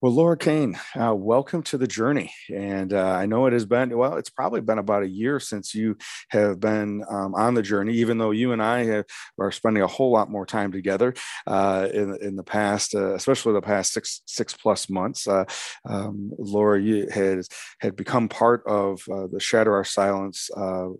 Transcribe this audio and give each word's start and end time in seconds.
Well, 0.00 0.12
Laura 0.12 0.36
Kane, 0.36 0.78
uh, 0.94 1.12
welcome 1.12 1.64
to 1.64 1.76
the 1.76 1.88
journey. 1.88 2.32
And 2.54 2.92
uh, 2.92 3.10
I 3.14 3.26
know 3.26 3.46
it 3.46 3.52
has 3.52 3.66
been, 3.66 3.98
well, 3.98 4.14
it's 4.14 4.30
probably 4.30 4.60
been 4.60 4.78
about 4.78 5.02
a 5.02 5.08
year 5.08 5.40
since 5.40 5.74
you 5.74 5.96
have 6.28 6.60
been 6.60 7.02
um, 7.10 7.34
on 7.34 7.54
the 7.54 7.62
journey, 7.62 7.94
even 7.94 8.16
though 8.16 8.30
you 8.30 8.52
and 8.52 8.62
I 8.62 8.84
have, 8.84 9.06
are 9.40 9.50
spending 9.50 9.82
a 9.82 9.88
whole 9.88 10.12
lot 10.12 10.30
more 10.30 10.46
time 10.46 10.70
together 10.70 11.14
uh, 11.48 11.88
in, 11.92 12.16
in 12.22 12.36
the 12.36 12.44
past, 12.44 12.94
uh, 12.94 13.16
especially 13.16 13.54
the 13.54 13.60
past 13.60 13.92
six, 13.92 14.22
six 14.24 14.54
plus 14.54 14.88
months. 14.88 15.26
Uh, 15.26 15.46
um, 15.84 16.30
Laura, 16.38 16.80
you 16.80 17.08
had, 17.12 17.40
had 17.80 17.96
become 17.96 18.28
part 18.28 18.62
of 18.68 19.00
uh, 19.12 19.26
the 19.26 19.40
Shatter 19.40 19.74
Our 19.74 19.82
Silence 19.82 20.48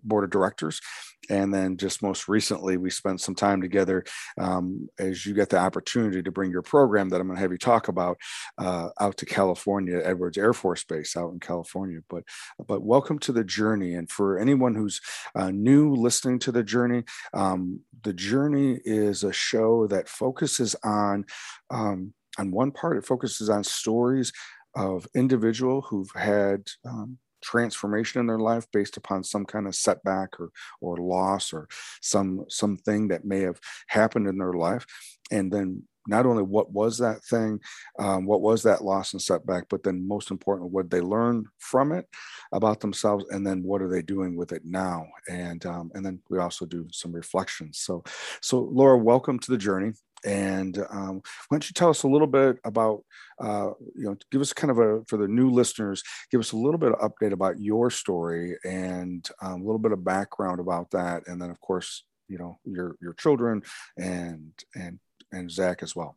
board 0.03 0.25
of 0.25 0.31
directors. 0.31 0.81
And 1.29 1.53
then 1.53 1.77
just 1.77 2.03
most 2.03 2.29
recently, 2.29 2.77
we 2.77 2.91
spent 2.91 3.21
some 3.21 3.35
time 3.35 3.61
together 3.61 4.05
um, 4.39 4.89
as 4.99 5.27
you 5.27 5.35
get 5.35 5.51
the 5.51 5.59
opportunity 5.59 6.23
to 6.23 6.31
bring 6.31 6.51
your 6.51 6.63
program 6.63 7.09
that 7.09 7.21
I'm 7.21 7.27
going 7.27 7.37
to 7.37 7.43
have 7.43 7.53
you 7.53 7.59
talk 7.59 7.89
about 7.89 8.19
uh, 8.59 8.89
out 9.01 9.17
to 9.19 9.27
California, 9.27 10.01
Edwards 10.03 10.39
Air 10.39 10.53
Force 10.53 10.85
Base 10.85 11.17
out 11.17 11.33
in 11.33 11.41
California. 11.41 12.01
But 12.09 12.25
but 12.67 12.83
welcome 12.83 13.19
to 13.21 13.33
the 13.33 13.45
journey. 13.45 13.95
And 13.95 14.11
for 14.11 14.39
anyone 14.39 14.75
who's 14.75 15.01
uh, 15.35 15.51
new 15.51 15.95
listening 15.95 16.39
to 16.41 16.53
the 16.53 16.63
journey, 16.63 17.05
um, 17.35 17.81
the 18.03 18.13
journey 18.13 18.81
is 18.85 19.25
a 19.25 19.33
show 19.33 19.87
that 19.89 20.09
focuses 20.09 20.75
on 20.83 21.25
um, 21.71 22.15
on 22.39 22.51
one 22.51 22.71
part. 22.71 22.97
It 22.97 23.07
focuses 23.07 23.51
on 23.51 23.65
stories 23.65 24.33
of 24.75 25.07
individual 25.15 25.83
who've 25.83 26.11
had 26.15 26.65
um, 26.85 27.19
transformation 27.43 28.21
in 28.21 28.27
their 28.27 28.39
life 28.39 28.67
based 28.73 28.97
upon 28.97 29.25
some 29.25 29.45
kind 29.45 29.67
of 29.67 29.75
setback 29.75 30.39
or 30.41 30.51
or 30.81 30.97
loss 30.97 31.53
or 31.53 31.69
some 32.01 32.45
something 32.49 33.09
that 33.09 33.25
may 33.25 33.41
have 33.41 33.61
happened 33.89 34.27
in 34.27 34.39
their 34.39 34.55
life 34.55 34.87
and 35.31 35.53
then 35.53 35.83
not 36.09 36.25
only 36.25 36.43
what 36.43 36.73
was 36.73 36.99
that 36.99 37.23
thing, 37.23 37.61
um, 37.99 38.25
what 38.25 38.41
was 38.41 38.63
that 38.63 38.83
loss 38.83 39.13
and 39.13 39.21
setback, 39.21 39.67
but 39.69 39.83
then 39.83 40.09
most 40.09 40.31
important, 40.31 40.73
what 40.73 40.91
they 40.91 41.03
learn 41.03 41.45
from 41.59 41.93
it 41.93 42.07
about 42.53 42.81
themselves, 42.81 43.27
and 43.31 43.47
then 43.47 43.63
what 43.63 43.83
are 43.83 43.91
they 43.91 44.03
doing 44.03 44.35
with 44.35 44.53
it 44.53 44.63
now? 44.65 45.07
And 45.29 45.65
um, 45.67 45.91
and 45.95 46.05
then 46.05 46.21
we 46.31 46.39
also 46.39 46.65
do 46.65 46.87
some 46.91 47.13
reflections. 47.13 47.79
So, 47.81 48.03
so 48.41 48.61
Laura, 48.61 48.97
welcome 48.97 49.39
to 49.39 49.51
the 49.51 49.59
journey. 49.59 49.93
And 50.25 50.79
um, 50.91 51.23
why 51.49 51.55
don't 51.55 51.69
you 51.69 51.75
tell 51.75 51.91
us 51.91 52.03
a 52.03 52.09
little 52.09 52.27
bit 52.27 52.57
about, 52.65 53.05
uh, 53.41 53.71
you 53.95 54.05
know, 54.05 54.17
give 54.31 54.41
us 54.41 54.53
kind 54.53 54.71
of 54.71 54.79
a, 54.79 55.05
for 55.07 55.17
the 55.17 55.29
new 55.29 55.51
listeners, 55.51 56.03
give 56.31 56.41
us 56.41 56.53
a 56.53 56.57
little 56.57 56.79
bit 56.79 56.93
of 56.93 56.99
update 56.99 57.33
about 57.33 57.61
your 57.61 57.91
story 57.91 58.57
and 58.65 59.29
um, 59.43 59.63
a 59.63 59.65
little 59.65 59.79
bit 59.79 59.93
of 59.93 60.05
background 60.05 60.61
about 60.61 60.91
that. 60.91 61.27
And 61.27 61.41
then, 61.41 61.51
of 61.51 61.61
course, 61.61 62.05
you 62.29 62.39
know, 62.39 62.59
your, 62.65 62.97
your 63.01 63.15
children 63.15 63.63
and, 63.97 64.53
and 64.75 64.99
and 65.33 65.51
Zach 65.51 65.83
as 65.83 65.95
well. 65.95 66.17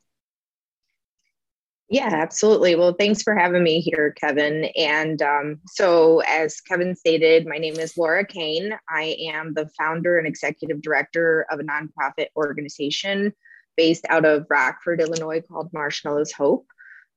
Yeah, 1.89 2.09
absolutely. 2.13 2.75
Well, 2.75 2.95
thanks 2.97 3.21
for 3.21 3.35
having 3.35 3.63
me 3.63 3.81
here, 3.81 4.11
Kevin. 4.11 4.69
And 4.77 5.21
um, 5.21 5.59
so, 5.67 6.21
as 6.21 6.61
Kevin 6.61 6.95
stated, 6.95 7.45
my 7.45 7.57
name 7.57 7.77
is 7.77 7.97
Laura 7.97 8.25
Kane. 8.25 8.73
I 8.89 9.17
am 9.33 9.53
the 9.53 9.69
founder 9.77 10.17
and 10.17 10.25
executive 10.25 10.81
director 10.81 11.45
of 11.51 11.59
a 11.59 11.63
nonprofit 11.63 12.27
organization 12.37 13.33
based 13.77 14.05
out 14.09 14.25
of 14.25 14.47
Rockford, 14.49 15.01
Illinois, 15.01 15.41
called 15.41 15.71
Marshmallows 15.73 16.31
Hope. 16.31 16.67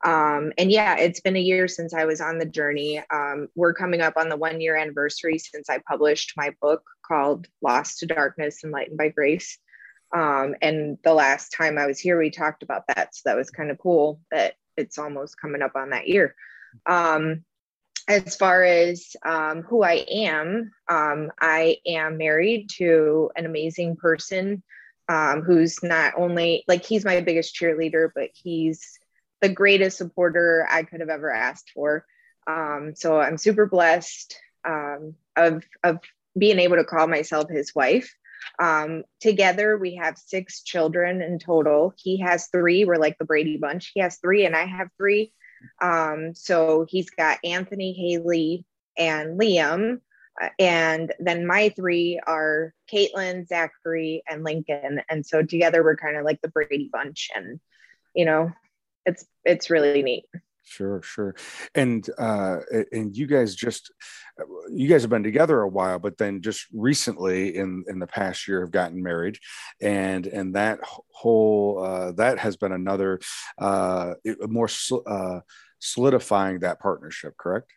Um, 0.04 0.52
and 0.58 0.70
yeah, 0.70 0.96
it's 0.98 1.20
been 1.20 1.36
a 1.36 1.40
year 1.40 1.66
since 1.66 1.94
I 1.94 2.04
was 2.04 2.20
on 2.20 2.38
the 2.38 2.44
journey. 2.44 3.02
Um, 3.12 3.48
we're 3.54 3.72
coming 3.72 4.02
up 4.02 4.14
on 4.16 4.28
the 4.28 4.36
one 4.36 4.60
year 4.60 4.76
anniversary 4.76 5.38
since 5.38 5.70
I 5.70 5.80
published 5.88 6.34
my 6.36 6.52
book 6.60 6.82
called 7.06 7.46
Lost 7.62 8.00
to 8.00 8.06
Darkness, 8.06 8.64
Enlightened 8.64 8.98
by 8.98 9.08
Grace. 9.08 9.58
Um, 10.14 10.54
and 10.60 10.98
the 11.02 11.14
last 11.14 11.54
time 11.56 11.78
I 11.78 11.86
was 11.86 11.98
here, 11.98 12.18
we 12.18 12.30
talked 12.30 12.62
about 12.62 12.84
that. 12.88 13.14
So 13.14 13.22
that 13.24 13.36
was 13.36 13.50
kind 13.50 13.70
of 13.70 13.78
cool 13.78 14.20
that 14.30 14.54
it's 14.76 14.98
almost 14.98 15.40
coming 15.40 15.62
up 15.62 15.72
on 15.74 15.90
that 15.90 16.06
year. 16.06 16.34
Um, 16.86 17.44
as 18.06 18.36
far 18.36 18.62
as 18.62 19.16
um, 19.24 19.62
who 19.62 19.82
I 19.82 20.04
am, 20.10 20.72
um, 20.88 21.32
I 21.40 21.78
am 21.86 22.18
married 22.18 22.68
to 22.76 23.30
an 23.36 23.46
amazing 23.46 23.96
person 23.96 24.62
um, 25.08 25.42
who's 25.42 25.82
not 25.82 26.14
only 26.16 26.64
like 26.66 26.84
he's 26.84 27.04
my 27.04 27.20
biggest 27.20 27.54
cheerleader, 27.54 28.10
but 28.14 28.30
he's 28.32 28.98
the 29.40 29.48
greatest 29.48 29.98
supporter 29.98 30.66
I 30.70 30.84
could 30.84 31.00
have 31.00 31.10
ever 31.10 31.30
asked 31.32 31.70
for. 31.74 32.06
Um, 32.46 32.94
so 32.94 33.20
I'm 33.20 33.38
super 33.38 33.66
blessed 33.66 34.36
of, 35.36 35.64
of 35.82 35.98
being 36.36 36.58
able 36.58 36.76
to 36.76 36.84
call 36.84 37.06
myself 37.06 37.50
his 37.50 37.74
wife. 37.74 38.12
Um, 38.58 39.04
together, 39.20 39.78
we 39.78 39.96
have 39.96 40.18
six 40.18 40.62
children 40.62 41.22
in 41.22 41.38
total. 41.38 41.94
He 41.96 42.20
has 42.20 42.48
three. 42.48 42.84
We're 42.84 42.96
like 42.96 43.18
the 43.18 43.24
Brady 43.24 43.56
Bunch. 43.56 43.92
He 43.94 44.00
has 44.00 44.18
three, 44.18 44.44
and 44.46 44.54
I 44.54 44.66
have 44.66 44.88
three. 44.96 45.32
Um, 45.80 46.34
so 46.34 46.86
he's 46.88 47.10
got 47.10 47.38
Anthony, 47.42 47.92
Haley, 47.92 48.66
and 48.96 49.38
Liam. 49.40 50.00
Uh, 50.42 50.48
and 50.58 51.12
then 51.18 51.46
my 51.46 51.68
three 51.70 52.20
are 52.26 52.74
Caitlin, 52.92 53.46
Zachary, 53.46 54.22
and 54.28 54.44
Lincoln. 54.44 55.00
And 55.08 55.24
so 55.24 55.42
together, 55.42 55.82
we're 55.82 55.96
kind 55.96 56.16
of 56.16 56.24
like 56.24 56.40
the 56.42 56.48
Brady 56.48 56.90
Bunch. 56.92 57.30
And, 57.34 57.60
you 58.14 58.24
know, 58.24 58.52
it's 59.06 59.26
it's 59.44 59.70
really 59.70 60.02
neat. 60.02 60.24
Sure, 60.66 61.02
sure. 61.02 61.36
And 61.74 62.08
uh 62.18 62.60
and 62.90 63.14
you 63.14 63.26
guys 63.26 63.54
just 63.54 63.92
you 64.70 64.88
guys 64.88 65.02
have 65.02 65.10
been 65.10 65.22
together 65.22 65.60
a 65.60 65.68
while, 65.68 65.98
but 65.98 66.16
then 66.16 66.40
just 66.40 66.66
recently 66.72 67.54
in 67.56 67.84
in 67.86 67.98
the 67.98 68.06
past 68.06 68.48
year 68.48 68.62
have 68.62 68.70
gotten 68.70 69.02
married 69.02 69.38
and 69.82 70.26
and 70.26 70.54
that 70.54 70.80
whole 70.82 71.84
uh 71.84 72.12
that 72.12 72.38
has 72.38 72.56
been 72.56 72.72
another 72.72 73.20
uh 73.58 74.14
more 74.48 74.68
uh 75.06 75.40
solidifying 75.80 76.60
that 76.60 76.80
partnership, 76.80 77.36
correct? 77.36 77.70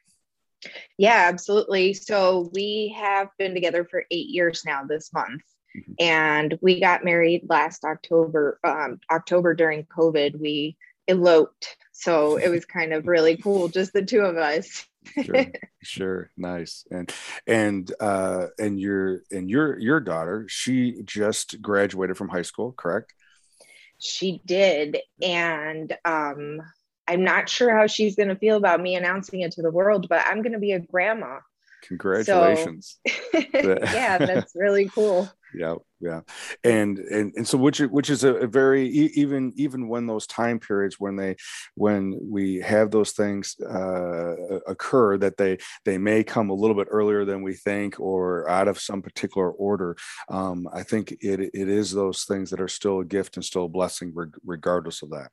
Yeah, 0.97 1.25
absolutely. 1.27 1.93
So 1.93 2.49
we 2.53 2.95
have 2.97 3.29
been 3.37 3.53
together 3.53 3.85
for 3.85 4.05
8 4.09 4.27
years 4.27 4.63
now 4.65 4.83
this 4.83 5.13
month. 5.13 5.41
Mm-hmm. 5.75 5.93
And 5.99 6.59
we 6.61 6.79
got 6.79 7.05
married 7.05 7.45
last 7.47 7.83
October 7.83 8.59
um 8.63 8.99
October 9.11 9.53
during 9.53 9.85
COVID. 9.85 10.39
We 10.39 10.77
eloped. 11.07 11.77
So 11.91 12.37
it 12.37 12.49
was 12.49 12.65
kind 12.65 12.93
of 12.93 13.07
really 13.07 13.37
cool, 13.37 13.69
just 13.69 13.93
the 13.93 14.03
two 14.03 14.21
of 14.21 14.37
us. 14.37 14.85
sure, 15.23 15.45
sure, 15.83 16.31
nice. 16.37 16.85
And 16.91 17.11
and 17.47 17.91
uh, 17.99 18.47
and 18.59 18.79
your 18.79 19.21
and 19.31 19.49
your 19.49 19.79
your 19.79 19.99
daughter, 19.99 20.45
she 20.47 21.01
just 21.03 21.61
graduated 21.61 22.17
from 22.17 22.29
high 22.29 22.41
school, 22.43 22.73
correct? 22.73 23.13
She 23.99 24.41
did, 24.45 24.97
and 25.21 25.95
um, 26.05 26.61
I'm 27.07 27.23
not 27.23 27.49
sure 27.49 27.75
how 27.75 27.87
she's 27.87 28.15
going 28.15 28.29
to 28.29 28.35
feel 28.35 28.57
about 28.57 28.81
me 28.81 28.95
announcing 28.95 29.41
it 29.41 29.53
to 29.53 29.61
the 29.61 29.71
world, 29.71 30.07
but 30.09 30.25
I'm 30.25 30.41
going 30.41 30.53
to 30.53 30.59
be 30.59 30.73
a 30.73 30.79
grandma. 30.79 31.39
Congratulations! 31.83 32.99
So, 33.07 33.41
yeah, 33.53 34.17
that's 34.17 34.53
really 34.55 34.89
cool 34.89 35.29
yeah 35.53 35.75
yeah 35.99 36.21
and 36.63 36.99
and 36.99 37.33
and 37.35 37.47
so 37.47 37.57
which 37.57 37.79
which 37.79 38.09
is 38.09 38.23
a, 38.23 38.35
a, 38.35 38.47
very 38.47 38.87
even 38.87 39.53
even 39.55 39.87
when 39.87 40.05
those 40.05 40.27
time 40.27 40.59
periods 40.59 40.99
when 40.99 41.15
they 41.15 41.35
when 41.75 42.17
we 42.21 42.57
have 42.57 42.91
those 42.91 43.11
things 43.11 43.55
uh, 43.61 44.35
occur 44.67 45.17
that 45.17 45.37
they 45.37 45.57
they 45.85 45.97
may 45.97 46.23
come 46.23 46.49
a 46.49 46.53
little 46.53 46.75
bit 46.75 46.87
earlier 46.91 47.25
than 47.25 47.41
we 47.41 47.53
think 47.53 47.99
or 47.99 48.47
out 48.49 48.67
of 48.67 48.79
some 48.79 49.01
particular 49.01 49.51
order 49.51 49.95
um, 50.29 50.67
i 50.73 50.83
think 50.83 51.11
it 51.21 51.39
it 51.39 51.69
is 51.69 51.91
those 51.91 52.23
things 52.25 52.49
that 52.49 52.61
are 52.61 52.67
still 52.67 52.99
a 52.99 53.05
gift 53.05 53.37
and 53.37 53.45
still 53.45 53.65
a 53.65 53.69
blessing 53.69 54.13
regardless 54.45 55.01
of 55.01 55.09
that 55.09 55.29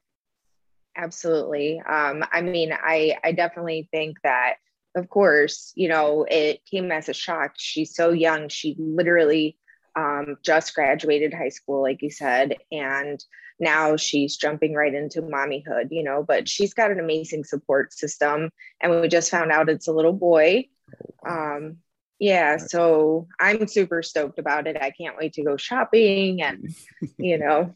absolutely 0.96 1.80
um, 1.80 2.24
i 2.32 2.40
mean 2.40 2.72
i 2.72 3.16
i 3.24 3.32
definitely 3.32 3.88
think 3.90 4.16
that 4.22 4.54
of 4.96 5.08
course 5.08 5.72
you 5.74 5.88
know 5.88 6.24
it 6.30 6.60
came 6.70 6.92
as 6.92 7.08
a 7.08 7.14
shock 7.14 7.52
she's 7.56 7.94
so 7.94 8.10
young 8.10 8.48
she 8.48 8.76
literally 8.78 9.56
um, 9.96 10.36
just 10.42 10.74
graduated 10.74 11.32
high 11.32 11.50
school, 11.50 11.82
like 11.82 12.02
you 12.02 12.10
said, 12.10 12.56
and 12.72 13.24
now 13.60 13.96
she's 13.96 14.36
jumping 14.36 14.74
right 14.74 14.94
into 14.94 15.22
mommyhood, 15.22 15.88
you 15.90 16.02
know, 16.02 16.24
but 16.26 16.48
she's 16.48 16.74
got 16.74 16.90
an 16.90 16.98
amazing 16.98 17.44
support 17.44 17.92
system. 17.92 18.50
And 18.80 19.00
we 19.00 19.08
just 19.08 19.30
found 19.30 19.52
out 19.52 19.68
it's 19.68 19.88
a 19.88 19.92
little 19.92 20.12
boy. 20.12 20.68
Um, 21.28 21.78
yeah 22.20 22.56
so 22.56 23.26
i'm 23.40 23.66
super 23.66 24.00
stoked 24.00 24.38
about 24.38 24.68
it 24.68 24.76
i 24.80 24.92
can't 24.92 25.16
wait 25.18 25.32
to 25.32 25.42
go 25.42 25.56
shopping 25.56 26.40
and 26.40 26.72
you 27.18 27.36
know 27.36 27.74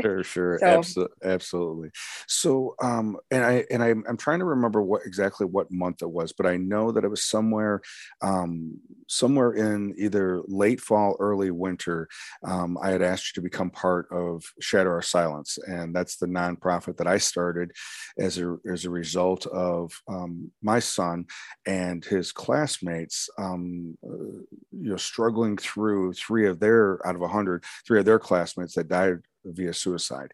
sure 0.00 0.24
sure 0.24 0.58
so. 0.60 0.66
absolutely 0.66 1.16
absolutely 1.24 1.90
so 2.26 2.74
um 2.82 3.16
and 3.30 3.44
i 3.44 3.64
and 3.70 3.82
I'm, 3.82 4.04
I'm 4.08 4.16
trying 4.16 4.40
to 4.40 4.44
remember 4.44 4.82
what 4.82 5.02
exactly 5.06 5.46
what 5.46 5.70
month 5.70 6.02
it 6.02 6.10
was 6.10 6.32
but 6.32 6.46
i 6.46 6.56
know 6.56 6.90
that 6.92 7.04
it 7.04 7.08
was 7.08 7.24
somewhere 7.24 7.80
um 8.20 8.78
somewhere 9.08 9.52
in 9.52 9.94
either 9.96 10.42
late 10.46 10.80
fall 10.80 11.16
early 11.20 11.50
winter 11.50 12.08
um, 12.44 12.76
i 12.82 12.90
had 12.90 13.02
asked 13.02 13.28
you 13.28 13.40
to 13.40 13.44
become 13.44 13.70
part 13.70 14.08
of 14.10 14.42
shatter 14.60 14.92
our 14.92 15.02
silence 15.02 15.58
and 15.66 15.94
that's 15.94 16.16
the 16.16 16.26
nonprofit 16.26 16.96
that 16.96 17.06
i 17.06 17.18
started 17.18 17.70
as 18.18 18.38
a 18.38 18.56
as 18.70 18.84
a 18.84 18.90
result 18.90 19.46
of 19.46 19.92
um, 20.08 20.50
my 20.62 20.78
son 20.78 21.24
and 21.66 22.04
his 22.04 22.32
classmates 22.32 23.28
um, 23.38 23.96
uh, 24.04 24.42
you 24.72 24.90
know 24.90 24.96
struggling 24.96 25.56
through 25.56 26.12
three 26.12 26.46
of 26.46 26.58
their 26.58 27.04
out 27.06 27.14
of 27.14 27.22
a 27.22 27.28
hundred 27.28 27.62
three 27.86 27.98
of 27.98 28.04
their 28.04 28.18
classmates 28.18 28.74
that 28.74 28.88
died 28.88 29.11
via 29.44 29.72
suicide 29.72 30.32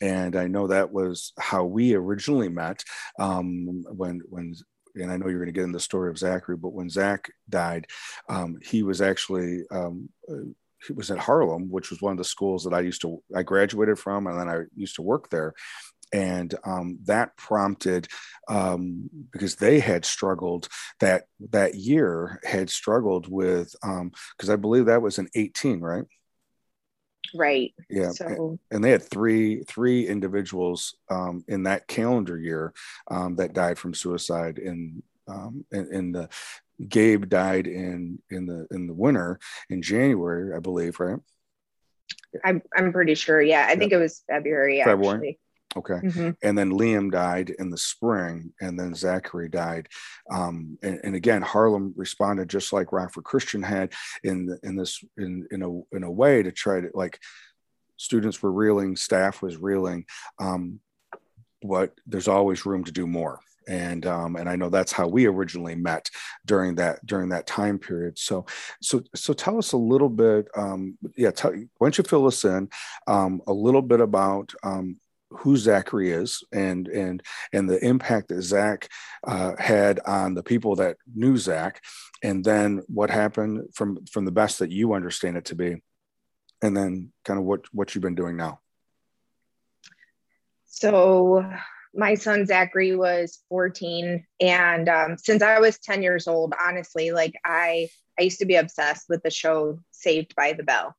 and 0.00 0.36
I 0.36 0.46
know 0.46 0.68
that 0.68 0.92
was 0.92 1.32
how 1.38 1.64
we 1.64 1.94
originally 1.94 2.48
met 2.48 2.84
um, 3.18 3.84
when 3.88 4.20
when 4.28 4.54
and 4.94 5.12
I 5.12 5.16
know 5.16 5.28
you're 5.28 5.38
going 5.38 5.52
to 5.52 5.52
get 5.52 5.64
in 5.64 5.72
the 5.72 5.80
story 5.80 6.10
of 6.10 6.18
Zachary, 6.18 6.56
but 6.56 6.72
when 6.72 6.90
Zach 6.90 7.30
died, 7.48 7.86
um, 8.28 8.58
he 8.62 8.82
was 8.82 9.00
actually 9.00 9.62
um, 9.70 10.08
uh, 10.30 10.50
he 10.86 10.92
was 10.92 11.10
at 11.10 11.18
Harlem, 11.18 11.70
which 11.70 11.90
was 11.90 12.00
one 12.00 12.12
of 12.12 12.18
the 12.18 12.24
schools 12.24 12.64
that 12.64 12.74
I 12.74 12.80
used 12.80 13.02
to 13.02 13.22
I 13.34 13.42
graduated 13.42 13.98
from, 13.98 14.26
and 14.26 14.38
then 14.38 14.48
I 14.48 14.62
used 14.74 14.96
to 14.96 15.02
work 15.02 15.30
there. 15.30 15.54
And 16.10 16.54
um, 16.64 16.98
that 17.04 17.36
prompted 17.36 18.08
um, 18.48 19.10
because 19.30 19.56
they 19.56 19.78
had 19.78 20.06
struggled 20.06 20.68
that 21.00 21.24
that 21.50 21.74
year 21.74 22.40
had 22.44 22.70
struggled 22.70 23.28
with 23.28 23.74
because 23.82 24.48
um, 24.48 24.50
I 24.50 24.56
believe 24.56 24.86
that 24.86 25.02
was 25.02 25.18
in 25.18 25.28
18, 25.34 25.80
right? 25.80 26.04
Right. 27.34 27.72
Yeah 27.88 28.10
so 28.10 28.58
and 28.70 28.82
they 28.82 28.90
had 28.90 29.02
three 29.02 29.62
three 29.64 30.06
individuals 30.06 30.94
um, 31.10 31.44
in 31.48 31.64
that 31.64 31.86
calendar 31.86 32.38
year 32.38 32.72
um, 33.10 33.36
that 33.36 33.52
died 33.52 33.78
from 33.78 33.94
suicide 33.94 34.58
in 34.58 35.02
um, 35.28 35.64
in, 35.72 35.92
in, 35.92 36.12
the 36.12 36.28
gabe 36.88 37.28
died 37.28 37.66
in 37.66 38.18
in 38.30 38.46
the 38.46 38.66
in 38.70 38.86
the 38.86 38.94
winter 38.94 39.38
in 39.68 39.82
january 39.82 40.54
i 40.54 40.60
believe 40.60 40.98
right? 41.00 41.18
I'm, 42.44 42.62
I'm 42.74 42.92
pretty 42.92 43.14
sure. 43.14 43.42
Yeah 43.42 43.66
i 43.68 43.76
think 43.76 43.92
it 43.92 43.96
was 43.96 44.22
february 44.28 44.80
february. 44.84 45.14
actually. 45.14 45.38
Okay. 45.76 45.94
Mm-hmm. 45.94 46.30
And 46.42 46.56
then 46.56 46.72
Liam 46.72 47.12
died 47.12 47.50
in 47.50 47.70
the 47.70 47.76
spring, 47.76 48.52
and 48.60 48.78
then 48.78 48.94
Zachary 48.94 49.48
died. 49.48 49.88
Um, 50.30 50.78
and, 50.82 50.98
and, 51.04 51.14
again, 51.14 51.42
Harlem 51.42 51.92
responded 51.94 52.48
just 52.48 52.72
like 52.72 52.92
Rockford 52.92 53.24
Christian 53.24 53.62
had 53.62 53.92
in 54.24 54.58
in 54.62 54.76
this 54.76 55.04
in 55.18 55.46
in 55.50 55.62
a 55.62 55.96
in 55.96 56.04
a 56.04 56.10
way 56.10 56.42
to 56.42 56.52
try 56.52 56.80
to 56.80 56.90
like 56.94 57.18
students 57.98 58.42
were 58.42 58.52
reeling, 58.52 58.96
staff 58.96 59.42
was 59.42 59.58
reeling, 59.58 60.06
um, 60.40 60.80
but 61.62 61.92
there's 62.06 62.28
always 62.28 62.64
room 62.64 62.84
to 62.84 62.92
do 62.92 63.06
more. 63.06 63.40
And 63.68 64.06
um, 64.06 64.36
and 64.36 64.48
I 64.48 64.56
know 64.56 64.70
that's 64.70 64.92
how 64.92 65.06
we 65.06 65.26
originally 65.26 65.74
met 65.74 66.08
during 66.46 66.76
that 66.76 67.04
during 67.04 67.28
that 67.28 67.46
time 67.46 67.78
period. 67.78 68.18
So 68.18 68.46
so 68.80 69.02
so 69.14 69.34
tell 69.34 69.58
us 69.58 69.72
a 69.72 69.76
little 69.76 70.08
bit. 70.08 70.48
Um, 70.56 70.96
yeah, 71.14 71.30
tell, 71.30 71.52
why 71.52 71.66
don't 71.78 71.98
you 71.98 72.04
fill 72.04 72.26
us 72.26 72.46
in 72.46 72.70
um, 73.06 73.42
a 73.46 73.52
little 73.52 73.82
bit 73.82 74.00
about 74.00 74.54
um, 74.62 74.98
who 75.30 75.56
Zachary 75.56 76.10
is 76.10 76.42
and 76.52 76.88
and 76.88 77.22
and 77.52 77.68
the 77.68 77.82
impact 77.84 78.28
that 78.28 78.42
Zach 78.42 78.88
uh, 79.26 79.52
had 79.58 80.00
on 80.06 80.34
the 80.34 80.42
people 80.42 80.76
that 80.76 80.96
knew 81.14 81.36
Zach, 81.36 81.82
and 82.22 82.44
then 82.44 82.82
what 82.88 83.10
happened 83.10 83.68
from 83.74 84.04
from 84.06 84.24
the 84.24 84.32
best 84.32 84.58
that 84.58 84.70
you 84.70 84.94
understand 84.94 85.36
it 85.36 85.46
to 85.46 85.54
be, 85.54 85.76
and 86.62 86.76
then 86.76 87.12
kind 87.24 87.38
of 87.38 87.44
what 87.44 87.62
what 87.72 87.94
you've 87.94 88.02
been 88.02 88.14
doing 88.14 88.36
now. 88.36 88.60
So 90.66 91.44
my 91.94 92.14
son 92.14 92.46
Zachary 92.46 92.94
was 92.94 93.40
14, 93.48 94.24
and 94.40 94.88
um, 94.88 95.16
since 95.18 95.42
I 95.42 95.58
was 95.58 95.78
10 95.78 96.02
years 96.02 96.28
old, 96.28 96.54
honestly, 96.60 97.10
like 97.10 97.34
I 97.44 97.88
I 98.18 98.22
used 98.22 98.40
to 98.40 98.46
be 98.46 98.56
obsessed 98.56 99.06
with 99.08 99.22
the 99.22 99.30
show 99.30 99.78
Saved 99.90 100.34
by 100.34 100.52
the 100.52 100.62
Bell 100.62 100.94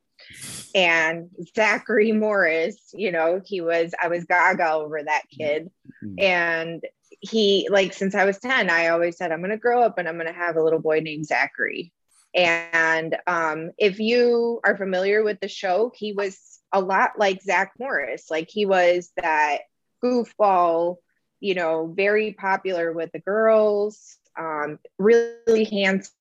and 0.75 1.29
Zachary 1.55 2.11
Morris, 2.11 2.77
you 2.93 3.11
know, 3.11 3.41
he 3.43 3.61
was, 3.61 3.93
I 4.01 4.07
was 4.07 4.25
gaga 4.25 4.71
over 4.71 5.01
that 5.03 5.23
kid. 5.35 5.69
Mm-hmm. 6.03 6.15
And 6.19 6.83
he, 7.21 7.67
like, 7.71 7.93
since 7.93 8.15
I 8.15 8.25
was 8.25 8.37
10, 8.39 8.69
I 8.69 8.89
always 8.89 9.17
said, 9.17 9.31
I'm 9.31 9.39
going 9.39 9.49
to 9.51 9.57
grow 9.57 9.83
up 9.83 9.97
and 9.97 10.07
I'm 10.07 10.15
going 10.15 10.27
to 10.27 10.33
have 10.33 10.55
a 10.55 10.63
little 10.63 10.79
boy 10.79 10.99
named 10.99 11.25
Zachary. 11.25 11.91
And 12.33 13.17
um, 13.25 13.71
if 13.77 13.99
you 13.99 14.59
are 14.63 14.77
familiar 14.77 15.23
with 15.23 15.39
the 15.39 15.47
show, 15.47 15.91
he 15.95 16.13
was 16.13 16.59
a 16.71 16.79
lot 16.79 17.11
like 17.17 17.41
Zach 17.41 17.73
Morris. 17.79 18.27
Like, 18.29 18.49
he 18.49 18.65
was 18.65 19.11
that 19.17 19.59
goofball, 20.03 20.97
you 21.39 21.55
know, 21.55 21.91
very 21.95 22.33
popular 22.33 22.91
with 22.91 23.11
the 23.11 23.19
girls, 23.19 24.17
um, 24.37 24.79
really 24.97 25.63
handsome. 25.65 26.13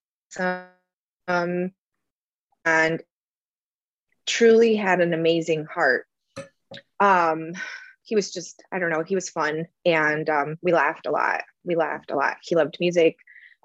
Um, 1.27 1.71
and 2.65 3.01
truly 4.29 4.75
had 4.75 5.01
an 5.01 5.13
amazing 5.13 5.65
heart. 5.65 6.05
Um, 6.99 7.53
he 8.03 8.15
was 8.15 8.31
just, 8.31 8.63
I 8.71 8.79
don't 8.79 8.91
know, 8.91 9.03
he 9.03 9.15
was 9.15 9.29
fun 9.29 9.67
and 9.85 10.29
um, 10.29 10.57
we 10.61 10.71
laughed 10.71 11.07
a 11.07 11.11
lot. 11.11 11.43
We 11.63 11.75
laughed 11.75 12.11
a 12.11 12.15
lot. 12.15 12.37
He 12.41 12.55
loved 12.55 12.77
music. 12.79 13.17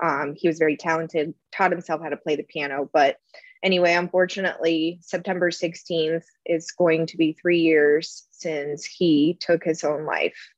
Um, 0.02 0.34
he 0.36 0.48
was 0.48 0.58
very 0.58 0.76
talented, 0.76 1.34
taught 1.52 1.70
himself 1.70 2.02
how 2.02 2.08
to 2.08 2.16
play 2.16 2.36
the 2.36 2.42
piano. 2.42 2.88
But 2.92 3.18
anyway, 3.62 3.92
unfortunately, 3.92 4.98
September 5.02 5.50
16th 5.50 6.24
is 6.46 6.70
going 6.72 7.06
to 7.06 7.16
be 7.16 7.32
three 7.34 7.60
years 7.60 8.26
since 8.30 8.84
he 8.84 9.36
took 9.38 9.62
his 9.62 9.84
own 9.84 10.04
life. 10.04 10.50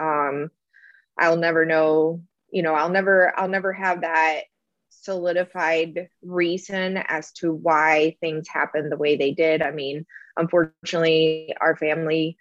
Um, 0.00 0.50
I'll 1.18 1.36
never 1.36 1.64
know, 1.64 2.22
you 2.50 2.62
know, 2.62 2.74
I'll 2.74 2.90
never, 2.90 3.38
I'll 3.38 3.48
never 3.48 3.72
have 3.72 4.00
that 4.00 4.42
solidified 5.02 6.08
reason 6.22 6.96
as 6.96 7.32
to 7.32 7.52
why 7.52 8.16
things 8.20 8.48
happened 8.48 8.90
the 8.90 8.96
way 8.96 9.16
they 9.16 9.32
did. 9.32 9.60
I 9.60 9.72
mean, 9.72 10.06
unfortunately, 10.36 11.54
our 11.60 11.76
family, 11.76 12.38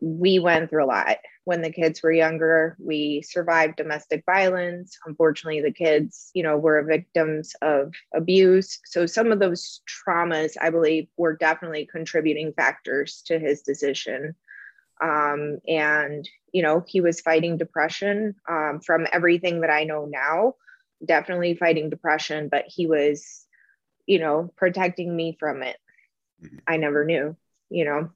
we 0.00 0.38
went 0.38 0.70
through 0.70 0.84
a 0.84 0.86
lot. 0.86 1.18
When 1.44 1.62
the 1.62 1.72
kids 1.72 2.02
were 2.02 2.12
younger, 2.12 2.76
we 2.78 3.22
survived 3.22 3.76
domestic 3.76 4.24
violence. 4.26 4.98
Unfortunately, 5.06 5.60
the 5.60 5.72
kids, 5.72 6.30
you 6.34 6.42
know, 6.42 6.56
were 6.58 6.82
victims 6.82 7.54
of 7.62 7.92
abuse. 8.14 8.78
So 8.84 9.06
some 9.06 9.32
of 9.32 9.38
those 9.38 9.80
traumas, 9.88 10.56
I 10.60 10.70
believe, 10.70 11.08
were 11.16 11.36
definitely 11.36 11.88
contributing 11.90 12.52
factors 12.52 13.22
to 13.26 13.38
his 13.38 13.62
decision. 13.62 14.34
Um, 15.02 15.58
and, 15.66 16.28
you 16.52 16.62
know, 16.62 16.84
he 16.86 17.00
was 17.00 17.20
fighting 17.20 17.56
depression 17.56 18.34
um, 18.48 18.80
from 18.84 19.06
everything 19.12 19.62
that 19.62 19.70
I 19.70 19.84
know 19.84 20.06
now 20.06 20.54
definitely 21.04 21.54
fighting 21.54 21.90
depression, 21.90 22.48
but 22.50 22.64
he 22.66 22.86
was, 22.86 23.46
you 24.06 24.18
know, 24.18 24.52
protecting 24.56 25.14
me 25.14 25.36
from 25.38 25.62
it. 25.62 25.76
Mm-hmm. 26.42 26.58
I 26.66 26.76
never 26.76 27.04
knew, 27.04 27.36
you 27.68 27.84
know. 27.84 28.10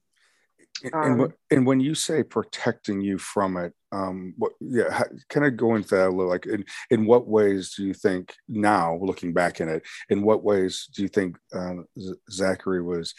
Um, 0.93 1.21
and, 1.21 1.33
and 1.51 1.65
when 1.65 1.79
you 1.79 1.95
say 1.95 2.21
protecting 2.21 2.99
you 2.99 3.17
from 3.17 3.55
it, 3.55 3.73
um, 3.93 4.33
what, 4.37 4.51
yeah, 4.59 4.91
how, 4.91 5.05
kind 5.29 5.45
of 5.45 5.55
go 5.55 5.75
into 5.75 5.95
that 5.95 6.07
a 6.07 6.09
little. 6.09 6.27
Like, 6.27 6.45
in 6.47 6.65
in 6.89 7.05
what 7.05 7.27
ways 7.27 7.73
do 7.75 7.85
you 7.85 7.93
think 7.93 8.35
now, 8.49 8.99
looking 9.01 9.31
back 9.31 9.61
in 9.61 9.69
it, 9.69 9.83
in 10.09 10.21
what 10.21 10.43
ways 10.43 10.89
do 10.93 11.01
you 11.01 11.07
think 11.07 11.37
uh, 11.53 11.75
Zachary 12.29 12.81
was 12.81 13.13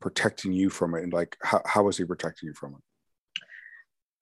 protecting 0.00 0.52
you 0.52 0.68
from 0.68 0.94
it, 0.94 1.02
and 1.02 1.12
like, 1.14 1.36
how, 1.42 1.62
how 1.64 1.82
was 1.84 1.96
he 1.96 2.04
protecting 2.04 2.48
you 2.48 2.54
from 2.54 2.74
it? 2.74 3.44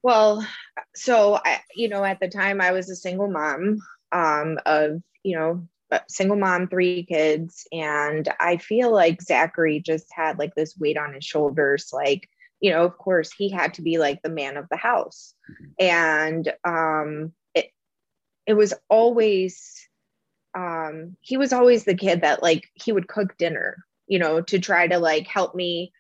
Well, 0.03 0.47
so 0.95 1.41
I, 1.45 1.61
you 1.75 1.89
know, 1.89 2.05
at 2.05 2.21
the 2.21 2.29
time 2.29 2.61
I 2.61 2.71
was 2.71 2.89
a 2.89 2.97
single 2.97 3.29
mom 3.29 3.81
um, 4.13 4.59
of, 4.67 5.03
you 5.23 5.37
know, 5.37 5.69
single 6.09 6.37
mom, 6.37 6.69
three 6.69 7.05
kids. 7.05 7.67
And 7.73 8.29
I 8.39 8.59
feel 8.59 8.93
like 8.93 9.23
Zachary 9.23 9.81
just 9.81 10.07
had 10.13 10.39
like 10.39 10.55
this 10.55 10.79
weight 10.79 10.97
on 10.97 11.15
his 11.15 11.25
shoulders. 11.25 11.91
Like, 11.93 12.29
you 12.61 12.71
know, 12.71 12.85
of 12.85 12.97
course, 12.97 13.33
he 13.33 13.51
had 13.51 13.75
to 13.75 13.83
be 13.83 13.99
like 13.99 14.23
the 14.23 14.31
man 14.31 14.57
of 14.57 14.69
the 14.71 14.77
house. 14.77 15.35
And 15.79 16.53
um, 16.65 17.33
it, 17.55 17.71
it 18.47 18.55
was 18.55 18.75
always, 18.89 19.89
um, 20.55 21.17
he 21.21 21.37
was 21.37 21.53
always 21.53 21.85
the 21.85 21.95
kid 21.95 22.23
that 22.23 22.43
like 22.43 22.69
he 22.75 22.93
would 22.93 23.09
cook 23.09 23.37
dinner, 23.37 23.85
you 24.07 24.19
know, 24.19 24.43
to 24.43 24.59
try 24.59 24.87
to 24.87 24.99
like 24.99 25.27
help 25.27 25.55
me 25.55 25.93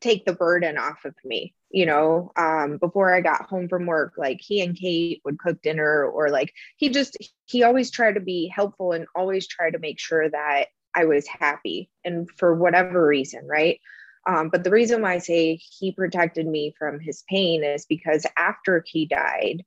take 0.00 0.24
the 0.24 0.32
burden 0.34 0.78
off 0.78 1.04
of 1.04 1.14
me 1.24 1.54
you 1.72 1.86
know 1.86 2.30
um, 2.36 2.78
before 2.78 3.14
i 3.14 3.20
got 3.20 3.46
home 3.46 3.68
from 3.68 3.86
work 3.86 4.14
like 4.16 4.40
he 4.40 4.60
and 4.60 4.76
kate 4.76 5.20
would 5.24 5.38
cook 5.38 5.60
dinner 5.62 6.04
or 6.04 6.30
like 6.30 6.52
he 6.76 6.88
just 6.88 7.16
he 7.46 7.62
always 7.62 7.90
tried 7.90 8.14
to 8.14 8.20
be 8.20 8.46
helpful 8.48 8.92
and 8.92 9.06
always 9.14 9.46
tried 9.46 9.72
to 9.72 9.78
make 9.78 9.98
sure 9.98 10.28
that 10.28 10.66
i 10.94 11.04
was 11.04 11.26
happy 11.26 11.90
and 12.04 12.30
for 12.36 12.54
whatever 12.54 13.06
reason 13.06 13.46
right? 13.46 13.80
Um, 14.24 14.50
but 14.50 14.62
the 14.62 14.70
reason 14.70 15.02
why 15.02 15.14
i 15.14 15.18
say 15.18 15.56
he 15.56 15.90
protected 15.90 16.46
me 16.46 16.74
from 16.78 17.00
his 17.00 17.24
pain 17.28 17.64
is 17.64 17.86
because 17.86 18.24
after 18.36 18.84
he 18.86 19.06
died 19.06 19.64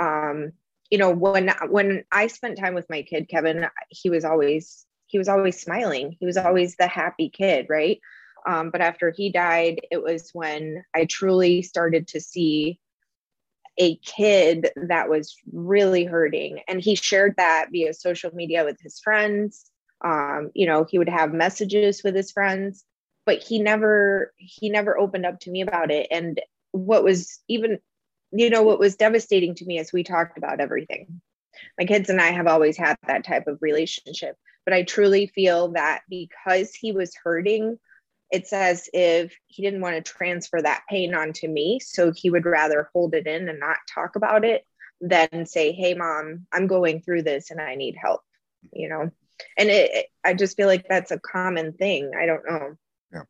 um, 0.00 0.52
you 0.90 0.96
know 0.96 1.10
when 1.10 1.52
when 1.68 2.04
i 2.10 2.28
spent 2.28 2.56
time 2.56 2.74
with 2.74 2.88
my 2.88 3.02
kid 3.02 3.28
kevin 3.28 3.68
he 3.90 4.08
was 4.08 4.24
always 4.24 4.86
he 5.08 5.18
was 5.18 5.28
always 5.28 5.60
smiling. 5.60 6.16
He 6.20 6.26
was 6.26 6.36
always 6.36 6.76
the 6.76 6.86
happy 6.86 7.30
kid 7.30 7.66
right 7.68 7.98
um, 8.48 8.70
but 8.70 8.80
after 8.80 9.12
he 9.14 9.30
died, 9.30 9.82
it 9.90 10.02
was 10.02 10.30
when 10.32 10.82
I 10.96 11.04
truly 11.04 11.60
started 11.60 12.08
to 12.08 12.20
see 12.20 12.80
a 13.76 13.96
kid 13.96 14.70
that 14.74 15.10
was 15.10 15.36
really 15.52 16.06
hurting. 16.06 16.60
And 16.66 16.80
he 16.80 16.94
shared 16.94 17.34
that 17.36 17.68
via 17.70 17.92
social 17.92 18.34
media 18.34 18.64
with 18.64 18.80
his 18.80 19.00
friends. 19.00 19.70
Um, 20.02 20.50
you 20.54 20.66
know, 20.66 20.86
he 20.88 20.98
would 20.98 21.10
have 21.10 21.34
messages 21.34 22.02
with 22.02 22.14
his 22.14 22.32
friends, 22.32 22.84
but 23.26 23.42
he 23.42 23.60
never 23.60 24.32
he 24.38 24.70
never 24.70 24.98
opened 24.98 25.26
up 25.26 25.40
to 25.40 25.50
me 25.50 25.60
about 25.60 25.90
it. 25.90 26.06
And 26.10 26.40
what 26.72 27.04
was 27.04 27.40
even, 27.48 27.78
you 28.32 28.48
know, 28.48 28.62
what 28.62 28.80
was 28.80 28.96
devastating 28.96 29.56
to 29.56 29.66
me 29.66 29.78
as 29.78 29.92
we 29.92 30.04
talked 30.04 30.38
about 30.38 30.58
everything. 30.58 31.20
My 31.78 31.84
kids 31.84 32.08
and 32.08 32.20
I 32.20 32.30
have 32.30 32.46
always 32.46 32.78
had 32.78 32.96
that 33.06 33.24
type 33.24 33.46
of 33.46 33.58
relationship, 33.60 34.36
but 34.64 34.72
I 34.72 34.84
truly 34.84 35.26
feel 35.26 35.72
that 35.72 36.00
because 36.08 36.74
he 36.74 36.92
was 36.92 37.14
hurting, 37.22 37.78
it's 38.30 38.52
as 38.52 38.88
if 38.92 39.34
he 39.46 39.62
didn't 39.62 39.80
want 39.80 39.96
to 39.96 40.12
transfer 40.12 40.60
that 40.60 40.82
pain 40.88 41.14
onto 41.14 41.48
me. 41.48 41.80
So 41.80 42.12
he 42.12 42.30
would 42.30 42.44
rather 42.44 42.90
hold 42.92 43.14
it 43.14 43.26
in 43.26 43.48
and 43.48 43.60
not 43.60 43.78
talk 43.92 44.16
about 44.16 44.44
it 44.44 44.66
than 45.00 45.46
say, 45.46 45.72
Hey, 45.72 45.94
mom, 45.94 46.46
I'm 46.52 46.66
going 46.66 47.00
through 47.00 47.22
this 47.22 47.50
and 47.50 47.60
I 47.60 47.74
need 47.74 47.96
help, 48.00 48.22
you 48.72 48.88
know? 48.88 49.10
And 49.56 49.68
it, 49.70 50.06
I 50.24 50.34
just 50.34 50.56
feel 50.56 50.66
like 50.66 50.86
that's 50.88 51.12
a 51.12 51.20
common 51.20 51.72
thing. 51.72 52.10
I 52.18 52.26
don't 52.26 52.44
know. 52.44 52.76
Yeah. 53.12 53.22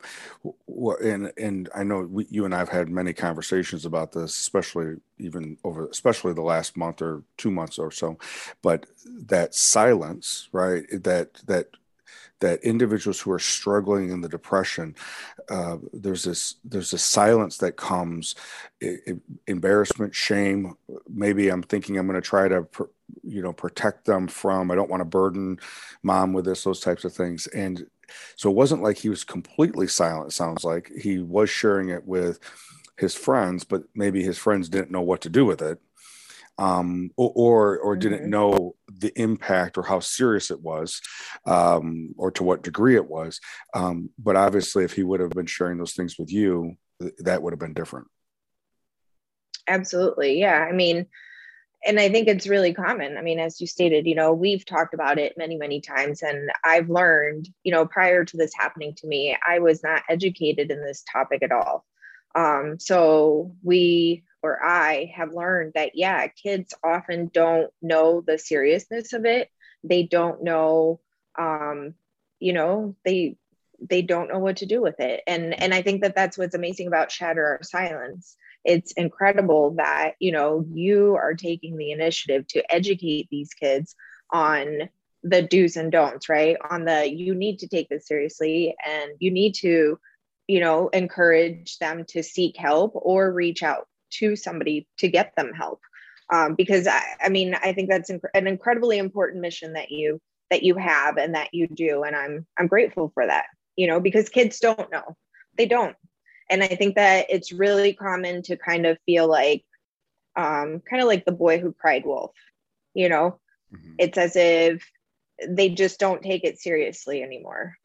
Well, 0.66 0.96
and, 0.96 1.32
and 1.36 1.68
I 1.72 1.84
know 1.84 2.00
we, 2.00 2.26
you 2.30 2.44
and 2.44 2.54
I've 2.54 2.70
had 2.70 2.88
many 2.88 3.12
conversations 3.12 3.86
about 3.86 4.10
this, 4.10 4.36
especially 4.36 4.96
even 5.18 5.56
over, 5.62 5.86
especially 5.88 6.32
the 6.32 6.42
last 6.42 6.76
month 6.76 7.00
or 7.00 7.22
two 7.36 7.52
months 7.52 7.78
or 7.78 7.92
so, 7.92 8.18
but 8.60 8.86
that 9.06 9.54
silence, 9.54 10.48
right. 10.50 10.84
That, 10.90 11.34
that 11.46 11.68
that 12.40 12.62
individuals 12.62 13.20
who 13.20 13.32
are 13.32 13.38
struggling 13.38 14.10
in 14.10 14.20
the 14.20 14.28
depression, 14.28 14.94
uh, 15.50 15.76
there's 15.92 16.24
this 16.24 16.56
there's 16.64 16.92
a 16.92 16.98
silence 16.98 17.58
that 17.58 17.76
comes, 17.76 18.34
embarrassment, 19.46 20.14
shame. 20.14 20.74
Maybe 21.08 21.48
I'm 21.48 21.62
thinking 21.62 21.98
I'm 21.98 22.06
going 22.06 22.20
to 22.20 22.26
try 22.26 22.48
to, 22.48 22.66
you 23.22 23.42
know, 23.42 23.52
protect 23.52 24.04
them 24.04 24.28
from. 24.28 24.70
I 24.70 24.74
don't 24.74 24.90
want 24.90 25.00
to 25.00 25.04
burden 25.04 25.58
mom 26.02 26.32
with 26.32 26.44
this, 26.44 26.64
those 26.64 26.80
types 26.80 27.04
of 27.04 27.12
things, 27.12 27.46
and 27.48 27.86
so 28.36 28.50
it 28.50 28.56
wasn't 28.56 28.82
like 28.82 28.98
he 28.98 29.08
was 29.08 29.24
completely 29.24 29.86
silent. 29.86 30.32
Sounds 30.32 30.64
like 30.64 30.90
he 30.96 31.18
was 31.18 31.50
sharing 31.50 31.90
it 31.90 32.06
with 32.06 32.38
his 32.96 33.14
friends, 33.14 33.64
but 33.64 33.84
maybe 33.94 34.22
his 34.22 34.38
friends 34.38 34.68
didn't 34.68 34.90
know 34.90 35.02
what 35.02 35.20
to 35.22 35.28
do 35.28 35.44
with 35.44 35.62
it 35.62 35.80
um, 36.58 37.10
or 37.16 37.78
or, 37.78 37.96
didn't 37.96 38.22
mm-hmm. 38.22 38.30
know 38.30 38.74
the 38.88 39.12
impact 39.20 39.78
or 39.78 39.82
how 39.84 40.00
serious 40.00 40.50
it 40.50 40.60
was, 40.60 41.00
um, 41.46 42.14
or 42.18 42.30
to 42.32 42.42
what 42.42 42.62
degree 42.62 42.96
it 42.96 43.08
was. 43.08 43.40
Um, 43.74 44.10
but 44.18 44.36
obviously, 44.36 44.84
if 44.84 44.92
he 44.92 45.04
would 45.04 45.20
have 45.20 45.30
been 45.30 45.46
sharing 45.46 45.78
those 45.78 45.94
things 45.94 46.16
with 46.18 46.32
you, 46.32 46.76
that 47.18 47.42
would 47.42 47.52
have 47.52 47.60
been 47.60 47.74
different. 47.74 48.08
Absolutely, 49.68 50.40
yeah. 50.40 50.66
I 50.68 50.72
mean, 50.72 51.06
and 51.86 52.00
I 52.00 52.08
think 52.08 52.26
it's 52.26 52.48
really 52.48 52.74
common. 52.74 53.16
I 53.16 53.22
mean, 53.22 53.38
as 53.38 53.60
you 53.60 53.66
stated, 53.66 54.06
you 54.06 54.14
know, 54.14 54.32
we've 54.32 54.64
talked 54.64 54.94
about 54.94 55.18
it 55.18 55.38
many, 55.38 55.56
many 55.56 55.80
times, 55.80 56.22
and 56.22 56.50
I've 56.64 56.90
learned, 56.90 57.48
you 57.62 57.70
know, 57.70 57.86
prior 57.86 58.24
to 58.24 58.36
this 58.36 58.52
happening 58.58 58.94
to 58.96 59.06
me, 59.06 59.36
I 59.46 59.60
was 59.60 59.82
not 59.82 60.02
educated 60.08 60.70
in 60.70 60.82
this 60.82 61.04
topic 61.10 61.42
at 61.42 61.52
all. 61.52 61.84
Um, 62.34 62.78
so 62.78 63.54
we 63.62 64.24
or 64.42 64.64
I 64.64 65.12
have 65.16 65.32
learned 65.32 65.72
that, 65.74 65.92
yeah, 65.94 66.26
kids 66.28 66.74
often 66.84 67.30
don't 67.32 67.70
know 67.82 68.20
the 68.20 68.38
seriousness 68.38 69.12
of 69.12 69.24
it. 69.24 69.50
They 69.84 70.04
don't 70.04 70.42
know, 70.42 71.00
um, 71.38 71.94
you 72.40 72.52
know, 72.52 72.96
they 73.04 73.36
they 73.80 74.02
don't 74.02 74.28
know 74.28 74.38
what 74.38 74.56
to 74.58 74.66
do 74.66 74.80
with 74.80 74.98
it. 75.00 75.22
And 75.26 75.60
and 75.60 75.72
I 75.72 75.82
think 75.82 76.02
that 76.02 76.14
that's 76.14 76.36
what's 76.36 76.54
amazing 76.54 76.88
about 76.88 77.12
Shatter 77.12 77.44
Our 77.46 77.62
Silence. 77.62 78.36
It's 78.64 78.92
incredible 78.92 79.72
that 79.76 80.14
you 80.18 80.32
know 80.32 80.64
you 80.72 81.16
are 81.16 81.34
taking 81.34 81.76
the 81.76 81.92
initiative 81.92 82.46
to 82.48 82.72
educate 82.74 83.28
these 83.30 83.54
kids 83.54 83.94
on 84.32 84.88
the 85.22 85.42
do's 85.42 85.76
and 85.76 85.90
don'ts, 85.92 86.28
right? 86.28 86.56
On 86.70 86.84
the 86.84 87.10
you 87.10 87.34
need 87.34 87.60
to 87.60 87.68
take 87.68 87.88
this 87.88 88.06
seriously 88.06 88.74
and 88.84 89.12
you 89.18 89.30
need 89.30 89.54
to 89.56 89.98
you 90.48 90.60
know 90.60 90.88
encourage 90.88 91.78
them 91.78 92.04
to 92.08 92.22
seek 92.22 92.56
help 92.56 92.92
or 92.94 93.32
reach 93.32 93.62
out 93.62 93.86
to 94.10 94.36
somebody 94.36 94.86
to 94.98 95.08
get 95.08 95.34
them 95.36 95.52
help. 95.52 95.80
Um, 96.30 96.54
because 96.54 96.86
I, 96.86 97.02
I, 97.22 97.30
mean 97.30 97.54
i 97.54 97.72
think 97.72 97.88
that's 97.88 98.10
inc- 98.10 98.20
an 98.34 98.46
incredibly 98.46 98.98
important 98.98 99.40
mission 99.40 99.72
that 99.72 99.90
you 99.90 100.20
that 100.50 100.62
you 100.62 100.74
have 100.76 101.16
and 101.16 101.34
that 101.34 101.54
you 101.54 101.66
do 101.68 102.02
and 102.02 102.14
i'm 102.14 102.46
i'm 102.58 102.66
grateful 102.66 103.10
for 103.14 103.26
that 103.26 103.46
you 103.76 103.86
know 103.86 103.98
because 103.98 104.28
kids 104.28 104.60
don't 104.60 104.92
know. 104.92 105.16
They 105.56 105.64
don't. 105.64 105.96
And 106.50 106.62
i 106.62 106.68
think 106.68 106.96
that 106.96 107.28
it's 107.30 107.50
really 107.50 107.94
common 107.94 108.42
to 108.42 108.58
kind 108.58 108.84
of 108.84 108.98
feel 109.06 109.26
like 109.26 109.64
um, 110.36 110.80
kind 110.80 111.00
of 111.00 111.08
like 111.08 111.24
the 111.24 111.32
boy 111.32 111.60
who 111.60 111.72
cried 111.72 112.04
wolf 112.04 112.34
you 112.94 113.08
know? 113.08 113.38
Mm-hmm. 113.72 113.94
it's 113.98 114.16
as 114.16 114.34
if 114.34 114.82
they 115.46 115.68
just 115.68 116.00
don't 116.00 116.22
take 116.22 116.42
it 116.42 116.58
seriously 116.58 117.22
anymore. 117.22 117.76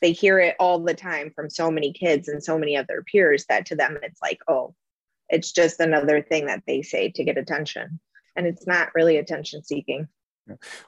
They 0.00 0.12
hear 0.12 0.38
it 0.38 0.54
all 0.60 0.78
the 0.78 0.94
time 0.94 1.32
from 1.34 1.50
so 1.50 1.72
many 1.72 1.92
kids 1.92 2.28
and 2.28 2.42
so 2.42 2.56
many 2.56 2.76
other 2.76 3.04
peers 3.04 3.44
that 3.48 3.66
to 3.66 3.76
them 3.76 3.98
it's 4.02 4.22
like 4.22 4.38
oh 4.48 4.74
it's 5.28 5.52
just 5.52 5.80
another 5.80 6.22
thing 6.22 6.46
that 6.46 6.62
they 6.66 6.82
say 6.82 7.10
to 7.10 7.24
get 7.24 7.38
attention 7.38 8.00
and 8.36 8.46
it's 8.46 8.66
not 8.66 8.88
really 8.94 9.16
attention 9.16 9.62
seeking. 9.62 10.08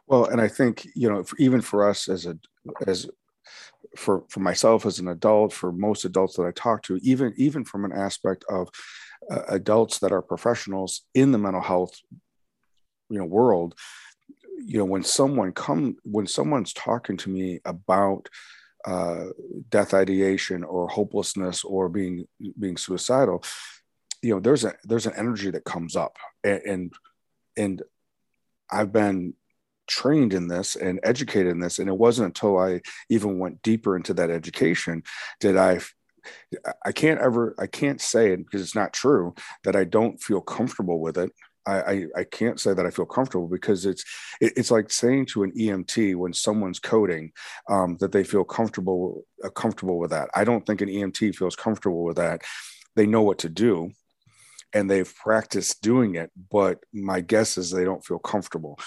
Well 0.07 0.25
and 0.25 0.41
i 0.41 0.49
think 0.49 0.87
you 0.95 1.11
know 1.11 1.25
even 1.39 1.61
for 1.61 1.87
us 1.87 2.09
as 2.09 2.25
a 2.25 2.39
as 2.87 3.11
for 3.97 4.25
for 4.29 4.41
myself 4.41 4.87
as 4.87 4.99
an 4.99 5.09
adult 5.09 5.53
for 5.53 5.71
most 5.71 6.05
adults 6.05 6.37
that 6.37 6.47
i 6.47 6.51
talk 6.53 6.83
to 6.85 6.97
even 7.03 7.35
even 7.37 7.65
from 7.65 7.85
an 7.85 7.93
aspect 7.93 8.45
of 8.49 8.69
uh, 9.31 9.43
adults 9.49 9.99
that 9.99 10.13
are 10.13 10.23
professionals 10.23 11.03
in 11.15 11.33
the 11.33 11.39
mental 11.39 11.61
health 11.61 11.95
you 13.11 13.19
know 13.19 13.25
world 13.25 13.75
you 14.65 14.79
know 14.79 14.85
when 14.85 15.03
someone 15.03 15.53
come 15.53 15.97
when 16.05 16.27
someone's 16.27 16.73
talking 16.73 17.17
to 17.17 17.29
me 17.29 17.61
about 17.65 18.29
uh, 18.87 19.27
death 19.69 19.93
ideation 19.93 20.65
or 20.65 20.89
hopelessness 20.89 21.65
or 21.65 21.89
being 21.89 22.27
being 22.59 22.79
suicidal 22.79 23.45
you 24.23 24.35
know 24.35 24.41
there's 24.41 24.65
a 24.65 24.75
there's 24.85 25.07
an 25.07 25.15
energy 25.17 25.51
that 25.51 25.65
comes 25.65 25.97
up 25.97 26.17
and 26.45 26.63
and, 26.63 26.93
and 27.57 27.83
i've 28.71 28.93
been 28.93 29.35
trained 29.87 30.33
in 30.33 30.47
this 30.47 30.77
and 30.77 31.01
educated 31.03 31.51
in 31.51 31.61
this 31.61 31.79
and 31.79 31.89
it 31.89 31.97
wasn't 31.97 32.27
until 32.27 32.59
i 32.59 32.81
even 33.09 33.39
went 33.39 33.61
deeper 33.63 33.97
into 33.97 34.15
that 34.15 34.31
education 34.31 35.03
did 35.41 35.57
i 35.57 35.81
i 36.85 36.93
can't 36.93 37.21
ever 37.21 37.55
i 37.59 37.67
can't 37.67 38.01
say 38.01 38.33
it 38.33 38.39
because 38.39 38.61
it's 38.61 38.77
not 38.77 38.93
true 38.93 39.35
that 39.65 39.75
i 39.75 39.85
don't 39.85 40.23
feel 40.23 40.41
comfortable 40.41 41.01
with 41.01 41.19
it 41.19 41.33
I, 41.67 42.07
I, 42.17 42.25
can't 42.25 42.59
say 42.59 42.75
that 42.75 42.87
I 42.87 42.91
feel 42.91 43.05
comfortable 43.05 43.47
because 43.47 43.87
it's 43.87 44.05
it, 44.41 44.55
it's 44.57 44.71
like 44.71 44.91
saying 44.91 45.27
to 45.27 45.43
an 45.43 45.53
EMT 45.53 46.17
when 46.17 46.33
someone's 46.33 46.79
coding 46.79 47.33
um, 47.69 47.97
that 48.01 48.13
they 48.13 48.25
feel 48.25 48.45
comfortable 48.45 49.25
uh, 49.45 49.51
comfortable 49.51 49.99
with 49.99 50.11
that. 50.11 50.31
I 50.35 50.45
don't 50.45 50.67
think 50.67 50.81
an 50.81 50.89
EMT 50.89 51.37
feels 51.37 51.57
comfortable 51.57 52.03
with 52.03 52.17
that. 52.17 52.43
They 52.97 53.07
know 53.07 53.23
what 53.23 53.39
to 53.41 53.49
do, 53.49 53.93
and 54.73 54.91
they've 54.91 55.15
practiced 55.17 55.83
doing 55.83 56.15
it, 56.15 56.31
but 56.51 56.81
my 56.93 57.21
guess 57.21 57.59
is 57.59 57.71
they 57.71 57.85
don't 57.85 58.05
feel 58.05 58.19
comfortable, 58.19 58.79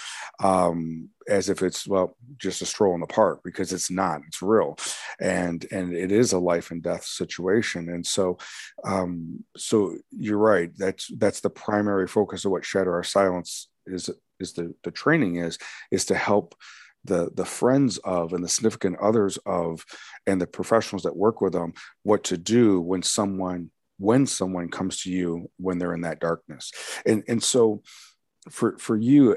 um, 0.42 1.08
as 1.28 1.48
if 1.48 1.62
it's 1.62 1.86
well 1.86 2.16
just 2.36 2.62
a 2.62 2.66
stroll 2.66 2.94
in 2.94 3.00
the 3.00 3.06
park 3.06 3.40
because 3.44 3.72
it's 3.72 3.90
not. 3.90 4.22
It's 4.26 4.42
real, 4.42 4.78
and 5.20 5.64
and 5.70 5.94
it 5.94 6.12
is 6.12 6.32
a 6.32 6.38
life 6.38 6.70
and 6.70 6.82
death 6.82 7.04
situation. 7.04 7.88
And 7.88 8.06
so, 8.06 8.38
um, 8.84 9.44
so 9.56 9.96
you're 10.10 10.38
right. 10.38 10.70
That's 10.76 11.10
that's 11.16 11.40
the 11.40 11.50
primary 11.50 12.08
focus 12.08 12.44
of 12.44 12.52
what 12.52 12.64
Shatter 12.64 12.94
Our 12.94 13.04
Silence 13.04 13.68
is. 13.86 14.10
Is 14.40 14.52
the 14.54 14.74
the 14.82 14.90
training 14.90 15.36
is 15.36 15.58
is 15.92 16.06
to 16.06 16.16
help 16.16 16.56
the 17.04 17.30
the 17.34 17.44
friends 17.44 17.98
of 17.98 18.32
and 18.32 18.42
the 18.42 18.48
significant 18.48 18.98
others 18.98 19.38
of 19.46 19.84
and 20.26 20.40
the 20.40 20.46
professionals 20.46 21.04
that 21.04 21.16
work 21.16 21.40
with 21.40 21.52
them 21.52 21.72
what 22.02 22.24
to 22.24 22.36
do 22.36 22.80
when 22.80 23.02
someone 23.02 23.70
when 24.04 24.26
someone 24.26 24.68
comes 24.68 25.02
to 25.02 25.10
you 25.10 25.50
when 25.56 25.78
they're 25.78 25.94
in 25.94 26.02
that 26.02 26.20
darkness. 26.20 26.72
And 27.06 27.24
and 27.28 27.42
so 27.42 27.82
for 28.50 28.76
for 28.78 28.96
you 28.96 29.36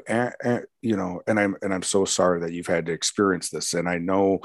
you 0.81 0.97
know 0.97 1.21
and 1.27 1.39
i'm 1.39 1.55
and 1.61 1.73
i'm 1.73 1.81
so 1.81 2.03
sorry 2.03 2.41
that 2.41 2.51
you've 2.51 2.67
had 2.67 2.85
to 2.85 2.91
experience 2.91 3.49
this. 3.49 3.73
And 3.73 3.87
i 3.87 3.97
know 3.97 4.39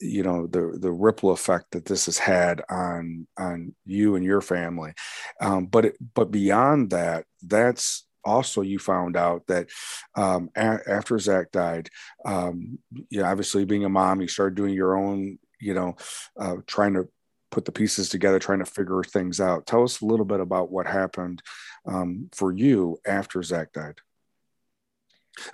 you 0.00 0.22
know 0.22 0.46
the 0.46 0.76
the 0.78 0.92
ripple 0.92 1.30
effect 1.30 1.70
that 1.70 1.84
this 1.86 2.06
has 2.06 2.18
had 2.18 2.62
on 2.68 3.26
on 3.38 3.74
you 3.86 4.16
and 4.16 4.24
your 4.24 4.40
family. 4.40 4.92
Um, 5.40 5.66
but 5.66 5.86
it, 5.86 5.96
but 6.14 6.30
beyond 6.30 6.90
that 6.90 7.24
that's 7.42 8.06
also 8.24 8.60
you 8.60 8.78
found 8.78 9.16
out 9.16 9.46
that 9.48 9.68
um, 10.14 10.50
a- 10.56 10.88
after 10.88 11.18
zach 11.18 11.50
died 11.50 11.88
um, 12.24 12.78
you 13.08 13.20
know, 13.20 13.24
obviously 13.24 13.64
being 13.64 13.84
a 13.84 13.88
mom 13.88 14.20
you 14.20 14.28
started 14.28 14.54
doing 14.54 14.74
your 14.74 14.96
own 14.96 15.38
you 15.60 15.74
know 15.74 15.96
uh, 16.38 16.56
trying 16.66 16.94
to 16.94 17.08
put 17.52 17.66
the 17.66 17.72
pieces 17.72 18.08
together, 18.08 18.40
trying 18.40 18.58
to 18.58 18.64
figure 18.64 19.04
things 19.04 19.40
out. 19.40 19.66
Tell 19.66 19.84
us 19.84 20.00
a 20.00 20.06
little 20.06 20.24
bit 20.24 20.40
about 20.40 20.72
what 20.72 20.86
happened 20.86 21.42
um, 21.86 22.28
for 22.32 22.52
you 22.52 22.98
after 23.06 23.42
Zach 23.42 23.72
died, 23.72 23.98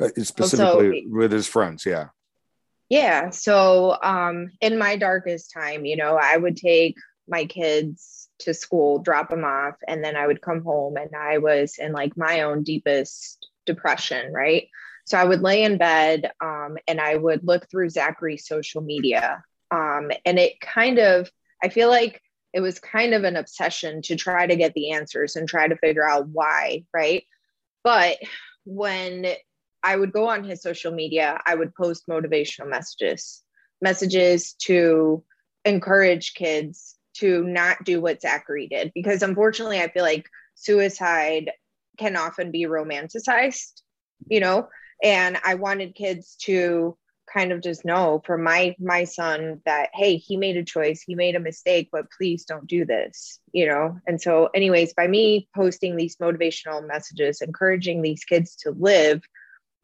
uh, 0.01 0.09
specifically 0.23 1.03
so, 1.03 1.11
with 1.11 1.33
his 1.33 1.47
friends. 1.47 1.85
Yeah. 1.85 2.09
Yeah. 2.89 3.31
So, 3.31 3.99
um, 4.03 4.53
in 4.63 4.79
my 4.79 4.97
darkest 4.97 5.53
time, 5.53 5.85
you 5.85 5.97
know, 5.97 6.19
I 6.21 6.37
would 6.37 6.57
take 6.57 6.97
my 7.27 7.45
kids 7.45 8.29
to 8.41 8.55
school, 8.55 9.01
drop 9.01 9.29
them 9.29 9.45
off, 9.45 9.75
and 9.87 10.03
then 10.03 10.17
I 10.17 10.27
would 10.27 10.41
come 10.41 10.63
home 10.63 10.97
and 10.97 11.11
I 11.15 11.39
was 11.39 11.77
in 11.79 11.93
like 11.93 12.17
my 12.17 12.43
own 12.43 12.63
deepest 12.63 13.47
depression, 13.67 14.33
right? 14.33 14.69
So 15.05 15.19
I 15.19 15.25
would 15.25 15.43
lay 15.43 15.65
in 15.65 15.79
bed 15.79 16.31
um, 16.41 16.77
and 16.87 17.01
I 17.01 17.17
would 17.17 17.47
look 17.47 17.69
through 17.69 17.91
Zachary's 17.91 18.47
social 18.47 18.81
media. 18.83 19.43
Um, 19.71 20.11
and 20.25 20.39
it 20.39 20.61
kind 20.61 20.99
of 20.99 21.31
I 21.63 21.69
feel 21.69 21.89
like 21.89 22.21
it 22.53 22.61
was 22.61 22.81
kind 22.81 23.15
of 23.15 23.25
an 23.25 23.37
obsession 23.37 24.03
to 24.03 24.17
try 24.17 24.47
to 24.47 24.57
get 24.57 24.75
the 24.75 24.93
answers 24.93 25.37
and 25.37 25.49
try 25.49 25.69
to 25.69 25.77
figure 25.77 26.09
out 26.09 26.29
why, 26.29 26.85
right? 26.95 27.25
But 27.85 28.19
when 28.65 29.27
I 29.83 29.97
would 29.97 30.13
go 30.13 30.29
on 30.29 30.45
his 30.45 30.63
social 30.63 30.93
media, 30.93 31.41
I 31.45 31.55
would 31.55 31.75
post 31.75 32.09
motivational 32.09 32.69
messages, 32.69 33.43
messages 33.81 34.55
to 34.65 35.23
encourage 35.65 36.35
kids 36.35 36.97
to 37.15 37.45
not 37.45 37.85
do 37.85 38.01
what 38.01 38.23
Zachary 38.23 38.69
did 38.69 38.93
because 38.95 39.23
unfortunately 39.23 39.81
I 39.81 39.89
feel 39.89 40.05
like 40.05 40.29
suicide 40.55 41.51
can 41.99 42.17
often 42.17 42.51
be 42.51 42.65
romanticized, 42.65 43.83
you 44.29 44.41
know, 44.41 44.69
and 45.03 45.39
I 45.45 45.55
wanted 45.55 45.95
kids 45.95 46.37
to 46.43 46.97
kind 47.33 47.53
of 47.53 47.63
just 47.63 47.85
know 47.85 48.23
for 48.25 48.39
my 48.39 48.75
my 48.79 49.05
son 49.05 49.61
that 49.65 49.91
hey 49.95 50.17
he 50.17 50.37
made 50.37 50.57
a 50.57 50.65
choice 50.65 51.03
he 51.03 51.15
made 51.15 51.37
a 51.37 51.41
mistake 51.41 51.89
but 51.93 52.07
please 52.17 52.45
don't 52.45 52.67
do 52.67 52.85
this 52.85 53.39
you 53.53 53.67
know? 53.67 53.99
And 54.07 54.21
so 54.21 54.51
anyways 54.55 54.95
by 54.95 55.07
me 55.07 55.49
posting 55.55 55.97
these 55.97 56.17
motivational 56.17 56.87
messages 56.87 57.41
encouraging 57.41 58.03
these 58.03 58.25
kids 58.25 58.57
to 58.57 58.71
live 58.71 59.23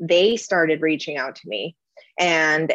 they 0.00 0.36
started 0.36 0.82
reaching 0.82 1.16
out 1.16 1.36
to 1.36 1.48
me. 1.48 1.76
And 2.18 2.74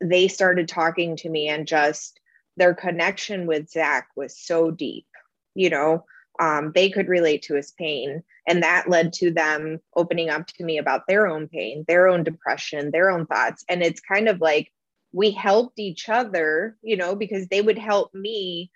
they 0.00 0.28
started 0.28 0.68
talking 0.68 1.16
to 1.16 1.28
me 1.28 1.48
and 1.48 1.66
just 1.66 2.18
their 2.56 2.74
connection 2.74 3.46
with 3.46 3.70
zach 3.70 4.08
was 4.16 4.38
so 4.38 4.70
deep 4.70 5.06
you 5.54 5.70
know 5.70 6.04
um, 6.40 6.72
they 6.74 6.90
could 6.90 7.08
relate 7.08 7.42
to 7.42 7.54
his 7.54 7.72
pain. 7.72 8.22
And 8.46 8.62
that 8.62 8.88
led 8.88 9.12
to 9.14 9.30
them 9.30 9.80
opening 9.94 10.30
up 10.30 10.46
to 10.46 10.64
me 10.64 10.78
about 10.78 11.06
their 11.06 11.26
own 11.26 11.48
pain, 11.48 11.84
their 11.86 12.08
own 12.08 12.24
depression, 12.24 12.90
their 12.90 13.10
own 13.10 13.26
thoughts. 13.26 13.64
And 13.68 13.82
it's 13.82 14.00
kind 14.00 14.28
of 14.28 14.40
like 14.40 14.72
we 15.12 15.30
helped 15.30 15.78
each 15.78 16.08
other, 16.08 16.76
you 16.82 16.96
know, 16.96 17.14
because 17.14 17.46
they 17.48 17.60
would 17.60 17.78
help 17.78 18.12
me 18.14 18.70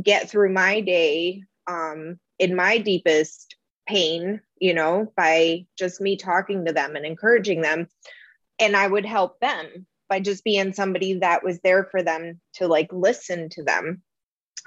get 0.00 0.28
through 0.28 0.52
my 0.52 0.80
day 0.80 1.44
um, 1.66 2.18
in 2.38 2.56
my 2.56 2.78
deepest 2.78 3.56
pain, 3.86 4.40
you 4.58 4.74
know, 4.74 5.12
by 5.16 5.66
just 5.78 6.00
me 6.00 6.16
talking 6.16 6.64
to 6.64 6.72
them 6.72 6.96
and 6.96 7.04
encouraging 7.04 7.60
them. 7.60 7.88
And 8.58 8.76
I 8.76 8.86
would 8.86 9.04
help 9.04 9.38
them 9.40 9.86
by 10.08 10.20
just 10.20 10.44
being 10.44 10.72
somebody 10.72 11.14
that 11.14 11.44
was 11.44 11.60
there 11.60 11.84
for 11.84 12.02
them 12.02 12.40
to 12.54 12.66
like 12.66 12.92
listen 12.92 13.48
to 13.50 13.62
them 13.62 14.02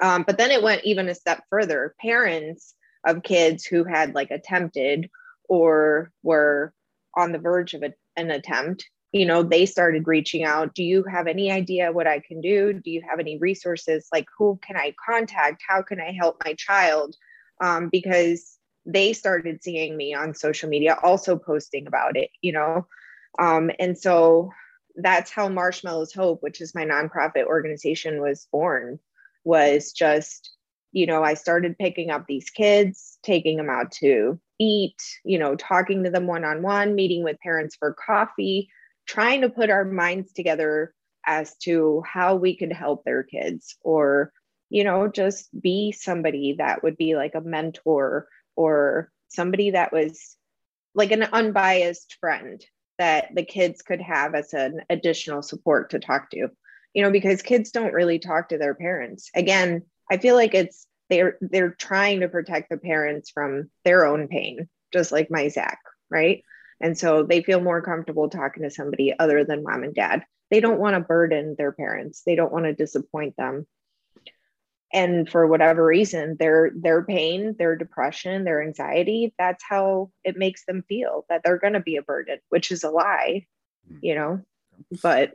um, 0.02 0.24
but 0.25 0.38
then 0.38 0.52
it 0.52 0.64
went 0.64 0.84
even 0.84 1.10
a 1.10 1.16
step 1.16 1.44
further. 1.50 1.96
Parents 2.00 2.75
of 3.06 3.24
kids 3.24 3.66
who 3.66 3.84
had 3.84 4.16
like 4.16 4.32
attempted 4.32 5.10
or 5.48 6.12
were 6.24 6.74
on 7.16 7.32
the 7.32 7.40
verge 7.40 7.74
of 7.74 7.84
a, 7.84 7.94
an 8.18 8.32
attempt, 8.32 8.90
you 9.12 9.25
know, 9.25 9.44
they 9.44 9.66
started 9.66 10.08
reaching 10.08 10.44
out. 10.44 10.74
Do 10.75 10.84
you 10.84 11.04
have 11.04 11.28
any 11.28 11.52
idea 11.52 11.92
what 11.92 12.08
I 12.08 12.20
can 12.20 12.42
do? 12.42 12.74
Do 12.74 12.92
you 12.92 13.02
have 13.10 13.20
any 13.20 13.38
resources? 13.38 14.08
Like, 14.12 14.25
who 14.38 14.60
can 14.62 14.75
I 14.75 14.94
contact? 15.04 15.64
How 15.68 15.82
can 15.82 16.02
I 16.02 16.12
help 16.12 16.42
my 16.44 16.54
child? 16.56 17.16
Um, 17.62 17.90
because 17.90 18.58
they 18.86 19.14
started 19.14 19.64
seeing 19.64 19.96
me 19.96 20.14
on 20.14 20.36
social 20.36 20.68
media, 20.68 20.98
also 21.02 21.38
posting 21.38 21.88
about 21.88 22.18
it, 22.18 22.30
you 22.42 22.52
know. 22.52 22.88
Um, 23.40 23.72
and 23.80 23.98
so 23.98 24.52
that's 24.96 25.32
how 25.32 25.48
Marshmallows 25.48 26.14
Hope, 26.14 26.44
which 26.44 26.60
is 26.60 26.75
my 26.75 26.86
nonprofit 26.86 27.46
organization, 27.46 28.22
was 28.22 28.48
born 28.52 29.00
was 29.46 29.94
just, 29.94 30.52
you 30.92 31.06
know, 31.06 31.24
I 31.24 31.36
started 31.36 31.78
picking 31.78 32.10
up 32.10 32.25
these 32.28 32.50
kids, 32.50 33.18
taking 33.24 33.58
them 33.58 33.70
out 33.70 33.92
to 34.00 34.40
eat, 34.60 35.02
you 35.24 35.40
know, 35.40 35.56
talking 35.56 36.04
to 36.04 36.10
them 36.10 36.28
one 36.28 36.44
on 36.44 36.62
one, 36.62 36.96
meeting 36.96 37.24
with 37.24 37.40
parents 37.40 37.75
for 37.75 37.94
coffee, 37.94 38.70
trying 39.08 39.42
to 39.42 39.50
put 39.50 39.70
our 39.70 39.86
minds 39.86 40.34
together 40.34 40.94
as 41.25 41.56
to 41.58 42.04
how 42.06 42.36
we 42.36 42.56
could 42.56 42.72
help 42.72 43.04
their 43.04 43.24
kids 43.24 43.78
or, 43.82 44.32
you 44.70 44.84
know, 44.84 45.08
just 45.08 45.50
be 45.60 45.92
somebody 45.92 46.56
that 46.58 46.84
would 46.84 46.98
be 46.98 47.16
like 47.16 47.36
a 47.36 47.42
mentor 47.42 48.28
or 48.56 49.12
somebody 49.30 49.72
that 49.72 49.92
was 49.92 50.36
like 50.94 51.12
an 51.12 51.24
unbiased 51.24 52.18
friend 52.20 52.64
that 52.98 53.28
the 53.36 53.44
kids 53.44 53.82
could 53.82 54.02
have 54.02 54.34
as 54.34 54.54
an 54.54 54.82
additional 54.90 55.42
support 55.42 55.90
to 55.90 56.00
talk 56.00 56.30
to 56.30 56.50
you 56.96 57.04
know 57.04 57.12
because 57.12 57.44
kids 57.44 57.70
don't 57.70 57.94
really 57.94 58.18
talk 58.18 58.50
to 58.50 58.58
their 58.58 58.75
parents. 58.75 59.30
Again 59.36 59.84
i 60.12 60.18
feel 60.18 60.36
like 60.36 60.54
it's 60.54 60.86
they're 61.10 61.38
they're 61.42 61.72
trying 61.72 62.20
to 62.20 62.28
protect 62.28 62.70
the 62.70 62.78
parents 62.78 63.32
from 63.32 63.70
their 63.84 64.06
own 64.06 64.28
pain 64.28 64.70
just 64.94 65.12
like 65.12 65.32
my 65.32 65.48
zach 65.48 65.80
right? 66.10 66.44
And 66.82 66.98
so 66.98 67.24
they 67.24 67.42
feel 67.42 67.62
more 67.62 67.82
comfortable 67.82 68.29
talking 68.29 68.64
to 68.64 68.70
somebody 68.70 69.14
other 69.18 69.44
than 69.44 69.64
mom 69.64 69.84
and 69.84 69.96
dad. 69.96 70.24
They 70.51 70.60
don't 70.60 70.79
want 70.79 70.96
to 70.96 71.00
burden 71.00 71.55
their 71.58 71.72
parents. 71.72 72.22
They 72.25 72.36
don't 72.36 72.51
want 72.51 72.66
to 72.66 72.74
disappoint 72.74 73.36
them. 73.38 73.66
And 74.94 75.29
for 75.29 75.48
whatever 75.48 75.84
reason 75.84 76.38
their 76.40 76.72
their 76.74 77.03
pain 77.03 77.55
their 77.58 77.75
depression 77.75 78.46
their 78.46 78.62
anxiety 78.64 79.34
that's 79.38 79.64
how 79.68 80.12
it 80.24 80.38
makes 80.38 80.64
them 80.64 80.86
feel 80.88 81.25
that 81.27 81.42
they're 81.44 81.58
going 81.58 81.74
to 81.74 81.81
be 81.81 81.98
a 81.98 82.01
burden 82.01 82.38
which 82.48 82.72
is 82.72 82.86
a 82.86 82.90
lie 82.90 83.46
hmm. 83.90 83.98
you 84.01 84.16
know? 84.16 84.42
But 85.01 85.34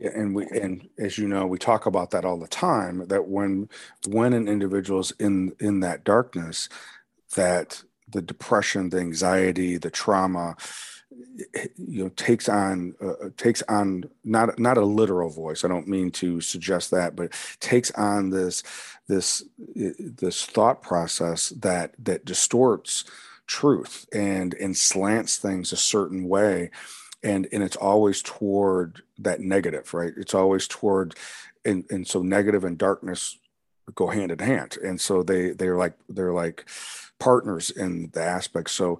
and 0.00 0.34
we 0.34 0.46
and 0.46 0.88
as 0.98 1.18
you 1.18 1.28
know, 1.28 1.46
we 1.46 1.58
talk 1.58 1.86
about 1.86 2.10
that 2.10 2.24
all 2.24 2.38
the 2.38 2.48
time. 2.48 3.06
That 3.08 3.28
when 3.28 3.68
when 4.06 4.32
an 4.32 4.48
individual's 4.48 5.10
in 5.12 5.54
in 5.60 5.80
that 5.80 6.04
darkness, 6.04 6.68
that 7.34 7.82
the 8.08 8.22
depression, 8.22 8.90
the 8.90 8.98
anxiety, 8.98 9.76
the 9.76 9.90
trauma, 9.90 10.56
eh, 11.54 11.66
you 11.76 12.04
know, 12.04 12.10
takes 12.10 12.48
on 12.48 12.94
uh, 13.02 13.08
uh, 13.08 13.30
takes 13.36 13.62
on 13.62 14.04
not 14.24 14.58
not 14.58 14.78
a 14.78 14.84
literal 14.84 15.30
voice. 15.30 15.64
I 15.64 15.68
don't 15.68 15.88
mean 15.88 16.10
to 16.12 16.40
suggest 16.40 16.90
that, 16.92 17.16
but 17.16 17.32
takes 17.60 17.90
on 17.92 18.30
this 18.30 18.62
this 19.08 19.42
eh, 19.76 19.92
this 19.98 20.46
thought 20.46 20.80
process 20.80 21.50
that 21.60 21.94
that 21.98 22.24
distorts 22.24 23.04
truth 23.46 24.06
and 24.12 24.54
and 24.54 24.76
slants 24.76 25.38
things 25.38 25.72
a 25.72 25.76
certain 25.76 26.28
way 26.28 26.70
and 27.22 27.48
and 27.52 27.62
it's 27.62 27.76
always 27.76 28.22
toward 28.22 29.02
that 29.18 29.40
negative 29.40 29.92
right 29.94 30.12
it's 30.16 30.34
always 30.34 30.68
toward 30.68 31.14
and 31.64 31.84
and 31.90 32.06
so 32.06 32.22
negative 32.22 32.64
and 32.64 32.78
darkness 32.78 33.38
go 33.94 34.08
hand 34.08 34.30
in 34.30 34.38
hand 34.38 34.76
and 34.84 35.00
so 35.00 35.22
they 35.22 35.50
they're 35.50 35.76
like 35.76 35.94
they're 36.08 36.32
like 36.32 36.68
partners 37.18 37.70
in 37.70 38.10
the 38.12 38.22
aspect 38.22 38.70
so 38.70 38.98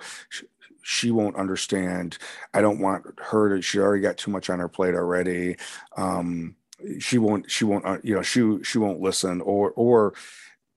she, 0.83 1.11
won't 1.11 1.37
understand 1.37 2.17
i 2.55 2.63
don't 2.63 2.81
want 2.81 3.05
her 3.19 3.55
to 3.55 3.63
she 3.63 3.79
already 3.79 4.03
got 4.03 4.17
too 4.17 4.31
much 4.31 4.49
on 4.49 4.59
her 4.59 4.69
plate 4.69 4.95
already 4.95 5.55
um 5.97 6.57
she 6.99 7.19
won't 7.19 7.51
she 7.51 7.65
won't 7.65 7.85
uh, 7.85 7.99
you 8.03 8.15
know 8.15 8.23
she 8.23 8.59
she 8.63 8.79
won't 8.79 9.01
listen 9.01 9.41
or 9.43 9.73
or 9.73 10.15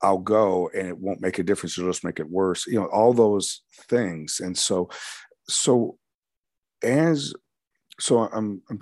I'll 0.01 0.17
go 0.17 0.69
and 0.73 0.87
it 0.87 0.97
won't 0.97 1.21
make 1.21 1.39
a 1.39 1.43
difference. 1.43 1.77
It'll 1.77 1.91
just 1.91 2.03
make 2.03 2.19
it 2.19 2.29
worse. 2.29 2.65
You 2.65 2.79
know, 2.79 2.87
all 2.87 3.13
those 3.13 3.61
things. 3.87 4.39
And 4.39 4.57
so, 4.57 4.89
so 5.47 5.97
as 6.83 7.33
so 7.99 8.19
I'm, 8.19 8.61
I'm 8.69 8.81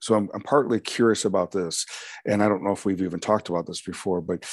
so 0.00 0.14
I'm, 0.14 0.30
I'm 0.32 0.42
partly 0.42 0.80
curious 0.80 1.24
about 1.24 1.52
this, 1.52 1.86
and 2.26 2.42
I 2.42 2.48
don't 2.48 2.64
know 2.64 2.72
if 2.72 2.84
we've 2.84 3.02
even 3.02 3.20
talked 3.20 3.48
about 3.48 3.66
this 3.66 3.82
before, 3.82 4.20
but 4.20 4.44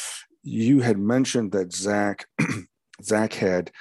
you 0.43 0.81
had 0.81 0.97
mentioned 0.97 1.51
that 1.53 1.73
Zach 1.73 2.25
Zach 3.03 3.33
had 3.33 3.71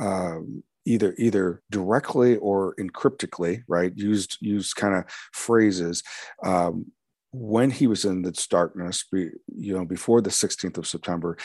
um, 0.00 0.62
either 0.84 1.14
either 1.18 1.62
directly 1.70 2.36
or 2.36 2.74
encryptically, 2.76 3.62
right? 3.68 3.92
Used 3.96 4.38
used 4.40 4.76
kind 4.76 4.94
of 4.94 5.04
phrases 5.32 6.02
um, 6.44 6.86
when 7.32 7.70
he 7.70 7.86
was 7.86 8.04
in 8.04 8.22
this 8.22 8.46
darkness, 8.46 9.04
you 9.12 9.32
know, 9.76 9.84
before 9.84 10.20
the 10.20 10.30
16th 10.30 10.78
of 10.78 10.86
September 10.86 11.36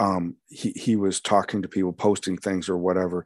um, 0.00 0.36
he, 0.48 0.70
he 0.70 0.96
was 0.96 1.20
talking 1.20 1.62
to 1.62 1.68
people, 1.68 1.92
posting 1.92 2.36
things 2.36 2.68
or 2.68 2.78
whatever. 2.78 3.24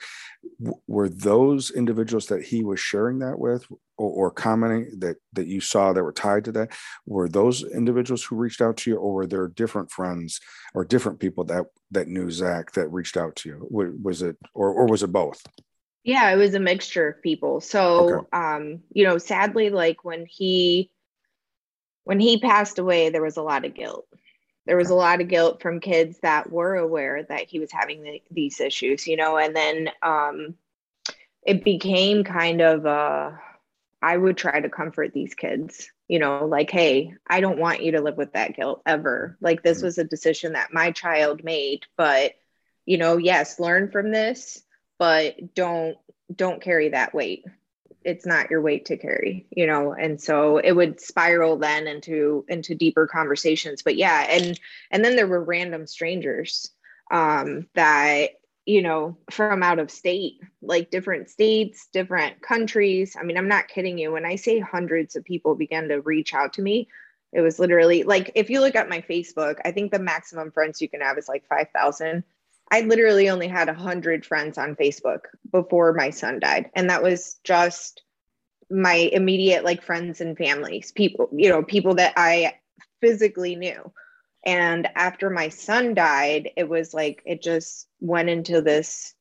W- 0.58 0.80
were 0.87 1.08
those 1.08 1.70
individuals 1.70 2.26
that 2.26 2.42
he 2.42 2.64
was 2.64 2.80
sharing 2.80 3.18
that 3.18 3.38
with 3.38 3.66
or, 3.98 4.11
or, 4.11 4.30
commenting 4.30 4.98
that, 5.00 5.16
that 5.35 5.46
you 5.46 5.61
saw 5.61 5.92
that 5.92 6.02
were 6.02 6.12
tied 6.12 6.46
to 6.46 6.52
that? 6.52 6.72
Were 7.04 7.28
those 7.28 7.62
individuals 7.62 8.24
who 8.24 8.37
reached 8.37 8.62
out 8.62 8.78
to 8.78 8.90
you 8.90 8.96
or 8.96 9.12
were 9.12 9.26
there 9.26 9.48
different 9.48 9.90
friends 9.90 10.40
or 10.72 10.85
different 10.85 11.20
people 11.20 11.44
that, 11.44 11.66
that 11.90 12.08
knew 12.08 12.30
Zach 12.30 12.72
that 12.72 12.88
reached 12.88 13.18
out 13.18 13.37
to 13.37 13.50
you? 13.50 13.68
Was 13.70 14.22
it, 14.22 14.37
or, 14.54 14.72
or 14.72 14.87
was 14.87 15.02
it 15.02 15.12
both? 15.12 15.42
Yeah, 16.04 16.30
it 16.30 16.37
was 16.37 16.54
a 16.54 16.61
mixture 16.61 17.08
of 17.08 17.22
people. 17.22 17.61
So, 17.61 18.14
okay. 18.14 18.26
um, 18.32 18.80
you 18.92 19.04
know, 19.04 19.18
sadly, 19.18 19.68
like 19.68 20.04
when 20.04 20.24
he, 20.26 20.90
when 22.04 22.18
he 22.18 22.38
passed 22.38 22.78
away, 22.78 23.11
there 23.11 23.22
was 23.22 23.37
a 23.37 23.42
lot 23.42 23.64
of 23.66 23.74
guilt 23.74 24.06
there 24.66 24.77
was 24.77 24.90
a 24.90 24.94
lot 24.94 25.20
of 25.20 25.29
guilt 25.29 25.61
from 25.61 25.81
kids 25.81 26.18
that 26.22 26.51
were 26.51 26.77
aware 26.77 27.25
that 27.25 27.48
he 27.48 27.59
was 27.59 27.72
having 27.72 28.03
the, 28.03 28.22
these 28.31 28.61
issues 28.61 29.07
you 29.07 29.16
know 29.16 29.37
and 29.37 29.55
then 29.55 29.90
um, 30.03 30.55
it 31.42 31.64
became 31.64 32.25
kind 32.25 32.61
of 32.61 32.87
uh, 32.87 33.33
i 34.01 34.16
would 34.16 34.37
try 34.37 34.61
to 34.61 34.68
comfort 34.68 35.12
these 35.12 35.35
kids 35.35 35.90
you 36.09 36.18
know 36.18 36.46
like 36.46 36.70
hey 36.70 37.14
i 37.27 37.40
don't 37.40 37.59
want 37.59 37.83
you 37.83 37.92
to 37.92 38.01
live 38.01 38.16
with 38.16 38.33
that 38.35 38.55
guilt 38.55 38.83
ever. 38.87 39.37
Like 39.40 39.62
this 39.62 39.79
mm-hmm. 39.79 39.87
was 39.87 39.98
a 39.98 40.05
decision 40.05 40.53
that 40.53 40.72
my 40.72 40.90
child 40.90 41.42
made 41.44 41.85
but 41.96 42.33
you 42.85 42.98
know 42.98 43.16
yes 43.16 43.59
learn 43.59 43.90
from 43.90 44.11
this 44.11 44.62
but 44.98 45.55
don't 45.55 45.96
don't 46.35 46.62
carry 46.62 46.90
that 46.90 47.14
weight 47.14 47.44
it's 48.05 48.27
not 48.27 48.51
your 48.51 48.61
weight 48.61 48.85
to 48.87 48.97
carry 48.97 49.47
you 49.51 49.67
know? 49.67 49.93
And 49.93 50.21
so 50.21 50.59
it 50.59 50.73
would 50.73 51.01
spiral 51.01 51.57
then 51.59 51.87
into 51.87 52.45
into 52.49 52.75
deeper 52.75 53.07
conversations. 53.07 53.83
But 53.83 53.97
yeah 53.97 54.27
and 54.31 54.59
and 54.91 55.05
then 55.05 55.17
there 55.17 55.27
were 55.27 55.43
random 55.45 55.87
strangers 55.87 56.71
um 57.11 57.67
that 57.75 58.31
you 58.67 58.83
know 58.83 59.19
from 59.31 59.62
out 59.62 59.79
of 59.81 59.91
state 59.91 60.41
like 60.62 60.91
different 60.91 61.29
states 61.31 61.88
different 61.93 62.41
countries. 62.43 63.17
I 63.19 63.25
mean 63.25 63.37
i'm 63.38 63.49
not 63.49 63.69
kidding 63.69 63.99
you. 63.99 64.12
When 64.12 64.25
i 64.25 64.37
say 64.37 64.59
hundreds 64.61 65.17
of 65.17 65.25
people 65.25 65.55
began 65.55 65.88
to 65.88 66.01
reach 66.01 66.35
out 66.35 66.55
to 66.55 66.62
me 66.62 66.88
It 67.33 67.41
was 67.41 67.59
literally 67.59 68.03
like 68.05 68.33
if 68.35 68.51
you 68.51 68.61
look 68.61 68.75
at 68.77 68.88
my 68.88 69.01
Facebook, 69.03 69.59
I 69.65 69.73
think 69.73 69.91
the 69.91 69.99
maximum 69.99 70.51
friends 70.53 70.81
you 70.83 70.88
can 70.88 71.01
have 71.01 71.19
is 71.19 71.29
like 71.29 71.47
5,000. 71.49 72.25
I 72.70 72.83
literally 72.83 73.29
only 73.29 73.48
had 73.48 73.68
100 73.68 74.25
friends 74.25 74.59
on 74.59 74.77
Facebook 74.77 75.25
before 75.51 75.92
my 75.92 76.11
son 76.11 76.40
died. 76.40 76.70
And 76.75 76.88
that 76.90 77.03
was 77.03 77.37
just 77.44 78.03
my 78.70 78.94
immediate 78.94 79.64
like 79.64 79.83
friends 79.83 80.20
and 80.20 80.37
families, 80.37 80.92
people, 80.92 81.29
you 81.33 81.51
know, 81.51 81.62
people 81.62 81.96
that 81.96 82.14
I 82.16 82.55
physically 83.01 83.57
knew. 83.57 83.92
And 84.44 84.88
after 84.94 85.31
my 85.31 85.51
son 85.51 85.94
died, 85.94 86.51
it 86.57 86.68
was 86.68 86.94
like 86.94 87.22
it 87.27 87.42
just 87.42 87.87
went 88.01 88.29
into 88.29 88.61
this 88.61 89.14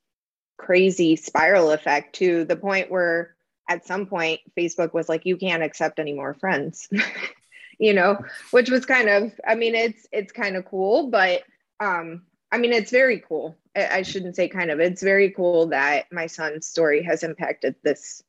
crazy 0.58 1.16
spiral 1.16 1.72
effect 1.72 2.16
to 2.16 2.46
the 2.46 2.56
point 2.56 2.90
where 2.90 3.36
at 3.70 3.86
some 3.86 4.06
point 4.06 4.40
Facebook 4.58 4.94
was 4.94 5.10
like, 5.10 5.26
you 5.26 5.38
can't 5.38 5.64
accept 5.64 6.00
any 6.00 6.14
more 6.14 6.34
friends. 6.34 6.88
you 7.80 7.94
know, 7.94 8.18
which 8.52 8.70
was 8.70 8.86
kind 8.86 9.10
of, 9.10 9.32
I 9.48 9.56
mean, 9.56 9.76
it's 9.76 10.08
it's 10.12 10.32
kind 10.32 10.56
of 10.56 10.66
cool, 10.66 11.10
but 11.10 11.44
um, 11.80 12.24
I 12.52 12.58
mean, 12.58 12.74
it's 12.74 12.92
very 12.92 13.20
cool. 13.20 13.58
I, 13.76 14.00
I 14.00 14.02
shouldn't 14.02 14.36
say 14.36 14.48
kind 14.48 14.72
of. 14.72 14.80
It's 14.80 15.02
very 15.02 15.32
cool 15.32 15.68
that 15.68 16.12
my 16.12 16.28
son's 16.28 16.68
story 16.68 17.04
has 17.04 17.24
impacted 17.24 17.76
this, 17.84 18.24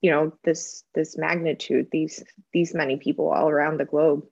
you 0.00 0.10
know, 0.10 0.32
this 0.44 0.84
this 0.94 1.16
magnitude, 1.16 1.88
these 1.90 2.22
these 2.52 2.74
many 2.74 2.96
people 2.96 3.30
all 3.30 3.48
around 3.48 3.78
the 3.78 3.84
globe. 3.84 4.24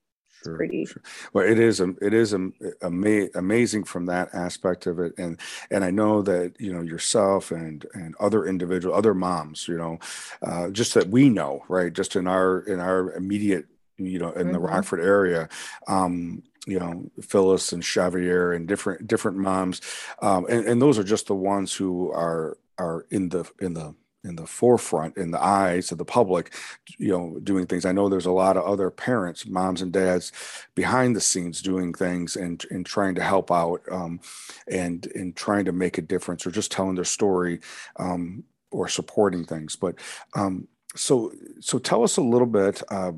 Sure, 0.42 0.56
pretty 0.56 0.86
sure. 0.86 1.02
well 1.34 1.44
it 1.44 1.58
is 1.58 1.80
it 1.80 2.14
is 2.14 2.32
ama- 2.32 3.28
amazing 3.34 3.84
from 3.84 4.06
that 4.06 4.30
aspect 4.32 4.86
of 4.86 4.98
it 4.98 5.12
and 5.18 5.38
and 5.70 5.84
i 5.84 5.90
know 5.90 6.22
that 6.22 6.58
you 6.58 6.72
know 6.72 6.80
yourself 6.80 7.50
and 7.50 7.84
and 7.92 8.14
other 8.18 8.46
individual 8.46 8.94
other 8.94 9.12
moms 9.12 9.68
you 9.68 9.76
know 9.76 9.98
uh, 10.40 10.70
just 10.70 10.94
that 10.94 11.08
we 11.08 11.28
know 11.28 11.62
right 11.68 11.92
just 11.92 12.16
in 12.16 12.26
our 12.26 12.60
in 12.60 12.80
our 12.80 13.12
immediate 13.12 13.66
you 14.00 14.18
know, 14.18 14.32
in 14.32 14.44
mm-hmm. 14.44 14.52
the 14.52 14.58
Rockford 14.58 15.00
area. 15.00 15.48
Um, 15.86 16.42
you 16.66 16.78
know, 16.78 17.10
Phyllis 17.22 17.72
and 17.72 17.84
Xavier 17.84 18.52
and 18.52 18.68
different 18.68 19.06
different 19.06 19.38
moms, 19.38 19.80
um, 20.20 20.46
and, 20.48 20.66
and 20.66 20.82
those 20.82 20.98
are 20.98 21.04
just 21.04 21.26
the 21.26 21.34
ones 21.34 21.74
who 21.74 22.10
are 22.12 22.56
are 22.78 23.06
in 23.10 23.28
the 23.30 23.50
in 23.60 23.74
the 23.74 23.94
in 24.22 24.36
the 24.36 24.46
forefront 24.46 25.16
in 25.16 25.30
the 25.30 25.42
eyes 25.42 25.90
of 25.90 25.96
the 25.96 26.04
public 26.04 26.52
you 26.98 27.08
know 27.08 27.38
doing 27.42 27.66
things. 27.66 27.84
I 27.84 27.92
know 27.92 28.08
there's 28.08 28.26
a 28.26 28.30
lot 28.30 28.56
of 28.56 28.64
other 28.64 28.90
parents 28.90 29.46
moms 29.46 29.80
and 29.80 29.92
dads 29.92 30.32
behind 30.74 31.16
the 31.16 31.20
scenes 31.20 31.62
doing 31.62 31.94
things 31.94 32.36
and 32.36 32.64
and 32.70 32.84
trying 32.84 33.14
to 33.14 33.22
help 33.22 33.50
out 33.50 33.80
um, 33.90 34.20
and 34.68 35.06
and 35.14 35.34
trying 35.34 35.64
to 35.64 35.72
make 35.72 35.96
a 35.98 36.02
difference 36.02 36.46
or 36.46 36.50
just 36.50 36.70
telling 36.70 36.94
their 36.94 37.04
story 37.04 37.60
um, 37.96 38.44
or 38.70 38.88
supporting 38.88 39.44
things. 39.44 39.76
But 39.76 39.96
um, 40.34 40.68
so 40.96 41.32
so 41.60 41.78
tell 41.78 42.02
us 42.02 42.16
a 42.16 42.22
little 42.22 42.46
bit 42.46 42.82
uh, 42.90 43.12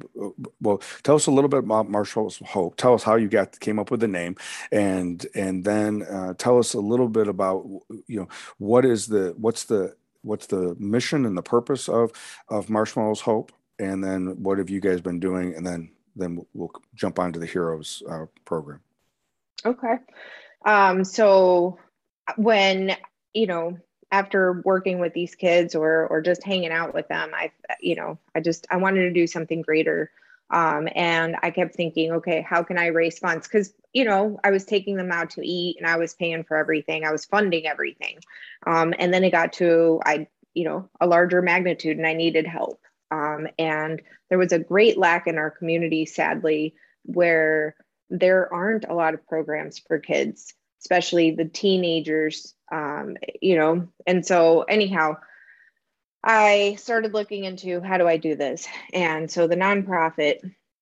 well 0.61 0.83
tell 1.03 1.15
us 1.15 1.27
a 1.27 1.31
little 1.31 1.49
bit 1.49 1.61
about 1.61 1.89
marshall's 1.89 2.39
hope. 2.45 2.77
Tell 2.77 2.95
us 2.95 3.03
how 3.03 3.17
you 3.17 3.29
got 3.29 3.59
came 3.61 3.79
up 3.79 3.91
with 3.91 4.01
the 4.01 4.09
name 4.09 4.37
and 4.71 5.25
and 5.35 5.65
then 5.65 6.03
uh, 6.03 6.35
tell 6.35 6.59
us 6.59 6.75
a 6.75 6.81
little 6.81 7.09
bit 7.09 7.29
about 7.29 7.65
you 8.07 8.21
know 8.21 8.29
what 8.59 8.85
is 8.85 9.07
the 9.07 9.35
what's 9.39 9.65
the 9.65 9.95
what's 10.23 10.47
the 10.47 10.77
mission 10.79 11.25
and 11.25 11.37
the 11.37 11.43
purpose 11.43 11.89
of 11.89 12.13
of 12.49 12.69
marshmallows 12.69 13.21
hope 13.21 13.53
and 13.79 14.05
then 14.05 14.43
what 14.43 14.59
have 14.59 14.69
you 14.69 14.81
guys 14.81 15.01
been 15.01 15.19
doing 15.19 15.55
and 15.55 15.67
then 15.67 15.91
then 16.15 16.45
we'll 16.53 16.71
jump 16.95 17.19
onto 17.19 17.41
the 17.41 17.47
heroes 17.47 18.03
uh, 18.09 18.27
program. 18.45 18.81
Okay. 19.65 19.95
Um 20.67 21.05
so 21.05 21.79
when 22.37 22.97
you 23.33 23.47
know 23.47 23.79
after 24.13 24.61
working 24.65 25.01
with 25.01 25.15
these 25.15 25.35
kids 25.35 25.75
or 25.75 26.07
or 26.07 26.21
just 26.21 26.45
hanging 26.45 26.71
out 26.71 26.95
with 26.95 27.09
them 27.09 27.31
i 27.35 27.51
you 27.81 27.97
know 27.97 28.19
i 28.37 28.41
just 28.41 28.67
i 28.71 28.77
wanted 28.77 29.03
to 29.03 29.13
do 29.13 29.27
something 29.27 29.63
greater. 29.63 30.11
Um, 30.51 30.87
and 30.95 31.37
i 31.43 31.51
kept 31.51 31.75
thinking 31.75 32.13
okay 32.13 32.43
how 32.43 32.63
can 32.63 32.79
i 32.79 32.89
raise 32.89 33.19
funds? 33.19 33.49
Because 33.49 33.73
you 33.95 34.05
know 34.05 34.39
i 34.45 34.51
was 34.51 34.67
taking 34.67 34.97
them 34.97 35.11
out 35.11 35.31
to 35.31 35.43
eat 35.43 35.79
and 35.79 35.87
i 35.87 35.97
was 35.97 36.15
paying 36.15 36.45
for 36.45 36.57
everything. 36.59 37.05
I 37.05 37.11
was 37.11 37.25
funding 37.25 37.67
everything. 37.67 38.19
Um, 38.67 38.95
and 38.99 39.13
then 39.13 39.25
it 39.25 39.31
got 39.31 39.55
to 39.55 40.01
i 40.05 40.29
you 40.53 40.65
know 40.65 40.91
a 41.01 41.07
larger 41.07 41.41
magnitude 41.41 41.97
and 41.97 42.07
i 42.07 42.13
needed 42.13 42.47
help. 42.47 42.81
Um, 43.11 43.49
and 43.59 44.01
there 44.29 44.39
was 44.39 44.53
a 44.53 44.59
great 44.59 44.99
lack 44.99 45.27
in 45.27 45.39
our 45.39 45.51
community 45.51 46.05
sadly 46.05 46.75
where 47.05 47.75
there 48.11 48.53
aren't 48.53 48.85
a 48.85 48.95
lot 48.95 49.15
of 49.15 49.27
programs 49.27 49.79
for 49.79 49.99
kids 49.99 50.55
especially 50.83 51.31
the 51.31 51.45
teenagers 51.45 52.55
um, 52.73 53.17
you 53.41 53.57
know 53.57 53.87
and 54.07 54.27
so 54.27 54.63
anyhow 54.63 55.17
i 56.25 56.77
started 56.79 57.13
looking 57.13 57.45
into 57.45 57.81
how 57.81 57.99
do 57.99 58.09
i 58.09 58.17
do 58.17 58.35
this? 58.35 58.67
And 58.93 59.31
so 59.31 59.47
the 59.47 59.57
nonprofit 59.57 60.39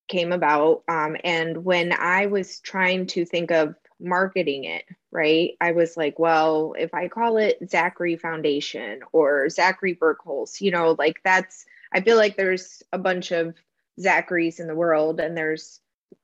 came 0.08 0.32
about 0.32 0.82
um, 0.88 1.16
and 1.24 1.64
when 1.64 1.92
i 1.92 2.26
was 2.26 2.60
trying 2.60 3.06
to 3.06 3.24
think 3.24 3.50
of 3.50 3.74
marketing 4.00 4.64
it 4.64 4.84
right 5.10 5.52
i 5.60 5.72
was 5.72 5.96
like 5.96 6.18
well 6.18 6.74
if 6.78 6.94
i 6.94 7.06
call 7.06 7.36
it 7.36 7.58
zachary 7.68 8.16
foundation 8.16 9.00
or 9.12 9.48
zachary 9.50 9.94
Birkholz, 9.94 10.60
you 10.60 10.70
know 10.70 10.96
like 10.98 11.20
that's 11.22 11.66
i 11.92 12.00
feel 12.00 12.16
like 12.16 12.36
there's 12.36 12.82
a 12.92 12.98
bunch 12.98 13.30
of 13.30 13.54
zacharys 14.00 14.58
in 14.58 14.66
the 14.66 14.74
world 14.74 15.20
and 15.20 15.36
there's 15.36 15.80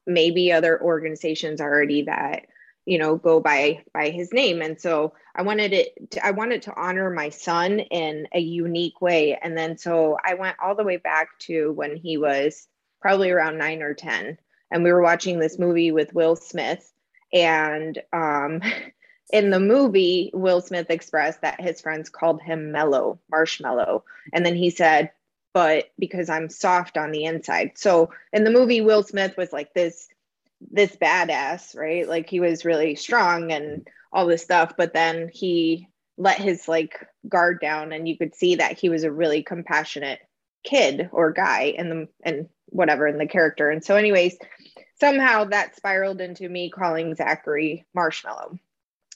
maybe 0.07 0.53
other 0.53 0.81
organizations 0.81 1.61
already 1.61 2.03
that 2.03 2.47
you 2.87 2.99
know 2.99 3.17
go 3.17 3.41
by 3.41 3.85
by 3.93 4.09
his 4.09 4.33
name. 4.33 4.63
And 4.63 4.81
so 4.81 5.13
i 5.35 5.43
wanted 5.43 5.73
it 5.73 6.11
to, 6.13 6.25
i 6.25 6.31
wanted 6.31 6.63
to 6.63 6.75
honor 6.75 7.11
my 7.11 7.29
son 7.29 7.81
in 7.81 8.27
a 8.33 8.41
unique 8.41 9.01
way. 9.03 9.37
And 9.41 9.59
then 9.59 9.77
so 9.77 10.17
i 10.25 10.35
went 10.35 10.57
all 10.63 10.75
the 10.75 10.85
way 10.85 10.97
back 10.97 11.39
to 11.41 11.73
when 11.73 11.97
he 11.97 12.17
was 12.17 12.69
probably 13.03 13.31
around 13.31 13.59
9 13.59 13.83
or 13.83 13.93
10 13.93 14.39
and 14.71 14.83
we 14.83 14.93
were 14.93 15.03
watching 15.03 15.39
this 15.39 15.59
movie 15.59 15.93
with 15.93 16.15
will 16.15 16.37
smith. 16.37 16.91
And 17.33 18.01
um 18.13 18.63
in 19.33 19.51
the 19.51 19.61
movie 19.61 20.31
will 20.33 20.61
smith 20.61 20.89
expressed 20.89 21.43
that 21.43 21.61
his 21.61 21.81
friends 21.81 22.09
called 22.09 22.41
him 22.41 22.71
mellow 22.73 23.19
marshmallow. 23.31 24.05
And 24.33 24.47
then 24.47 24.55
he 24.57 24.71
said 24.71 25.11
but 25.53 25.91
because 25.99 26.29
i'm 26.29 26.49
soft 26.51 26.97
on 26.97 27.11
the 27.11 27.25
inside. 27.25 27.73
So 27.75 28.11
in 28.33 28.45
the 28.45 28.51
movie 28.51 28.81
will 28.81 29.03
smith 29.03 29.37
was 29.37 29.53
like 29.53 29.75
this 29.75 30.09
this 30.61 30.97
badass, 30.97 31.77
right? 31.77 32.09
Like 32.09 32.29
he 32.29 32.41
was 32.41 32.65
really 32.65 32.95
strong 32.95 33.53
and 33.53 33.87
all 34.13 34.27
this 34.27 34.43
stuff, 34.43 34.75
but 34.77 34.93
then 34.93 35.31
he 35.33 35.89
let 36.17 36.39
his 36.39 36.67
like 36.67 37.07
guard 37.29 37.61
down 37.61 37.93
and 37.93 38.09
you 38.09 38.17
could 38.17 38.35
see 38.35 38.57
that 38.57 38.79
he 38.79 38.89
was 38.89 39.05
a 39.05 39.13
really 39.13 39.43
compassionate 39.43 40.21
kid 40.65 41.09
or 41.13 41.33
guy 41.33 41.75
and 41.77 41.91
the 41.91 42.09
and 42.23 42.49
whatever 42.67 43.07
in 43.07 43.19
the 43.19 43.27
character. 43.27 43.71
And 43.71 43.85
so 43.85 43.97
anyways, 43.97 44.37
somehow 44.99 45.45
that 45.45 45.77
spiraled 45.77 46.21
into 46.21 46.49
me 46.49 46.71
calling 46.71 47.15
Zachary 47.15 47.87
Marshmallow. 47.95 48.59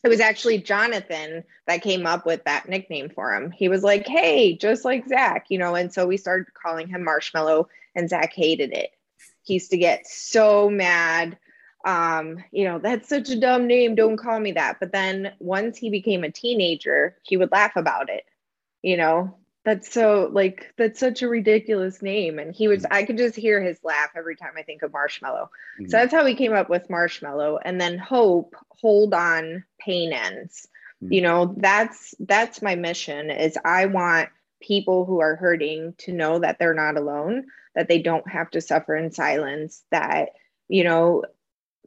It 0.03 0.09
was 0.09 0.21
actually 0.21 0.59
Jonathan 0.59 1.45
that 1.67 1.83
came 1.83 2.07
up 2.07 2.25
with 2.25 2.45
that 2.45 2.69
nickname 2.69 3.11
for 3.11 3.35
him. 3.35 3.51
He 3.51 3.69
was 3.69 3.83
like, 3.83 4.07
"Hey, 4.07 4.57
just 4.57 4.83
like 4.83 5.07
Zach," 5.07 5.47
you 5.51 5.59
know, 5.59 5.75
and 5.75 5.93
so 5.93 6.07
we 6.07 6.17
started 6.17 6.55
calling 6.55 6.89
him 6.89 7.05
Marshmallow 7.05 7.69
and 7.95 8.09
Zach 8.09 8.33
hated 8.33 8.73
it 8.73 8.93
he 9.43 9.55
used 9.55 9.71
to 9.71 9.79
get 9.79 10.07
so 10.07 10.69
mad. 10.71 11.39
Um 11.85 12.45
you 12.53 12.65
know 12.65 12.79
that's 12.79 13.09
such 13.09 13.31
a 13.31 13.41
dumb 13.41 13.67
name. 13.67 13.95
Don't 13.95 14.17
call 14.17 14.39
me 14.39 14.53
that. 14.53 14.79
But 14.81 14.93
then 14.93 15.33
once 15.39 15.79
he 15.79 15.91
became 15.91 16.25
a 16.25 16.31
teenager 16.31 17.17
he 17.23 17.37
would 17.37 17.53
laugh 17.53 17.77
about 17.77 18.11
it. 18.11 18.25
You 18.83 18.97
know 18.97 19.37
that's 19.65 19.93
so 19.93 20.31
like 20.33 20.73
that's 20.77 20.99
such 20.99 21.23
a 21.23 21.29
ridiculous 21.29 22.01
name. 22.03 22.39
And 22.39 22.55
he 22.55 22.69
was 22.69 22.87
i 22.91 23.05
could 23.05 23.19
just 23.19 23.37
hear 23.37 23.63
his 23.63 23.79
laugh 23.85 24.11
every 24.17 24.37
time 24.37 24.53
i 24.59 24.63
think 24.63 24.83
of 24.83 24.93
marshmallow 24.93 25.51
mm-hmm. 25.79 25.89
so 25.89 25.97
that's 25.99 26.13
how 26.13 26.25
we 26.25 26.35
came 26.35 26.53
up 26.53 26.71
with 26.71 26.91
marshmallow 26.91 27.59
and 27.63 27.81
then 27.81 27.99
hope 27.99 28.55
hold 28.71 29.13
on 29.15 29.65
pain 29.79 30.13
ends. 30.13 30.67
Mm-hmm. 31.03 31.13
you 31.13 31.23
know 31.23 31.55
that's 31.57 32.15
that's 32.21 32.63
my 32.63 32.75
mission 32.75 33.31
is 33.31 33.59
i 33.65 33.87
want 33.87 34.29
people 34.61 35.07
who 35.07 35.21
are 35.21 35.37
hurting 35.37 35.95
to 35.99 36.13
know 36.13 36.39
that 36.39 36.59
they're 36.59 36.75
not 36.75 36.97
alone 36.97 37.47
that 37.75 37.89
they 37.89 38.01
don't 38.01 38.29
have 38.29 38.51
to 38.51 38.61
suffer 38.61 38.97
in 38.97 39.13
silence, 39.13 39.83
that, 39.91 40.31
you 40.69 40.85
know, 40.85 41.25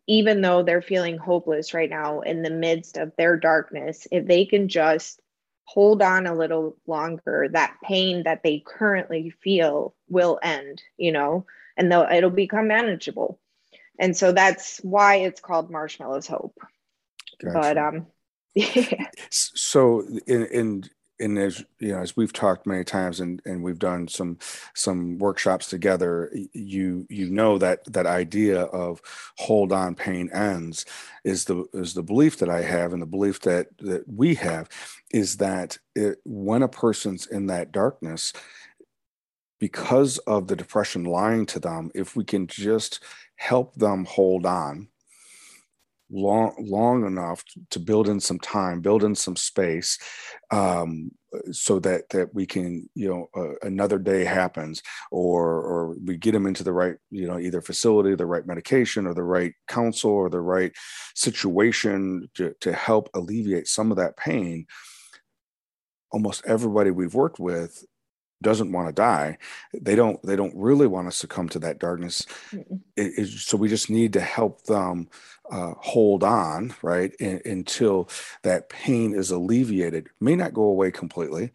even 0.08 0.41
though 0.41 0.63
they're 0.63 0.82
feeling 0.82 1.17
hopeless 1.17 1.74
right 1.74 1.89
now 1.89 2.22
in 2.22 2.41
the 2.41 2.50
midst 2.50 2.98
of 2.98 3.13
their 3.17 3.38
darkness, 3.38 4.08
if 4.12 4.28
they 4.28 4.46
can 4.46 4.67
just 4.67 5.22
hold 5.65 6.02
on 6.02 6.28
a 6.28 6.36
little 6.36 6.78
longer, 6.88 7.48
that 7.52 7.76
pain 7.84 8.24
that 8.24 8.43
they 8.43 8.63
currently 8.65 9.30
feel 9.41 9.96
will 10.10 10.39
end, 10.43 10.82
you 10.98 11.12
know, 11.12 11.46
and 11.78 11.91
they'll, 11.91 12.08
it'll 12.12 12.30
become 12.30 12.67
manageable. 12.67 13.39
And 14.00 14.15
so 14.17 14.32
that's 14.32 14.80
why 14.80 15.17
it's 15.17 15.39
called 15.39 15.72
Marshmallow's 15.72 16.28
Hope. 16.28 16.58
Gotcha. 17.41 17.54
But 17.54 17.78
um, 17.78 18.08
yeah. 18.56 19.08
So 19.30 20.02
in 20.28 20.46
in 20.48 20.84
and 21.19 21.38
as 21.38 21.63
you 21.80 21.91
know 21.91 21.99
as 21.99 22.17
we've 22.17 22.34
talked 22.34 22.65
many 22.65 22.84
times 22.84 23.19
and 23.19 23.41
and 23.45 23.63
we've 23.63 23.80
done 23.80 24.08
some 24.08 24.38
some 24.73 25.17
workshops 25.17 25.67
together 25.67 26.32
you 26.54 27.06
you 27.10 27.30
know 27.30 27.58
that 27.58 27.84
that 27.91 28.06
idea 28.06 28.63
of 28.63 29.02
hold 29.38 29.71
on 29.71 29.95
pain 29.95 30.30
ends 30.34 30.86
is 31.23 31.45
the 31.45 31.65
is 31.73 31.93
the 31.93 32.04
belief 32.04 32.38
that 32.38 32.49
i 32.49 32.62
have 32.62 32.93
and 32.93 33.02
the 33.02 33.08
belief 33.08 33.39
that 33.41 33.67
that 33.78 34.04
we 34.08 34.36
have 34.36 34.67
is 35.13 35.38
that 35.38 35.78
it, 35.95 36.17
when 36.26 36.63
a 36.63 36.67
person's 36.67 37.28
in 37.28 37.47
that 37.47 37.71
darkness 37.71 38.34
because 39.63 40.17
of 40.28 40.47
the 40.49 40.58
depression 40.58 41.06
lying 41.06 41.45
to 41.45 41.58
them, 41.58 41.89
if 41.95 42.17
we 42.17 42.26
can 42.26 42.47
just 42.47 43.02
help 43.38 43.73
them 43.76 44.04
hold 44.04 44.45
on 44.45 44.89
long 46.13 46.54
long 46.60 47.06
enough 47.06 47.43
to 47.71 47.80
build 47.80 48.08
in 48.08 48.19
some 48.19 48.39
time 48.39 48.82
build 48.82 49.04
in 49.04 49.15
some 49.15 49.36
space 49.36 49.97
um, 50.52 51.10
so 51.52 51.80
that 51.80 52.08
that 52.10 52.34
we 52.36 52.45
can 52.45 52.88
you 52.93 53.10
know 53.10 53.28
uh, 53.36 53.56
another 53.63 53.97
day 53.97 54.23
happens 54.23 54.82
or 55.12 55.62
or 55.62 55.95
we 56.06 56.15
get 56.15 56.32
them 56.32 56.45
into 56.45 56.63
the 56.63 56.71
right 56.71 56.95
you 57.10 57.28
know 57.28 57.39
either 57.39 57.62
facility 57.62 58.13
the 58.13 58.26
right 58.26 58.45
medication 58.45 59.08
or 59.08 59.15
the 59.15 59.23
right 59.23 59.54
counsel 59.67 60.12
or 60.12 60.30
the 60.30 60.39
right 60.39 60.71
situation 61.15 62.30
to, 62.36 62.54
to 62.62 62.71
help 62.71 63.10
alleviate 63.15 63.67
some 63.67 63.89
of 63.89 63.97
that 63.97 64.15
pain 64.15 64.67
almost 66.12 66.45
everybody 66.45 66.91
we've 66.91 67.15
worked 67.15 67.39
with 67.39 67.84
doesn't 68.43 68.71
want 68.71 68.88
to 68.88 68.93
die. 68.93 69.39
They 69.73 69.95
don't 69.95 70.21
they 70.21 70.36
don't 70.36 70.54
really 70.56 70.86
want 70.86 71.10
to 71.10 71.17
succumb 71.17 71.49
to 71.49 71.60
that 71.60 71.80
darkness. 71.80 72.28
It, 72.52 73.13
it, 73.17 73.28
so 73.30 73.58
we 73.58 73.69
just 73.69 73.89
need 73.89 74.13
to 74.13 74.21
help 74.21 74.63
them 74.63 75.10
uh, 75.54 75.76
hold 75.78 76.24
on 76.24 76.74
right 76.82 77.13
in, 77.20 77.39
until 77.46 78.10
that 78.42 78.70
pain 78.70 79.13
is 79.13 79.30
alleviated 79.30 80.10
may 80.20 80.36
not 80.36 80.54
go 80.54 80.63
away 80.63 80.89
completely 80.89 81.52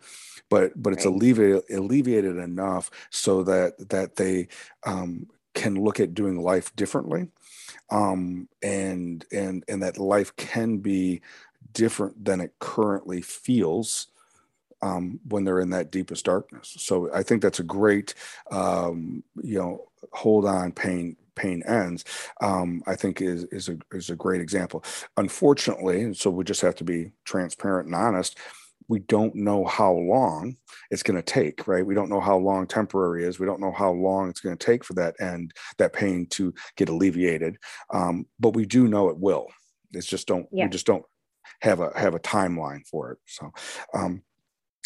but 0.48 0.70
but 0.80 0.92
it's 0.92 1.04
right. 1.04 1.14
alleviated 1.14 1.62
alleviated 1.70 2.37
enough 2.37 2.90
so 3.11 3.42
that 3.42 3.88
that 3.88 4.14
they 4.14 4.46
um, 4.84 5.26
can 5.54 5.82
look 5.82 5.98
at 5.98 6.14
doing 6.14 6.40
life 6.40 6.74
differently 6.76 7.26
um, 7.90 8.48
and 8.62 9.24
and 9.32 9.64
and 9.66 9.82
that 9.82 9.98
life 9.98 10.34
can 10.37 10.78
be 10.78 11.20
different 11.72 12.24
than 12.24 12.40
it 12.40 12.54
currently 12.61 13.20
feels 13.20 14.06
um, 14.80 15.18
when 15.28 15.44
they're 15.44 15.61
in 15.61 15.70
that 15.70 15.90
deepest 15.90 16.24
darkness. 16.24 16.76
So 16.78 17.12
I 17.12 17.22
think 17.22 17.42
that's 17.42 17.61
a 17.61 17.64
great, 17.64 18.14
um, 18.50 19.24
you 19.42 19.58
know, 19.58 19.88
hold 20.12 20.46
on, 20.46 20.72
pain 20.72 21.16
pain 21.38 21.62
ends. 21.66 22.05
Um, 22.40 22.83
I 22.87 22.96
think 22.96 23.22
is 23.22 23.44
is 23.44 23.68
a 23.68 23.79
is 23.92 24.11
a 24.11 24.16
great 24.16 24.40
example. 24.40 24.85
Unfortunately, 25.16 26.03
and 26.03 26.16
so 26.16 26.31
we 26.31 26.44
just 26.44 26.61
have 26.61 26.74
to 26.77 26.85
be 26.85 27.12
transparent 27.24 27.87
and 27.87 27.94
honest. 27.94 28.38
We 28.88 29.01
don't 29.01 29.35
know 29.35 29.66
how 29.66 29.92
long 29.92 30.57
it's 30.90 31.03
going 31.03 31.22
to 31.22 31.22
take, 31.22 31.68
right? 31.68 31.85
We 31.85 31.94
don't 31.94 32.09
know 32.09 32.20
how 32.20 32.38
long 32.38 32.66
temporary 32.66 33.24
is. 33.24 33.38
We 33.38 33.44
don't 33.44 33.61
know 33.61 33.72
how 33.72 33.92
long 33.92 34.31
it's 34.31 34.40
going 34.40 34.57
to 34.57 34.66
take 34.66 34.83
for 34.83 34.94
that 34.94 35.14
end, 35.20 35.53
that 35.77 35.92
pain 35.92 36.27
to 36.31 36.55
get 36.77 36.88
alleviated. 36.88 37.59
Um, 37.92 38.27
but 38.40 38.55
we 38.55 38.64
do 38.64 38.88
know 38.88 39.11
it 39.11 39.18
will. 39.18 39.48
It's 39.92 40.07
just 40.07 40.27
don't. 40.27 40.46
Yeah. 40.51 40.64
We 40.64 40.70
just 40.70 40.87
don't 40.87 41.05
have 41.61 41.81
a 41.81 41.92
have 41.98 42.14
a 42.14 42.20
timeline 42.20 42.87
for 42.87 43.12
it. 43.12 43.18
So, 43.27 43.53
um, 43.94 44.22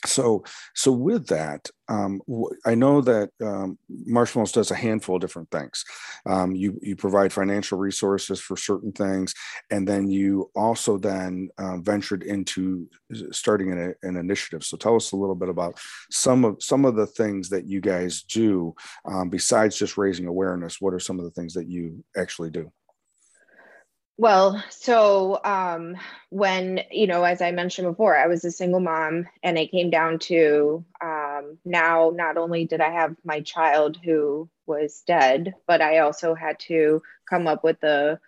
so 0.06 0.44
so 0.74 0.92
with 0.92 1.26
that 1.26 1.68
um, 1.88 2.20
i 2.66 2.74
know 2.74 3.00
that 3.00 3.30
um, 3.42 3.78
marshmallows 3.88 4.52
does 4.52 4.70
a 4.70 4.74
handful 4.74 5.16
of 5.16 5.20
different 5.20 5.50
things. 5.50 5.84
Um, 6.26 6.54
you 6.54 6.78
you 6.82 6.96
provide 6.96 7.32
financial 7.32 7.78
resources 7.78 8.40
for 8.40 8.56
certain 8.56 8.92
things 8.92 9.34
and 9.70 9.86
then 9.86 10.08
you 10.08 10.50
also 10.54 10.98
then 10.98 11.48
uh, 11.58 11.78
ventured 11.78 12.22
into 12.22 12.88
starting 13.30 13.72
an, 13.72 13.94
an, 14.02 14.16
initiative. 14.16 14.64
So 14.64 14.76
tell 14.76 14.96
us 14.96 15.12
a 15.12 15.16
little 15.16 15.34
bit 15.34 15.48
about 15.48 15.78
some 16.10 16.44
of 16.44 16.62
some 16.62 16.84
of 16.84 16.96
the 16.96 17.06
things 17.06 17.48
that 17.50 17.66
you 17.66 17.80
guys 17.80 18.22
do 18.22 18.74
um, 19.04 19.30
besides 19.30 19.78
just 19.78 19.96
raising 19.96 20.26
awareness 20.26 20.80
what 20.80 20.94
are 20.94 21.00
some 21.00 21.18
of 21.18 21.24
the 21.24 21.30
things 21.30 21.54
that 21.54 21.68
you 21.68 22.04
actually 22.16 22.50
do 22.50 22.72
well, 24.22 24.62
so 24.70 25.40
um, 25.44 25.96
when, 26.30 26.82
you 26.92 27.08
know, 27.08 27.24
as 27.24 27.42
I 27.42 27.50
mentioned 27.50 27.88
before, 27.88 28.16
I 28.16 28.28
was 28.28 28.44
a 28.44 28.52
single 28.52 28.78
mom 28.78 29.26
and 29.42 29.58
it 29.58 29.72
came 29.72 29.90
down 29.90 30.20
to 30.20 30.84
um, 31.00 31.58
now, 31.64 32.12
not 32.14 32.36
only 32.36 32.64
did 32.64 32.80
I 32.80 32.92
have 32.92 33.16
my 33.24 33.40
child 33.40 33.98
who 34.04 34.48
was 34.64 35.02
dead, 35.08 35.56
but 35.66 35.80
I 35.80 35.98
also 35.98 36.36
had 36.36 36.60
to 36.68 37.02
come 37.28 37.48
up 37.48 37.64
with 37.64 37.80
the, 37.80 38.20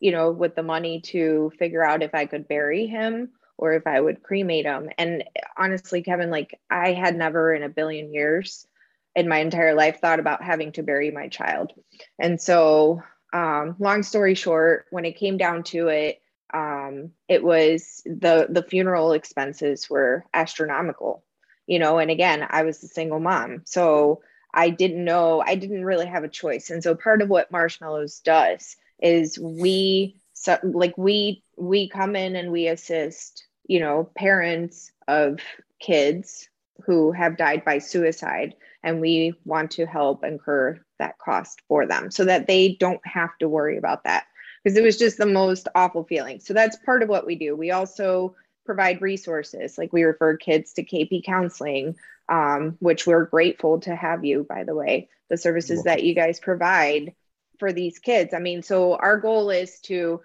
you 0.00 0.10
know, 0.10 0.32
with 0.32 0.56
the 0.56 0.64
money 0.64 1.00
to 1.12 1.52
figure 1.60 1.84
out 1.84 2.02
if 2.02 2.12
I 2.12 2.26
could 2.26 2.48
bury 2.48 2.88
him 2.88 3.30
or 3.56 3.74
if 3.74 3.86
I 3.86 4.00
would 4.00 4.24
cremate 4.24 4.66
him. 4.66 4.90
And 4.98 5.22
honestly, 5.56 6.02
Kevin, 6.02 6.28
like 6.28 6.58
I 6.68 6.92
had 6.92 7.16
never 7.16 7.54
in 7.54 7.62
a 7.62 7.68
billion 7.68 8.12
years 8.12 8.66
in 9.14 9.28
my 9.28 9.38
entire 9.38 9.74
life 9.76 10.00
thought 10.00 10.18
about 10.18 10.42
having 10.42 10.72
to 10.72 10.82
bury 10.82 11.12
my 11.12 11.28
child. 11.28 11.72
And 12.18 12.42
so 12.42 13.04
um, 13.36 13.76
long 13.78 14.02
story 14.02 14.34
short, 14.34 14.86
when 14.90 15.04
it 15.04 15.18
came 15.18 15.36
down 15.36 15.62
to 15.64 15.88
it, 15.88 16.22
um, 16.54 17.10
it 17.28 17.42
was 17.44 18.02
the 18.06 18.46
the 18.48 18.62
funeral 18.62 19.12
expenses 19.12 19.90
were 19.90 20.24
astronomical, 20.32 21.22
you 21.66 21.78
know. 21.78 21.98
And 21.98 22.10
again, 22.10 22.46
I 22.48 22.62
was 22.62 22.82
a 22.82 22.88
single 22.88 23.20
mom, 23.20 23.62
so 23.66 24.22
I 24.54 24.70
didn't 24.70 25.04
know 25.04 25.42
I 25.44 25.54
didn't 25.56 25.84
really 25.84 26.06
have 26.06 26.24
a 26.24 26.28
choice. 26.28 26.70
And 26.70 26.82
so 26.82 26.94
part 26.94 27.20
of 27.20 27.28
what 27.28 27.52
Marshmallows 27.52 28.20
does 28.20 28.76
is 29.02 29.38
we 29.38 30.16
so 30.32 30.58
like 30.62 30.96
we 30.96 31.42
we 31.58 31.90
come 31.90 32.16
in 32.16 32.36
and 32.36 32.50
we 32.50 32.68
assist, 32.68 33.46
you 33.66 33.80
know, 33.80 34.08
parents 34.16 34.92
of 35.08 35.40
kids 35.78 36.48
who 36.86 37.12
have 37.12 37.36
died 37.36 37.64
by 37.66 37.78
suicide 37.78 38.54
and 38.86 39.00
we 39.00 39.34
want 39.44 39.72
to 39.72 39.84
help 39.84 40.22
incur 40.22 40.80
that 41.00 41.18
cost 41.18 41.60
for 41.66 41.86
them 41.86 42.08
so 42.08 42.24
that 42.24 42.46
they 42.46 42.76
don't 42.78 43.04
have 43.04 43.36
to 43.38 43.48
worry 43.48 43.76
about 43.76 44.04
that 44.04 44.26
because 44.62 44.78
it 44.78 44.84
was 44.84 44.96
just 44.96 45.18
the 45.18 45.26
most 45.26 45.66
awful 45.74 46.04
feeling. 46.04 46.38
So 46.38 46.54
that's 46.54 46.76
part 46.76 47.02
of 47.02 47.08
what 47.08 47.26
we 47.26 47.34
do. 47.34 47.56
We 47.56 47.72
also 47.72 48.36
provide 48.64 49.02
resources 49.02 49.76
like 49.76 49.92
we 49.92 50.04
refer 50.04 50.36
kids 50.36 50.72
to 50.74 50.84
KP 50.84 51.24
counseling, 51.24 51.96
um, 52.28 52.76
which 52.78 53.08
we're 53.08 53.24
grateful 53.24 53.80
to 53.80 53.96
have 53.96 54.24
you, 54.24 54.46
by 54.48 54.62
the 54.62 54.74
way, 54.74 55.08
the 55.30 55.36
services 55.36 55.82
that 55.82 56.04
you 56.04 56.14
guys 56.14 56.38
provide 56.38 57.12
for 57.58 57.72
these 57.72 57.98
kids. 57.98 58.34
I 58.34 58.38
mean, 58.38 58.62
so 58.62 58.94
our 58.94 59.18
goal 59.18 59.50
is 59.50 59.80
to, 59.80 60.20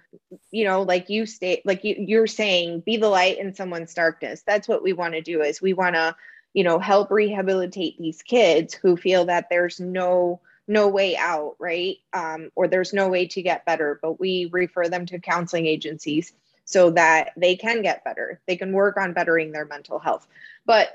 you 0.51 0.65
know, 0.65 0.83
like 0.83 1.09
you 1.09 1.25
state, 1.25 1.65
like 1.65 1.83
you, 1.83 1.95
you're 1.97 2.27
saying, 2.27 2.81
be 2.81 2.97
the 2.97 3.09
light 3.09 3.39
in 3.39 3.55
someone's 3.55 3.95
darkness. 3.95 4.43
That's 4.45 4.67
what 4.67 4.83
we 4.83 4.93
want 4.93 5.15
to 5.15 5.21
do 5.21 5.41
is 5.41 5.61
we 5.61 5.73
want 5.73 5.95
to, 5.95 6.15
you 6.53 6.63
know, 6.63 6.79
help 6.79 7.11
rehabilitate 7.11 7.97
these 7.97 8.21
kids 8.21 8.73
who 8.73 8.97
feel 8.97 9.25
that 9.25 9.47
there's 9.49 9.79
no 9.79 10.41
no 10.67 10.87
way 10.87 11.17
out, 11.17 11.55
right? 11.59 11.97
Um, 12.13 12.49
or 12.55 12.67
there's 12.67 12.93
no 12.93 13.09
way 13.09 13.27
to 13.27 13.41
get 13.41 13.65
better, 13.65 13.99
but 14.01 14.19
we 14.19 14.49
refer 14.51 14.87
them 14.87 15.05
to 15.07 15.19
counseling 15.19 15.65
agencies 15.65 16.33
so 16.63 16.91
that 16.91 17.31
they 17.35 17.55
can 17.55 17.81
get 17.81 18.05
better. 18.05 18.39
They 18.47 18.55
can 18.55 18.71
work 18.71 18.95
on 18.95 19.13
bettering 19.13 19.51
their 19.51 19.65
mental 19.65 19.99
health. 19.99 20.25
But 20.65 20.93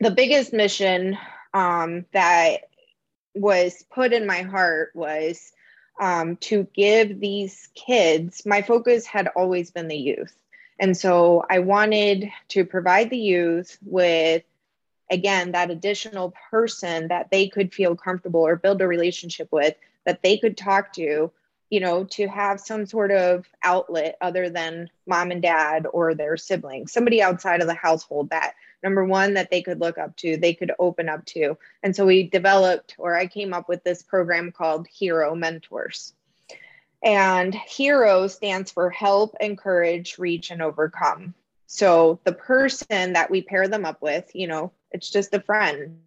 the 0.00 0.10
biggest 0.10 0.52
mission 0.52 1.16
um, 1.54 2.04
that 2.12 2.68
was 3.34 3.84
put 3.90 4.12
in 4.12 4.26
my 4.26 4.42
heart 4.42 4.90
was 4.94 5.52
um, 6.00 6.36
to 6.36 6.66
give 6.74 7.20
these 7.20 7.68
kids, 7.74 8.44
my 8.44 8.62
focus 8.62 9.06
had 9.06 9.28
always 9.28 9.70
been 9.70 9.88
the 9.88 9.96
youth. 9.96 10.34
And 10.78 10.96
so 10.96 11.44
I 11.48 11.58
wanted 11.58 12.30
to 12.48 12.64
provide 12.64 13.10
the 13.10 13.18
youth 13.18 13.78
with 13.84 14.42
again 15.10 15.52
that 15.52 15.70
additional 15.70 16.34
person 16.50 17.08
that 17.08 17.30
they 17.30 17.48
could 17.48 17.72
feel 17.72 17.96
comfortable 17.96 18.40
or 18.40 18.56
build 18.56 18.80
a 18.80 18.86
relationship 18.86 19.48
with 19.50 19.74
that 20.06 20.22
they 20.22 20.38
could 20.38 20.56
talk 20.56 20.92
to 20.92 21.30
you 21.70 21.80
know 21.80 22.04
to 22.04 22.26
have 22.26 22.60
some 22.60 22.86
sort 22.86 23.10
of 23.10 23.46
outlet 23.62 24.16
other 24.20 24.48
than 24.48 24.88
mom 25.06 25.30
and 25.30 25.42
dad 25.42 25.86
or 25.92 26.14
their 26.14 26.36
siblings 26.36 26.92
somebody 26.92 27.22
outside 27.22 27.60
of 27.60 27.66
the 27.66 27.74
household 27.74 28.30
that 28.30 28.54
number 28.82 29.04
one 29.04 29.34
that 29.34 29.50
they 29.50 29.62
could 29.62 29.80
look 29.80 29.98
up 29.98 30.16
to 30.16 30.36
they 30.36 30.54
could 30.54 30.72
open 30.78 31.08
up 31.08 31.24
to. 31.26 31.56
And 31.82 31.94
so 31.94 32.06
we 32.06 32.24
developed 32.24 32.94
or 32.98 33.14
i 33.16 33.26
came 33.26 33.52
up 33.52 33.68
with 33.68 33.84
this 33.84 34.02
program 34.02 34.52
called 34.52 34.86
hero 34.88 35.34
mentors. 35.34 36.14
And 37.02 37.54
hero 37.54 38.26
stands 38.26 38.70
for 38.70 38.90
help 38.90 39.34
encourage 39.40 40.18
reach 40.18 40.50
and 40.50 40.60
overcome 40.60 41.34
so 41.72 42.18
the 42.24 42.32
person 42.32 43.12
that 43.12 43.30
we 43.30 43.42
pair 43.42 43.68
them 43.68 43.84
up 43.84 44.02
with 44.02 44.30
you 44.34 44.46
know 44.46 44.72
it's 44.92 45.10
just 45.10 45.34
a 45.34 45.40
friend 45.40 45.98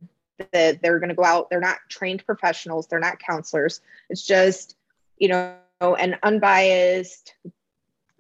that 0.52 0.82
they're 0.82 1.00
going 1.00 1.10
to 1.10 1.16
go 1.16 1.24
out. 1.24 1.50
They're 1.50 1.60
not 1.60 1.78
trained 1.90 2.26
professionals. 2.26 2.88
They're 2.88 3.00
not 3.00 3.20
counselors. 3.20 3.82
It's 4.10 4.26
just, 4.26 4.76
you 5.18 5.28
know, 5.28 5.56
an 5.82 6.18
unbiased 6.24 7.34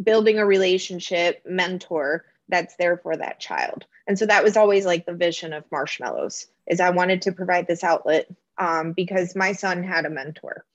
building 0.01 0.37
a 0.37 0.45
relationship 0.45 1.41
mentor 1.45 2.25
that's 2.49 2.75
there 2.75 2.97
for 2.97 3.15
that 3.15 3.39
child. 3.39 3.85
And 4.07 4.19
so 4.19 4.25
that 4.25 4.43
was 4.43 4.57
always 4.57 4.85
like 4.85 5.05
the 5.05 5.13
vision 5.13 5.53
of 5.53 5.63
Marshmallows 5.71 6.47
is 6.67 6.79
I 6.79 6.89
wanted 6.89 7.21
to 7.23 7.31
provide 7.31 7.67
this 7.67 7.83
outlet 7.83 8.27
um, 8.57 8.91
because 8.93 9.35
my 9.35 9.53
son 9.53 9.83
had 9.83 10.05
a 10.05 10.09
mentor. 10.09 10.65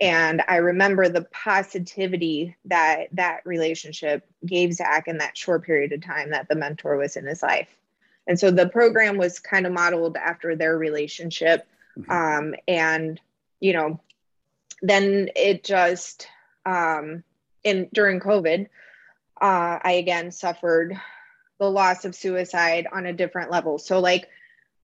And 0.00 0.42
I 0.48 0.56
remember 0.56 1.08
the 1.08 1.26
positivity 1.30 2.56
that 2.64 3.08
that 3.12 3.40
relationship 3.44 4.26
gave 4.46 4.72
Zach 4.72 5.08
in 5.08 5.18
that 5.18 5.36
short 5.36 5.64
period 5.64 5.92
of 5.92 6.02
time 6.02 6.30
that 6.30 6.48
the 6.48 6.54
mentor 6.54 6.96
was 6.96 7.16
in 7.16 7.26
his 7.26 7.42
life. 7.42 7.68
And 8.26 8.40
so 8.40 8.50
the 8.50 8.68
program 8.68 9.18
was 9.18 9.40
kind 9.40 9.66
of 9.66 9.72
modeled 9.72 10.16
after 10.16 10.56
their 10.56 10.78
relationship. 10.78 11.66
Mm-hmm. 11.98 12.10
Um, 12.10 12.54
and, 12.66 13.20
you 13.60 13.74
know, 13.74 14.00
then 14.80 15.28
it 15.36 15.64
just, 15.64 16.28
um, 16.64 17.22
in 17.62 17.88
during 17.92 18.20
COVID, 18.20 18.68
uh, 19.40 19.78
I 19.82 19.92
again 19.92 20.30
suffered 20.32 20.98
the 21.58 21.70
loss 21.70 22.06
of 22.06 22.14
suicide 22.14 22.86
on 22.90 23.04
a 23.04 23.12
different 23.12 23.50
level. 23.50 23.78
So, 23.78 24.00
like, 24.00 24.28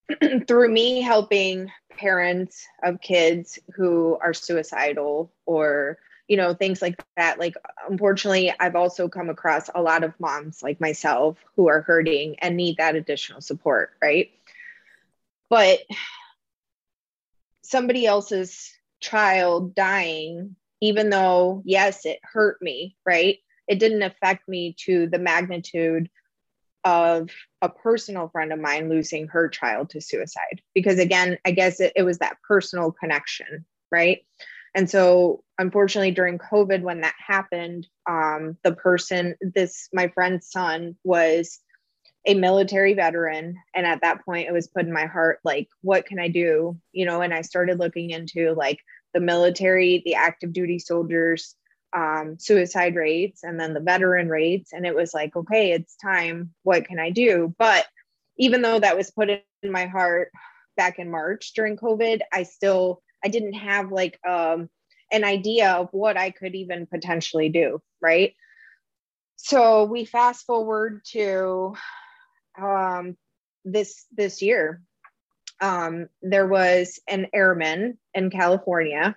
through 0.46 0.70
me 0.70 1.00
helping 1.00 1.70
parents 1.90 2.66
of 2.82 3.00
kids 3.00 3.58
who 3.74 4.18
are 4.20 4.34
suicidal 4.34 5.32
or 5.46 5.98
you 6.28 6.36
know 6.36 6.54
things 6.54 6.82
like 6.82 7.02
that. 7.16 7.38
Like 7.38 7.54
unfortunately 7.88 8.52
i've 8.58 8.76
also 8.76 9.08
come 9.08 9.30
across 9.30 9.70
a 9.74 9.82
lot 9.82 10.04
of 10.04 10.18
moms 10.18 10.62
like 10.62 10.80
myself 10.80 11.38
who 11.54 11.68
are 11.68 11.82
hurting 11.82 12.36
and 12.40 12.56
need 12.56 12.76
that 12.78 12.96
additional 12.96 13.40
support 13.40 13.92
right? 14.02 14.30
But 15.48 15.80
somebody 17.62 18.06
else's 18.06 18.72
child 19.00 19.74
dying 19.74 20.56
even 20.80 21.10
though 21.10 21.62
yes 21.64 22.04
it 22.06 22.20
hurt 22.22 22.60
me 22.60 22.96
right? 23.04 23.38
It 23.68 23.80
didn't 23.80 24.02
affect 24.02 24.48
me 24.48 24.76
to 24.84 25.08
the 25.08 25.18
magnitude 25.18 26.08
of 26.86 27.28
a 27.60 27.68
personal 27.68 28.28
friend 28.28 28.52
of 28.52 28.60
mine 28.60 28.88
losing 28.88 29.26
her 29.26 29.48
child 29.48 29.90
to 29.90 30.00
suicide. 30.00 30.62
Because 30.74 30.98
again 31.00 31.36
i 31.44 31.50
guess 31.50 31.80
it, 31.80 31.92
it 31.96 32.04
was 32.04 32.18
that 32.18 32.38
personal 32.48 32.92
connection 32.92 33.66
right? 33.92 34.20
And 34.74 34.90
so 34.90 35.42
unfortunately 35.58 36.12
during 36.12 36.38
covid 36.38 36.82
when 36.82 37.00
that 37.00 37.14
happened 37.18 37.86
um, 38.08 38.56
the 38.62 38.72
person 38.72 39.34
this 39.40 39.88
my 39.92 40.08
friend's 40.08 40.50
son 40.50 40.96
was 41.02 41.60
a 42.28 42.34
military 42.34 42.94
veteran. 42.94 43.56
And 43.74 43.86
at 43.86 44.00
that 44.02 44.24
point 44.24 44.48
it 44.48 44.52
was 44.52 44.66
put 44.68 44.86
in 44.86 44.92
my 44.92 45.06
heart 45.06 45.40
like 45.44 45.68
what 45.82 46.06
can 46.06 46.18
i 46.20 46.28
do? 46.28 46.78
You 46.92 47.06
know 47.06 47.20
and 47.20 47.34
i 47.34 47.42
started 47.42 47.78
looking 47.80 48.10
into 48.10 48.54
like 48.54 48.78
the 49.12 49.20
military 49.20 50.02
the 50.04 50.14
active 50.14 50.52
duty 50.52 50.78
soldiers 50.78 51.56
um, 51.96 52.38
suicide 52.38 52.94
rates 52.94 53.42
and 53.42 53.58
then 53.58 53.72
the 53.72 53.80
veteran 53.80 54.28
rates. 54.28 54.72
And 54.72 54.86
it 54.86 54.94
was 54.94 55.14
like, 55.14 55.34
okay, 55.34 55.72
it's 55.72 55.96
time. 55.96 56.52
What 56.62 56.84
can 56.84 56.98
I 56.98 57.10
do? 57.10 57.54
But 57.58 57.86
even 58.36 58.60
though 58.60 58.78
that 58.78 58.98
was 58.98 59.10
put 59.10 59.30
in 59.30 59.40
my 59.64 59.86
heart 59.86 60.30
back 60.76 60.98
in 60.98 61.10
March 61.10 61.52
during 61.54 61.78
COVID, 61.78 62.20
I 62.30 62.42
still 62.42 63.02
I 63.24 63.28
didn't 63.28 63.54
have 63.54 63.90
like 63.90 64.20
um, 64.28 64.68
an 65.10 65.24
idea 65.24 65.72
of 65.72 65.88
what 65.92 66.18
I 66.18 66.30
could 66.30 66.54
even 66.54 66.86
potentially 66.86 67.48
do. 67.48 67.80
Right. 68.00 68.34
So 69.36 69.84
we 69.84 70.04
fast 70.04 70.44
forward 70.44 71.00
to 71.12 71.74
um, 72.60 73.16
this 73.64 74.04
this 74.14 74.42
year. 74.42 74.82
Um, 75.62 76.08
there 76.20 76.46
was 76.46 77.00
an 77.08 77.28
airman 77.32 77.96
in 78.12 78.28
California 78.28 79.16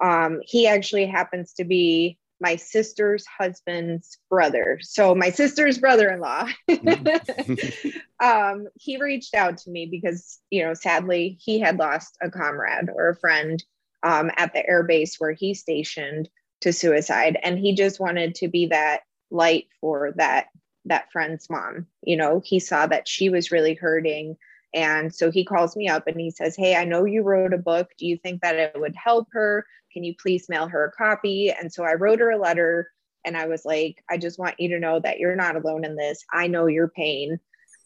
um, 0.00 0.40
he 0.42 0.66
actually 0.66 1.06
happens 1.06 1.52
to 1.54 1.64
be 1.64 2.18
my 2.40 2.56
sister's 2.56 3.24
husband's 3.26 4.18
brother. 4.30 4.78
So 4.82 5.14
my 5.14 5.30
sister's 5.30 5.78
brother-in-law. 5.78 6.48
um, 8.20 8.66
he 8.76 9.00
reached 9.00 9.34
out 9.34 9.58
to 9.58 9.70
me 9.70 9.86
because, 9.86 10.38
you 10.50 10.64
know, 10.64 10.74
sadly 10.74 11.38
he 11.40 11.60
had 11.60 11.78
lost 11.78 12.16
a 12.22 12.30
comrade 12.30 12.88
or 12.94 13.10
a 13.10 13.16
friend 13.16 13.62
um, 14.02 14.30
at 14.36 14.52
the 14.54 14.66
air 14.66 14.82
base 14.82 15.16
where 15.18 15.32
he 15.32 15.54
stationed 15.54 16.28
to 16.62 16.72
suicide, 16.72 17.38
and 17.42 17.58
he 17.58 17.74
just 17.74 18.00
wanted 18.00 18.34
to 18.36 18.48
be 18.48 18.66
that 18.66 19.00
light 19.30 19.66
for 19.80 20.12
that 20.16 20.46
that 20.86 21.12
friend's 21.12 21.48
mom. 21.50 21.86
You 22.02 22.16
know, 22.16 22.40
he 22.44 22.58
saw 22.58 22.86
that 22.86 23.06
she 23.06 23.28
was 23.28 23.52
really 23.52 23.74
hurting. 23.74 24.36
And 24.72 25.14
so 25.14 25.30
he 25.30 25.44
calls 25.44 25.76
me 25.76 25.88
up 25.88 26.06
and 26.06 26.18
he 26.18 26.30
says, 26.30 26.56
Hey, 26.56 26.76
I 26.76 26.84
know 26.84 27.04
you 27.04 27.22
wrote 27.22 27.52
a 27.52 27.58
book. 27.58 27.90
Do 27.98 28.06
you 28.06 28.16
think 28.16 28.40
that 28.42 28.56
it 28.56 28.72
would 28.76 28.94
help 28.96 29.28
her? 29.32 29.66
Can 29.92 30.04
you 30.04 30.14
please 30.20 30.48
mail 30.48 30.68
her 30.68 30.84
a 30.84 30.92
copy? 30.92 31.50
And 31.50 31.72
so 31.72 31.84
I 31.84 31.94
wrote 31.94 32.20
her 32.20 32.30
a 32.30 32.38
letter 32.38 32.88
and 33.24 33.36
I 33.36 33.46
was 33.46 33.64
like, 33.64 34.02
I 34.08 34.16
just 34.16 34.38
want 34.38 34.58
you 34.58 34.70
to 34.70 34.80
know 34.80 35.00
that 35.00 35.18
you're 35.18 35.36
not 35.36 35.56
alone 35.56 35.84
in 35.84 35.96
this. 35.96 36.24
I 36.32 36.46
know 36.46 36.66
your 36.66 36.88
pain. 36.88 37.38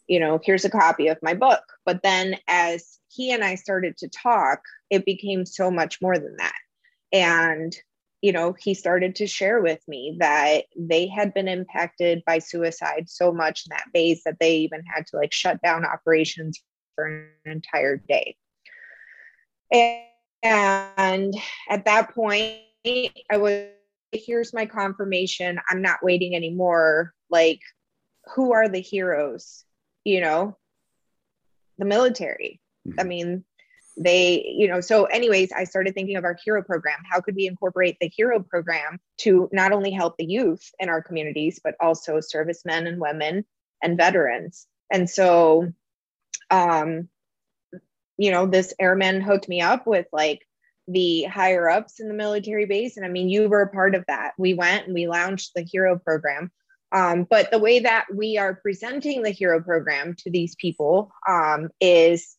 You 0.07 0.19
know, 0.19 0.39
here's 0.43 0.65
a 0.65 0.69
copy 0.69 1.07
of 1.07 1.17
my 1.21 1.33
book. 1.33 1.63
But 1.85 2.03
then 2.03 2.37
as 2.47 2.99
he 3.09 3.31
and 3.31 3.43
I 3.43 3.55
started 3.55 3.97
to 3.97 4.07
talk, 4.07 4.61
it 4.89 5.05
became 5.05 5.45
so 5.45 5.71
much 5.71 6.01
more 6.01 6.17
than 6.17 6.37
that. 6.37 6.55
And, 7.11 7.75
you 8.21 8.31
know, 8.31 8.55
he 8.57 8.73
started 8.73 9.15
to 9.15 9.27
share 9.27 9.61
with 9.61 9.79
me 9.87 10.17
that 10.19 10.65
they 10.77 11.07
had 11.07 11.33
been 11.33 11.47
impacted 11.47 12.23
by 12.25 12.39
suicide 12.39 13.09
so 13.09 13.31
much 13.31 13.65
in 13.65 13.75
that 13.75 13.91
base 13.93 14.21
that 14.25 14.37
they 14.39 14.57
even 14.57 14.83
had 14.85 15.07
to 15.07 15.17
like 15.17 15.33
shut 15.33 15.61
down 15.61 15.85
operations 15.85 16.61
for 16.95 17.07
an 17.07 17.51
entire 17.51 17.97
day. 17.97 18.37
And 19.71 20.03
and 20.45 21.35
at 21.69 21.85
that 21.85 22.13
point, 22.13 22.59
I 22.85 23.37
was, 23.37 23.67
here's 24.11 24.53
my 24.53 24.65
confirmation. 24.65 25.59
I'm 25.69 25.81
not 25.81 26.03
waiting 26.03 26.35
anymore. 26.35 27.13
Like, 27.29 27.59
who 28.35 28.53
are 28.53 28.69
the 28.69 28.79
heroes? 28.79 29.63
You 30.03 30.21
know, 30.21 30.57
the 31.77 31.85
military. 31.85 32.61
Mm-hmm. 32.87 32.99
I 32.99 33.03
mean, 33.03 33.43
they, 33.97 34.53
you 34.57 34.67
know, 34.67 34.81
so, 34.81 35.05
anyways, 35.05 35.51
I 35.51 35.63
started 35.63 35.93
thinking 35.93 36.17
of 36.17 36.25
our 36.25 36.37
hero 36.43 36.61
program. 36.61 36.99
How 37.09 37.21
could 37.21 37.35
we 37.35 37.47
incorporate 37.47 37.97
the 37.99 38.11
hero 38.13 38.41
program 38.41 38.99
to 39.19 39.49
not 39.51 39.71
only 39.71 39.91
help 39.91 40.17
the 40.17 40.25
youth 40.25 40.69
in 40.79 40.89
our 40.89 41.01
communities, 41.01 41.59
but 41.63 41.75
also 41.79 42.19
servicemen 42.19 42.87
and 42.87 42.99
women 42.99 43.45
and 43.81 43.97
veterans? 43.97 44.67
And 44.91 45.09
so, 45.09 45.71
um, 46.51 47.09
you 48.17 48.31
know, 48.31 48.45
this 48.45 48.73
airman 48.79 49.21
hooked 49.21 49.49
me 49.49 49.61
up 49.61 49.85
with 49.85 50.07
like 50.11 50.45
the 50.87 51.23
higher 51.23 51.69
ups 51.69 51.99
in 51.99 52.07
the 52.07 52.13
military 52.13 52.65
base. 52.65 52.97
And 52.97 53.05
I 53.05 53.09
mean, 53.09 53.29
you 53.29 53.49
were 53.49 53.61
a 53.61 53.69
part 53.69 53.95
of 53.95 54.05
that. 54.07 54.33
We 54.37 54.53
went 54.53 54.85
and 54.85 54.93
we 54.93 55.07
launched 55.07 55.53
the 55.55 55.63
hero 55.63 55.97
program. 55.97 56.51
Um, 56.91 57.25
but 57.29 57.51
the 57.51 57.59
way 57.59 57.79
that 57.79 58.05
we 58.13 58.37
are 58.37 58.55
presenting 58.55 59.23
the 59.23 59.31
hero 59.31 59.61
program 59.61 60.15
to 60.19 60.29
these 60.29 60.55
people 60.55 61.11
um, 61.27 61.69
is, 61.81 62.37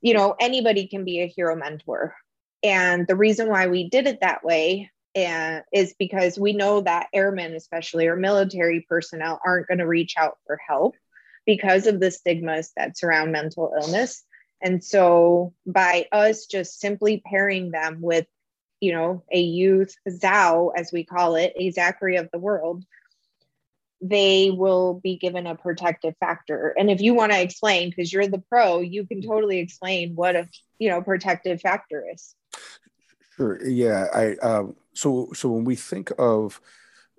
you 0.00 0.14
know, 0.14 0.34
anybody 0.38 0.88
can 0.88 1.04
be 1.04 1.20
a 1.20 1.26
hero 1.28 1.56
mentor. 1.56 2.14
And 2.62 3.06
the 3.06 3.16
reason 3.16 3.48
why 3.48 3.68
we 3.68 3.88
did 3.88 4.06
it 4.06 4.20
that 4.20 4.44
way 4.44 4.90
and, 5.14 5.62
is 5.72 5.94
because 5.98 6.38
we 6.38 6.52
know 6.52 6.80
that 6.80 7.08
airmen, 7.14 7.54
especially 7.54 8.06
or 8.08 8.16
military 8.16 8.84
personnel, 8.88 9.40
aren't 9.46 9.68
going 9.68 9.78
to 9.78 9.86
reach 9.86 10.14
out 10.18 10.38
for 10.46 10.58
help 10.66 10.96
because 11.46 11.86
of 11.86 12.00
the 12.00 12.10
stigmas 12.10 12.72
that 12.76 12.98
surround 12.98 13.32
mental 13.32 13.72
illness. 13.80 14.24
And 14.64 14.82
so 14.82 15.52
by 15.66 16.06
us 16.10 16.46
just 16.46 16.80
simply 16.80 17.22
pairing 17.24 17.70
them 17.70 18.00
with, 18.00 18.26
you 18.80 18.92
know, 18.92 19.22
a 19.30 19.38
youth 19.38 19.94
Zao, 20.08 20.72
as 20.74 20.90
we 20.90 21.04
call 21.04 21.36
it, 21.36 21.52
a 21.54 21.70
Zachary 21.70 22.16
of 22.16 22.30
the 22.32 22.38
world, 22.38 22.82
they 24.00 24.50
will 24.50 25.00
be 25.02 25.16
given 25.16 25.46
a 25.46 25.54
protective 25.54 26.14
factor. 26.18 26.74
And 26.78 26.90
if 26.90 27.02
you 27.02 27.12
want 27.12 27.32
to 27.32 27.40
explain, 27.40 27.90
because 27.90 28.10
you're 28.10 28.26
the 28.26 28.42
pro, 28.50 28.80
you 28.80 29.06
can 29.06 29.20
totally 29.20 29.58
explain 29.58 30.14
what 30.14 30.34
a 30.34 30.48
you 30.78 30.88
know 30.88 31.02
protective 31.02 31.60
factor 31.60 32.02
is. 32.12 32.34
Sure. 33.36 33.62
Yeah. 33.66 34.06
I 34.14 34.36
um, 34.36 34.76
so 34.94 35.28
so 35.34 35.50
when 35.50 35.64
we 35.64 35.76
think 35.76 36.10
of 36.18 36.58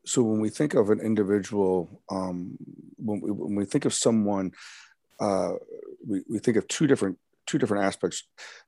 so 0.03 0.23
when 0.23 0.39
we 0.39 0.49
think 0.49 0.73
of 0.73 0.89
an 0.89 0.99
individual, 0.99 2.01
um, 2.09 2.57
when 2.97 3.21
we, 3.21 3.31
when 3.31 3.55
we 3.55 3.65
think 3.65 3.85
of 3.85 3.93
someone, 3.93 4.51
uh, 5.19 5.53
we, 6.07 6.23
we 6.29 6.39
think 6.39 6.57
of 6.57 6.67
two 6.67 6.87
different 6.87 7.17
two 7.45 7.57
different 7.57 7.85
aspects. 7.85 8.23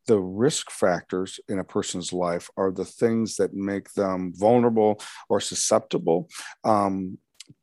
The 0.07 0.19
risk 0.19 0.71
factors 0.71 1.39
in 1.49 1.59
a 1.59 1.63
person's 1.63 2.13
life 2.13 2.49
are 2.57 2.71
the 2.71 2.85
things 2.85 3.35
that 3.37 3.53
make 3.53 3.91
them 3.93 4.33
vulnerable 4.35 5.01
or 5.29 5.39
susceptible 5.39 6.29
um, 6.63 7.17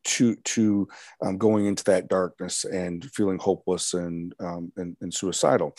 to 0.05 0.35
to 0.37 0.88
um, 1.22 1.38
going 1.38 1.66
into 1.66 1.85
that 1.85 2.09
darkness 2.09 2.64
and 2.64 3.05
feeling 3.12 3.38
hopeless 3.38 3.94
and 3.94 4.35
um, 4.40 4.72
and, 4.77 4.96
and 5.00 5.12
suicidal 5.12 5.77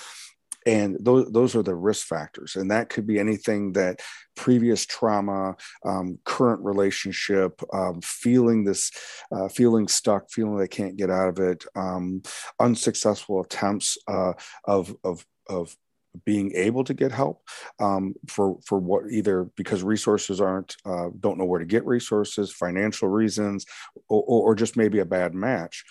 and 0.65 0.97
those 0.99 1.32
those 1.32 1.56
are 1.56 1.63
the 1.63 1.75
risk 1.75 2.08
factors. 2.08 2.56
And 2.56 2.71
that 2.71 2.89
could 2.89 3.06
be 3.06 3.19
anything 3.19 3.73
that 3.73 4.01
previous 4.36 4.86
trauma 4.86 5.56
um, 5.86 6.17
current 6.25 6.63
relationship 6.63 7.62
um, 7.73 8.01
feeling 8.01 8.63
this 8.63 8.91
uh, 9.32 9.47
feeling 9.47 9.88
stuck 9.88 10.30
feeling 10.30 10.58
they 10.58 10.67
can't 10.67 10.97
get 10.97 11.10
out 11.10 11.30
of 11.30 11.39
it 11.39 11.65
um, 11.75 12.21
unsuccessful 12.60 13.41
attempts 13.41 13.97
uh, 14.08 14.34
of 14.65 14.95
of 15.04 15.25
of 15.47 15.75
being 16.23 16.54
able 16.56 16.84
to 16.84 16.93
get 16.93 17.12
help 17.12 17.41
um, 17.80 18.13
for 18.28 18.58
for 18.65 18.80
what 18.80 19.04
either 19.12 19.43
because 19.56 19.84
resources 19.84 20.39
aren't 20.39 20.75
uh, 20.86 21.10
don't 21.19 21.38
know 21.38 21.45
where 21.45 21.60
to 21.60 21.65
get 21.65 21.85
resources 21.85 22.54
financial 22.54 23.10
reasons 23.10 23.65
or, 24.08 24.23
or 24.23 24.56
just 24.56 24.77
maybe 24.77 25.00
a 25.00 25.06
bad 25.06 25.33
match 25.33 25.83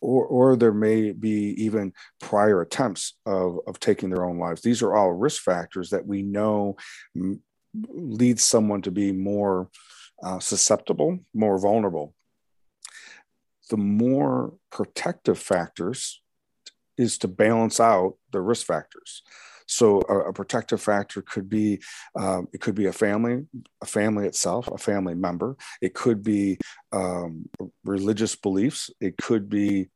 or, 0.00 0.24
or 0.26 0.56
there 0.56 0.72
may 0.72 1.12
be 1.12 1.54
even 1.62 1.92
prior 2.20 2.60
attempts 2.60 3.14
of, 3.26 3.58
of 3.66 3.78
taking 3.80 4.10
their 4.10 4.24
own 4.24 4.38
lives. 4.38 4.62
These 4.62 4.82
are 4.82 4.94
all 4.94 5.12
risk 5.12 5.42
factors 5.42 5.90
that 5.90 6.06
we 6.06 6.22
know 6.22 6.76
leads 7.74 8.42
someone 8.42 8.82
to 8.82 8.90
be 8.90 9.12
more 9.12 9.68
uh, 10.22 10.40
susceptible, 10.40 11.20
more 11.34 11.58
vulnerable. 11.58 12.14
The 13.70 13.76
more 13.76 14.54
protective 14.70 15.38
factors 15.38 16.20
is 16.96 17.18
to 17.18 17.28
balance 17.28 17.80
out 17.80 18.16
the 18.32 18.40
risk 18.40 18.66
factors. 18.66 19.22
So 19.70 20.02
a, 20.08 20.30
a 20.30 20.32
protective 20.32 20.82
factor 20.82 21.22
could 21.22 21.48
be 21.48 21.80
um, 22.18 22.48
it 22.52 22.60
could 22.60 22.74
be 22.74 22.86
a 22.86 22.92
family, 22.92 23.46
a 23.80 23.86
family 23.86 24.26
itself, 24.26 24.68
a 24.68 24.78
family 24.78 25.14
member. 25.14 25.56
It 25.80 25.94
could 25.94 26.22
be 26.22 26.58
um, 26.92 27.48
religious 27.84 28.34
beliefs. 28.34 28.90
It 29.00 29.16
could 29.16 29.48
be 29.48 29.90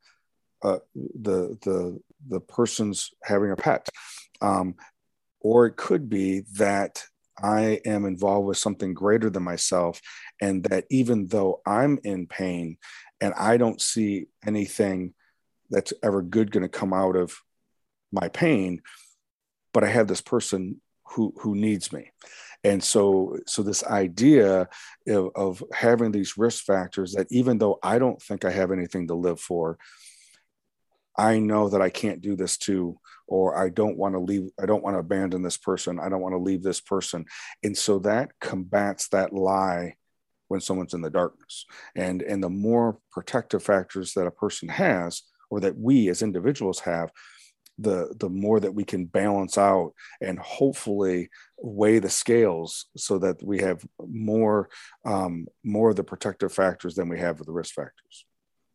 uh, 0.63 0.79
the 0.95 1.57
the 1.63 1.99
the 2.27 2.39
person's 2.39 3.11
having 3.23 3.51
a 3.51 3.55
pet 3.55 3.87
um, 4.41 4.75
or 5.41 5.65
it 5.65 5.75
could 5.75 6.09
be 6.09 6.43
that 6.57 7.03
I 7.37 7.81
am 7.85 8.05
involved 8.05 8.47
with 8.47 8.57
something 8.57 8.93
greater 8.93 9.29
than 9.29 9.43
myself, 9.43 10.01
and 10.41 10.63
that 10.65 10.85
even 10.89 11.27
though 11.27 11.61
I'm 11.65 11.99
in 12.03 12.27
pain 12.27 12.77
and 13.19 13.33
I 13.33 13.57
don't 13.57 13.81
see 13.81 14.27
anything 14.45 15.13
that's 15.69 15.93
ever 16.01 16.21
good 16.21 16.51
going 16.51 16.63
to 16.63 16.69
come 16.69 16.93
out 16.93 17.15
of 17.15 17.35
my 18.11 18.29
pain, 18.29 18.81
but 19.75 19.83
I 19.83 19.87
have 19.87 20.07
this 20.07 20.21
person 20.21 20.81
who 21.03 21.33
who 21.41 21.53
needs 21.53 21.91
me, 21.91 22.11
and 22.63 22.81
so 22.81 23.37
so 23.45 23.61
this 23.61 23.83
idea 23.83 24.69
of, 25.07 25.29
of 25.35 25.63
having 25.73 26.13
these 26.13 26.37
risk 26.37 26.63
factors 26.63 27.11
that 27.13 27.27
even 27.29 27.57
though 27.57 27.77
I 27.83 27.99
don't 27.99 28.21
think 28.21 28.45
I 28.45 28.51
have 28.51 28.71
anything 28.71 29.09
to 29.09 29.15
live 29.15 29.39
for, 29.39 29.77
I 31.17 31.39
know 31.39 31.67
that 31.67 31.81
I 31.81 31.89
can't 31.89 32.21
do 32.21 32.37
this 32.37 32.57
too 32.57 32.97
or 33.27 33.57
I 33.57 33.69
don't 33.69 33.97
want 33.97 34.13
to 34.15 34.19
leave, 34.19 34.49
I 34.61 34.65
don't 34.65 34.83
want 34.83 34.95
to 34.95 34.99
abandon 34.99 35.41
this 35.41 35.57
person, 35.57 35.99
I 35.99 36.09
don't 36.09 36.21
want 36.21 36.33
to 36.33 36.39
leave 36.49 36.63
this 36.63 36.79
person. 36.79 37.25
And 37.63 37.77
so 37.77 37.99
that 37.99 38.31
combats 38.39 39.09
that 39.09 39.33
lie 39.33 39.95
when 40.47 40.61
someone's 40.61 40.93
in 40.93 41.01
the 41.01 41.09
darkness. 41.09 41.65
And 41.95 42.21
and 42.21 42.41
the 42.41 42.49
more 42.49 42.99
protective 43.11 43.63
factors 43.63 44.13
that 44.13 44.27
a 44.27 44.31
person 44.31 44.69
has, 44.69 45.23
or 45.49 45.59
that 45.61 45.77
we 45.77 46.09
as 46.09 46.21
individuals 46.21 46.79
have, 46.81 47.11
the 47.77 48.13
the 48.19 48.29
more 48.29 48.59
that 48.59 48.73
we 48.73 48.83
can 48.83 49.05
balance 49.05 49.57
out 49.57 49.93
and 50.21 50.39
hopefully 50.39 51.29
weigh 51.57 51.99
the 51.99 52.09
scales 52.09 52.85
so 52.95 53.17
that 53.17 53.43
we 53.43 53.59
have 53.59 53.85
more 54.07 54.69
um, 55.05 55.47
more 55.63 55.89
of 55.89 55.95
the 55.95 56.03
protective 56.03 56.53
factors 56.53 56.95
than 56.95 57.09
we 57.09 57.19
have 57.19 57.39
of 57.39 57.45
the 57.45 57.51
risk 57.51 57.73
factors. 57.73 58.25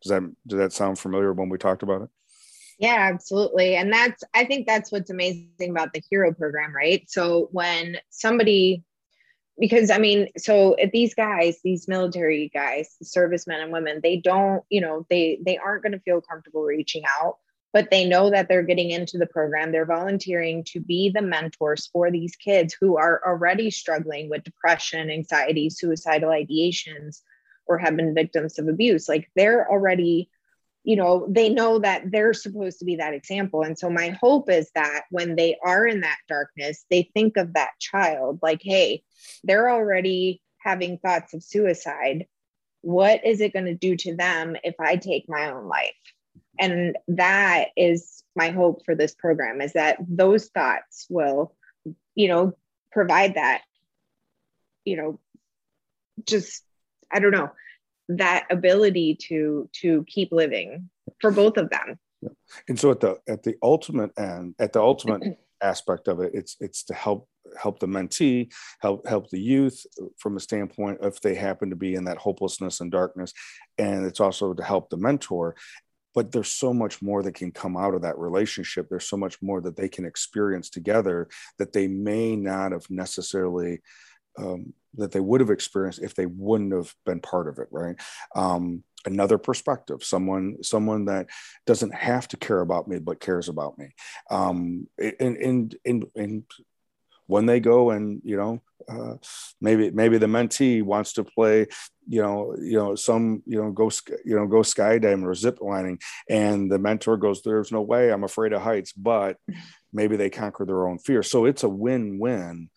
Does 0.03 0.09
that 0.09 0.23
does 0.47 0.59
that 0.59 0.73
sound 0.73 0.99
familiar 0.99 1.33
when 1.33 1.49
we 1.49 1.57
talked 1.57 1.83
about 1.83 2.03
it? 2.03 2.09
Yeah, 2.81 3.09
absolutely. 3.13 3.75
And 3.75 3.93
that's, 3.93 4.23
I 4.33 4.43
think 4.43 4.65
that's 4.65 4.91
what's 4.91 5.11
amazing 5.11 5.69
about 5.69 5.93
the 5.93 6.01
hero 6.09 6.33
program, 6.33 6.75
right? 6.75 7.07
So 7.07 7.47
when 7.51 7.97
somebody, 8.09 8.83
because 9.59 9.91
I 9.91 9.99
mean, 9.99 10.29
so 10.35 10.75
these 10.91 11.13
guys, 11.13 11.59
these 11.63 11.87
military 11.87 12.49
guys, 12.51 12.95
the 12.97 13.05
servicemen 13.05 13.61
and 13.61 13.71
women, 13.71 13.99
they 14.01 14.17
don't, 14.17 14.63
you 14.69 14.81
know, 14.81 15.05
they 15.11 15.39
they 15.45 15.59
aren't 15.59 15.83
going 15.83 15.91
to 15.91 15.99
feel 15.99 16.21
comfortable 16.21 16.63
reaching 16.63 17.03
out, 17.21 17.37
but 17.73 17.89
they 17.89 18.05
know 18.05 18.29
that 18.29 18.47
they're 18.49 18.63
getting 18.63 18.91
into 18.91 19.17
the 19.17 19.25
program. 19.25 19.71
They're 19.71 19.85
volunteering 19.85 20.63
to 20.65 20.79
be 20.79 21.09
the 21.09 21.21
mentors 21.21 21.87
for 21.87 22.11
these 22.11 22.35
kids 22.35 22.75
who 22.79 22.97
are 22.97 23.21
already 23.25 23.71
struggling 23.71 24.29
with 24.29 24.43
depression, 24.43 25.09
anxiety, 25.09 25.69
suicidal 25.69 26.29
ideations, 26.29 27.21
or 27.65 27.77
have 27.77 27.95
been 27.95 28.13
victims 28.13 28.59
of 28.59 28.67
abuse. 28.67 29.07
Like 29.07 29.29
they're 29.35 29.69
already 29.69 30.29
you 30.83 30.95
know 30.95 31.27
they 31.29 31.49
know 31.49 31.79
that 31.79 32.09
they're 32.11 32.33
supposed 32.33 32.79
to 32.79 32.85
be 32.85 32.95
that 32.95 33.13
example 33.13 33.61
and 33.61 33.77
so 33.77 33.89
my 33.89 34.09
hope 34.09 34.49
is 34.49 34.71
that 34.73 35.03
when 35.11 35.35
they 35.35 35.55
are 35.63 35.85
in 35.85 36.01
that 36.01 36.17
darkness 36.27 36.85
they 36.89 37.09
think 37.13 37.37
of 37.37 37.53
that 37.53 37.71
child 37.79 38.39
like 38.41 38.61
hey 38.63 39.03
they're 39.43 39.69
already 39.69 40.41
having 40.57 40.97
thoughts 40.97 41.33
of 41.33 41.43
suicide 41.43 42.25
what 42.81 43.23
is 43.25 43.41
it 43.41 43.53
going 43.53 43.65
to 43.65 43.75
do 43.75 43.95
to 43.95 44.15
them 44.15 44.55
if 44.63 44.73
i 44.79 44.95
take 44.95 45.25
my 45.29 45.51
own 45.51 45.67
life 45.67 45.93
and 46.61 46.97
that 47.09 47.69
is 47.75 48.23
my 48.35 48.49
hope 48.49 48.85
for 48.85 48.95
this 48.95 49.13
program 49.13 49.59
is 49.59 49.73
that 49.73 49.97
those 50.07 50.47
thoughts 50.47 51.05
will 51.09 51.53
you 52.15 52.29
know 52.29 52.53
provide 52.91 53.35
that 53.35 53.61
you 54.85 54.95
know 54.95 55.19
just 56.25 56.63
i 57.11 57.19
don't 57.19 57.31
know 57.31 57.49
that 58.17 58.45
ability 58.49 59.15
to 59.15 59.69
to 59.73 60.03
keep 60.07 60.31
living 60.31 60.89
for 61.19 61.31
both 61.31 61.57
of 61.57 61.69
them. 61.69 61.97
And 62.67 62.79
so 62.79 62.91
at 62.91 62.99
the 62.99 63.17
at 63.27 63.43
the 63.43 63.55
ultimate 63.61 64.11
end 64.17 64.55
at 64.59 64.73
the 64.73 64.81
ultimate 64.81 65.39
aspect 65.63 66.07
of 66.07 66.19
it 66.19 66.31
it's 66.33 66.57
it's 66.59 66.83
to 66.83 66.93
help 66.95 67.29
help 67.61 67.79
the 67.79 67.87
mentee 67.87 68.51
help 68.79 69.07
help 69.07 69.29
the 69.29 69.39
youth 69.39 69.85
from 70.17 70.35
a 70.35 70.39
standpoint 70.39 70.97
if 71.03 71.21
they 71.21 71.35
happen 71.35 71.69
to 71.69 71.75
be 71.75 71.93
in 71.93 72.05
that 72.05 72.17
hopelessness 72.17 72.79
and 72.81 72.91
darkness. 72.91 73.33
And 73.77 74.05
it's 74.05 74.19
also 74.19 74.53
to 74.53 74.63
help 74.63 74.89
the 74.89 74.97
mentor 74.97 75.55
but 76.13 76.31
there's 76.31 76.51
so 76.51 76.73
much 76.73 77.01
more 77.01 77.23
that 77.23 77.35
can 77.35 77.51
come 77.51 77.77
out 77.77 77.93
of 77.93 78.01
that 78.01 78.17
relationship. 78.17 78.87
There's 78.89 79.07
so 79.07 79.17
much 79.17 79.41
more 79.41 79.61
that 79.61 79.75
they 79.75 79.89
can 79.89 80.05
experience 80.05 80.69
together 80.69 81.29
that 81.57 81.73
they 81.73 81.87
may 81.87 82.35
not 82.35 82.71
have 82.71 82.89
necessarily 82.89 83.81
um, 84.37 84.73
that 84.95 85.11
they 85.11 85.19
would 85.19 85.41
have 85.41 85.49
experienced 85.49 86.01
if 86.01 86.15
they 86.15 86.25
wouldn't 86.25 86.73
have 86.73 86.93
been 87.05 87.19
part 87.19 87.47
of 87.47 87.59
it 87.59 87.67
right? 87.71 87.95
Um, 88.35 88.83
another 89.05 89.37
perspective 89.37 90.03
someone 90.03 90.61
someone 90.61 91.05
that 91.05 91.27
doesn't 91.65 91.93
have 91.93 92.27
to 92.27 92.37
care 92.37 92.61
about 92.61 92.87
me 92.87 92.99
but 92.99 93.19
cares 93.19 93.49
about 93.49 93.77
me. 93.77 93.93
Um, 94.29 94.87
and, 94.97 95.37
and 95.37 95.75
and 95.85 96.05
and 96.15 96.43
when 97.27 97.45
they 97.45 97.59
go 97.59 97.91
and 97.91 98.21
you 98.23 98.37
know 98.37 98.61
uh, 98.89 99.15
maybe 99.59 99.91
maybe 99.91 100.17
the 100.17 100.25
mentee 100.25 100.83
wants 100.83 101.13
to 101.13 101.23
play 101.23 101.67
you 102.07 102.21
know 102.21 102.55
you 102.59 102.77
know 102.77 102.95
some 102.95 103.41
you 103.45 103.61
know 103.61 103.71
go 103.71 103.89
you 104.25 104.35
know 104.35 104.47
go 104.47 104.59
skydiving 104.59 105.23
or 105.23 105.35
zip 105.35 105.59
lining 105.61 105.99
and 106.29 106.71
the 106.71 106.79
mentor 106.79 107.17
goes 107.17 107.41
there's 107.41 107.71
no 107.71 107.81
way. 107.81 108.11
I'm 108.11 108.23
afraid 108.23 108.53
of 108.53 108.61
heights 108.61 108.93
but 108.93 109.37
maybe 109.93 110.15
they 110.15 110.29
conquer 110.29 110.65
their 110.65 110.87
own 110.87 110.99
fear. 110.99 111.21
So 111.21 111.45
it's 111.45 111.63
a 111.63 111.69
win-win 111.69 112.69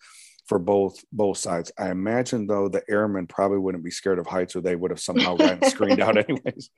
for 0.45 0.59
both 0.59 1.03
both 1.11 1.37
sides. 1.37 1.71
I 1.77 1.89
imagine 1.89 2.47
though 2.47 2.67
the 2.67 2.83
airmen 2.89 3.27
probably 3.27 3.57
wouldn't 3.57 3.83
be 3.83 3.91
scared 3.91 4.19
of 4.19 4.27
heights, 4.27 4.55
or 4.55 4.61
they 4.61 4.75
would 4.75 4.91
have 4.91 4.99
somehow 4.99 5.37
screened 5.67 6.01
out 6.01 6.17
anyways. 6.29 6.69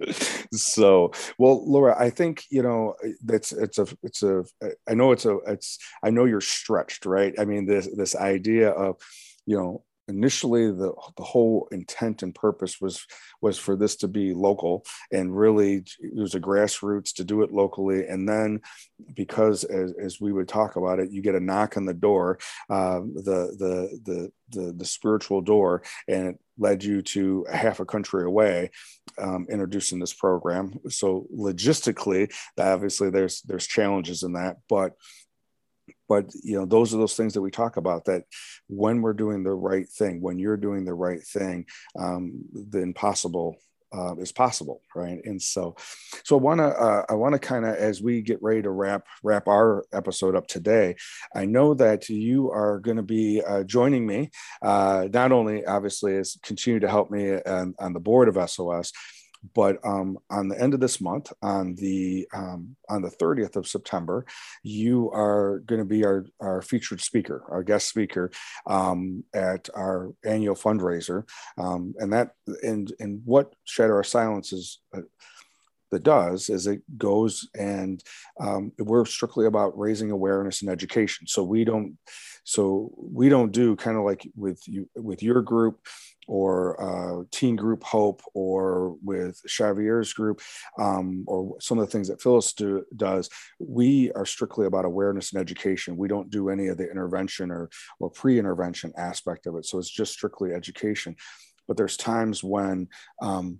so, 0.53 1.11
well, 1.37 1.69
Laura, 1.69 1.95
I 1.99 2.09
think 2.09 2.43
you 2.49 2.63
know 2.63 2.95
it's 3.27 3.51
it's 3.51 3.77
a 3.77 3.87
it's 4.03 4.23
a 4.23 4.45
I 4.87 4.93
know 4.93 5.11
it's 5.11 5.25
a 5.25 5.37
it's 5.47 5.79
I 6.03 6.09
know 6.09 6.25
you're 6.25 6.41
stretched, 6.41 7.05
right? 7.05 7.33
I 7.37 7.45
mean 7.45 7.65
this 7.65 7.87
this 7.95 8.15
idea 8.15 8.69
of 8.69 8.97
you 9.45 9.57
know 9.57 9.83
initially 10.07 10.71
the 10.71 10.93
the 11.17 11.23
whole 11.23 11.67
intent 11.71 12.23
and 12.23 12.33
purpose 12.33 12.79
was 12.79 13.05
was 13.41 13.57
for 13.57 13.75
this 13.75 13.95
to 13.97 14.07
be 14.07 14.33
local 14.33 14.85
and 15.11 15.37
really 15.37 15.83
it 15.99 16.15
was 16.15 16.35
a 16.35 16.39
grassroots 16.39 17.13
to 17.15 17.23
do 17.23 17.41
it 17.41 17.51
locally. 17.51 18.07
And 18.07 18.27
then 18.27 18.61
because 19.13 19.63
as, 19.63 19.93
as 20.01 20.21
we 20.21 20.31
would 20.31 20.47
talk 20.47 20.75
about 20.75 20.99
it 20.99 21.11
you 21.11 21.21
get 21.21 21.35
a 21.35 21.39
knock 21.39 21.77
on 21.77 21.85
the 21.85 21.93
door 21.93 22.39
uh, 22.69 22.99
the, 22.99 23.55
the 23.57 23.99
the 24.05 24.31
the 24.49 24.73
the 24.73 24.85
spiritual 24.85 25.41
door 25.41 25.83
and 26.07 26.27
it 26.27 26.39
led 26.57 26.83
you 26.83 27.01
to 27.01 27.45
half 27.51 27.79
a 27.79 27.85
country 27.85 28.23
away 28.23 28.71
um, 29.21 29.45
introducing 29.49 29.99
this 29.99 30.13
program. 30.13 30.73
So 30.89 31.27
logistically 31.35 32.33
obviously 32.57 33.09
there's 33.09 33.41
there's 33.41 33.67
challenges 33.67 34.23
in 34.23 34.33
that 34.33 34.57
but 34.69 34.93
but 36.07 36.31
you 36.43 36.57
know 36.57 36.65
those 36.65 36.93
are 36.93 36.97
those 36.97 37.15
things 37.15 37.33
that 37.33 37.41
we 37.41 37.51
talk 37.51 37.77
about 37.77 38.05
that 38.05 38.23
when 38.67 39.01
we're 39.01 39.13
doing 39.13 39.43
the 39.43 39.53
right 39.53 39.89
thing 39.89 40.21
when 40.21 40.39
you're 40.39 40.57
doing 40.57 40.85
the 40.85 40.93
right 40.93 41.23
thing 41.23 41.65
um, 41.97 42.43
the 42.53 42.79
impossible 42.79 43.57
uh, 43.95 44.15
is 44.17 44.31
possible 44.31 44.81
right? 44.95 45.19
And 45.25 45.41
so 45.41 45.75
so 46.23 46.37
i 46.37 46.41
want 46.41 46.59
to 46.59 46.65
uh, 46.65 47.05
i 47.09 47.13
want 47.13 47.33
to 47.33 47.39
kind 47.39 47.65
of 47.65 47.75
as 47.75 48.01
we 48.01 48.21
get 48.21 48.41
ready 48.41 48.61
to 48.61 48.69
wrap 48.69 49.05
wrap 49.23 49.47
our 49.47 49.85
episode 49.93 50.35
up 50.35 50.47
today 50.47 50.95
i 51.35 51.45
know 51.45 51.73
that 51.73 52.09
you 52.09 52.51
are 52.51 52.79
going 52.79 52.97
to 52.97 53.03
be 53.03 53.41
uh, 53.47 53.63
joining 53.63 54.05
me 54.05 54.29
uh, 54.61 55.07
not 55.13 55.31
only 55.31 55.65
obviously 55.65 56.17
as 56.17 56.37
continue 56.43 56.79
to 56.79 56.89
help 56.89 57.11
me 57.11 57.39
on, 57.43 57.75
on 57.79 57.93
the 57.93 57.99
board 57.99 58.27
of 58.27 58.49
sos 58.49 58.91
but 59.53 59.83
um, 59.85 60.17
on 60.29 60.47
the 60.47 60.59
end 60.59 60.73
of 60.73 60.79
this 60.79 60.99
month, 60.99 61.31
on 61.41 61.75
the 61.75 62.27
um, 62.33 62.75
on 62.89 63.01
the 63.01 63.09
30th 63.09 63.55
of 63.55 63.67
September, 63.67 64.25
you 64.63 65.11
are 65.11 65.59
going 65.59 65.79
to 65.79 65.85
be 65.85 66.05
our, 66.05 66.25
our 66.39 66.61
featured 66.61 67.01
speaker, 67.01 67.43
our 67.49 67.63
guest 67.63 67.87
speaker 67.87 68.31
um, 68.65 69.23
at 69.33 69.69
our 69.75 70.13
annual 70.25 70.55
fundraiser, 70.55 71.27
um, 71.57 71.93
and 71.97 72.13
that 72.13 72.31
and 72.63 72.93
and 72.99 73.21
what 73.25 73.53
Shatter 73.65 73.95
Our 73.95 74.03
Silence 74.03 74.53
is. 74.53 74.79
Uh, 74.95 75.01
that 75.89 76.03
does 76.03 76.49
is 76.49 76.67
it 76.67 76.81
goes 76.97 77.47
and 77.57 78.03
um, 78.41 78.73
we're 78.77 79.05
strictly 79.05 79.45
about 79.45 79.77
raising 79.79 80.11
awareness 80.11 80.61
and 80.61 80.69
education 80.69 81.25
so 81.27 81.41
we 81.43 81.63
don't 81.63 81.97
so 82.43 82.91
we 82.97 83.29
don't 83.29 83.53
do 83.53 83.73
kind 83.77 83.97
of 83.97 84.03
like 84.03 84.27
with 84.35 84.61
you 84.67 84.89
with 84.95 85.23
your 85.23 85.41
group 85.41 85.79
or 86.27 86.81
uh, 86.81 87.23
Teen 87.31 87.55
Group 87.55 87.83
Hope 87.83 88.21
or 88.33 88.97
with 89.03 89.41
Xavier's 89.49 90.13
group 90.13 90.41
um, 90.77 91.23
or 91.27 91.55
some 91.59 91.79
of 91.79 91.85
the 91.85 91.91
things 91.91 92.07
that 92.09 92.21
Phyllis 92.21 92.53
do, 92.53 92.83
does, 92.95 93.29
we 93.59 94.11
are 94.11 94.25
strictly 94.25 94.67
about 94.67 94.85
awareness 94.85 95.31
and 95.31 95.41
education. 95.41 95.97
We 95.97 96.09
don't 96.09 96.29
do 96.29 96.49
any 96.49 96.67
of 96.67 96.77
the 96.77 96.89
intervention 96.89 97.49
or, 97.49 97.69
or 97.99 98.09
pre-intervention 98.09 98.93
aspect 98.97 99.47
of 99.47 99.55
it. 99.55 99.65
So 99.65 99.79
it's 99.79 99.89
just 99.89 100.13
strictly 100.13 100.53
education. 100.53 101.15
But 101.67 101.77
there's 101.77 101.97
times 101.97 102.43
when 102.43 102.87
um, 103.21 103.59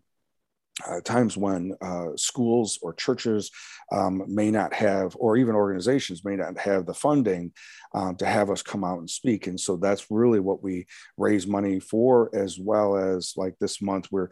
uh, 0.85 1.01
times 1.01 1.35
when 1.37 1.73
uh, 1.81 2.07
schools 2.15 2.77
or 2.81 2.93
churches 2.93 3.49
um, 3.91 4.23
may 4.27 4.51
not 4.51 4.73
have, 4.73 5.15
or 5.17 5.37
even 5.37 5.55
organizations 5.55 6.23
may 6.23 6.35
not 6.35 6.57
have 6.57 6.85
the 6.85 6.93
funding 6.93 7.51
um, 7.95 8.15
to 8.15 8.25
have 8.25 8.49
us 8.49 8.61
come 8.61 8.83
out 8.83 8.99
and 8.99 9.09
speak. 9.09 9.47
And 9.47 9.59
so 9.59 9.77
that's 9.77 10.11
really 10.11 10.39
what 10.39 10.61
we 10.61 10.85
raise 11.17 11.47
money 11.47 11.79
for, 11.79 12.29
as 12.35 12.59
well 12.59 12.95
as 12.95 13.33
like 13.37 13.55
this 13.59 13.81
month, 13.81 14.07
we're 14.11 14.29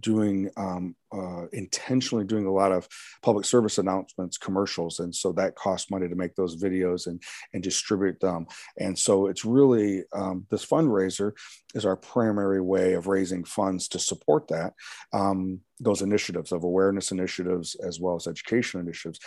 doing 0.00 0.50
um, 0.56 0.94
uh, 1.12 1.46
intentionally 1.52 2.24
doing 2.24 2.46
a 2.46 2.52
lot 2.52 2.72
of 2.72 2.88
public 3.22 3.44
service 3.44 3.78
announcements, 3.78 4.38
commercials, 4.38 5.00
and 5.00 5.14
so 5.14 5.32
that 5.32 5.54
costs 5.54 5.90
money 5.90 6.08
to 6.08 6.16
make 6.16 6.34
those 6.34 6.60
videos 6.60 7.06
and 7.06 7.22
and 7.52 7.62
distribute 7.62 8.18
them. 8.20 8.46
And 8.78 8.98
so 8.98 9.26
it's 9.26 9.44
really 9.44 10.02
um, 10.12 10.46
this 10.50 10.66
fundraiser 10.66 11.32
is 11.74 11.84
our 11.84 11.96
primary 11.96 12.60
way 12.60 12.94
of 12.94 13.06
raising 13.06 13.44
funds 13.44 13.88
to 13.88 13.98
support 13.98 14.48
that 14.48 14.74
um, 15.12 15.60
those 15.80 16.02
initiatives 16.02 16.52
of 16.52 16.64
awareness 16.64 17.12
initiatives 17.12 17.74
as 17.76 18.00
well 18.00 18.16
as 18.16 18.26
education 18.26 18.80
initiatives 18.80 19.20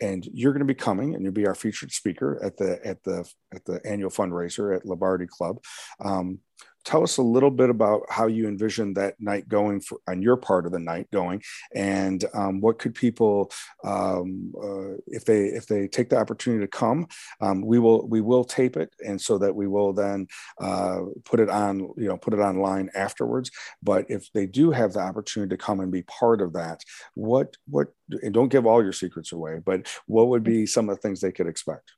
and 0.00 0.26
you're 0.32 0.52
going 0.52 0.66
to 0.66 0.66
be 0.66 0.74
coming 0.74 1.14
and 1.14 1.24
you'll 1.24 1.32
be 1.32 1.46
our 1.46 1.54
featured 1.54 1.92
speaker 1.92 2.42
at 2.42 2.56
the 2.56 2.84
at 2.86 3.02
the 3.04 3.28
at 3.54 3.64
the 3.64 3.80
annual 3.84 4.10
fundraiser 4.10 4.76
at 4.76 4.84
Labardi 4.84 5.28
Club. 5.28 5.58
Um, 6.04 6.40
tell 6.86 7.02
us 7.02 7.18
a 7.18 7.22
little 7.22 7.50
bit 7.50 7.68
about 7.68 8.02
how 8.08 8.26
you 8.26 8.48
envision 8.48 8.94
that 8.94 9.20
night 9.20 9.48
going 9.48 9.80
for, 9.80 9.98
on 10.08 10.22
your 10.22 10.36
part 10.36 10.64
of 10.64 10.72
the 10.72 10.78
night 10.78 11.10
going 11.12 11.42
and 11.74 12.24
um, 12.32 12.60
what 12.60 12.78
could 12.78 12.94
people 12.94 13.50
um, 13.84 14.52
uh, 14.62 14.96
if 15.08 15.24
they 15.24 15.46
if 15.46 15.66
they 15.66 15.86
take 15.88 16.08
the 16.08 16.16
opportunity 16.16 16.64
to 16.64 16.68
come 16.68 17.06
um, 17.40 17.60
we 17.60 17.78
will 17.78 18.06
we 18.06 18.20
will 18.20 18.44
tape 18.44 18.76
it 18.76 18.94
and 19.04 19.20
so 19.20 19.36
that 19.36 19.54
we 19.54 19.66
will 19.66 19.92
then 19.92 20.26
uh, 20.60 21.00
put 21.24 21.40
it 21.40 21.50
on 21.50 21.80
you 21.96 22.08
know 22.08 22.16
put 22.16 22.32
it 22.32 22.38
online 22.38 22.88
afterwards. 22.94 23.50
But 23.82 24.06
if 24.08 24.30
they 24.32 24.46
do 24.46 24.70
have 24.70 24.92
the 24.92 25.00
opportunity 25.00 25.50
to 25.50 25.62
come 25.62 25.80
and 25.80 25.90
be 25.90 26.02
part 26.02 26.40
of 26.40 26.52
that 26.52 26.82
what 27.14 27.56
what 27.66 27.88
and 28.22 28.32
don't 28.32 28.48
give 28.48 28.66
all 28.66 28.82
your 28.82 28.92
secrets 28.92 29.32
away 29.32 29.60
but 29.64 29.88
what 30.06 30.28
would 30.28 30.44
be 30.44 30.66
some 30.66 30.88
of 30.88 30.96
the 30.96 31.02
things 31.02 31.20
they 31.20 31.32
could 31.32 31.46
expect 31.46 31.92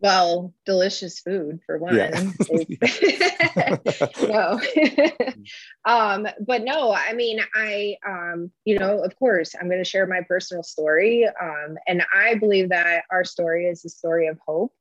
well, 0.00 0.54
delicious 0.64 1.20
food 1.20 1.60
for 1.66 1.78
one. 1.78 1.94
Yeah. 1.98 3.76
no. 4.22 4.60
um, 5.84 6.28
but 6.46 6.62
no, 6.62 6.92
I 6.92 7.12
mean, 7.12 7.40
I, 7.54 7.96
um, 8.06 8.52
you 8.64 8.78
know, 8.78 9.02
of 9.02 9.16
course, 9.16 9.54
I'm 9.58 9.68
going 9.68 9.82
to 9.82 9.88
share 9.88 10.06
my 10.06 10.20
personal 10.28 10.62
story. 10.62 11.26
Um, 11.26 11.76
and 11.86 12.04
I 12.14 12.34
believe 12.34 12.68
that 12.68 13.04
our 13.10 13.24
story 13.24 13.66
is 13.66 13.84
a 13.84 13.88
story 13.88 14.28
of 14.28 14.38
hope. 14.46 14.72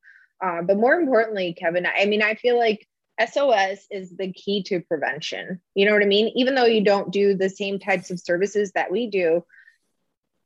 Uh, 0.44 0.62
but 0.62 0.78
more 0.78 0.94
importantly, 0.94 1.54
Kevin, 1.54 1.88
I 1.88 2.06
mean, 2.06 2.22
I 2.22 2.36
feel 2.36 2.58
like 2.58 2.88
SOS 3.20 3.88
is 3.90 4.16
the 4.16 4.32
key 4.32 4.62
to 4.64 4.82
prevention. 4.82 5.60
You 5.74 5.86
know 5.86 5.94
what 5.94 6.04
I 6.04 6.08
mean? 6.08 6.32
Even 6.36 6.56
though 6.56 6.66
you 6.66 6.84
don't 6.84 7.12
do 7.12 7.36
the 7.36 7.50
same 7.50 7.80
types 7.80 8.12
of 8.12 8.20
services 8.20 8.72
that 8.74 8.92
we 8.92 9.10
do, 9.10 9.44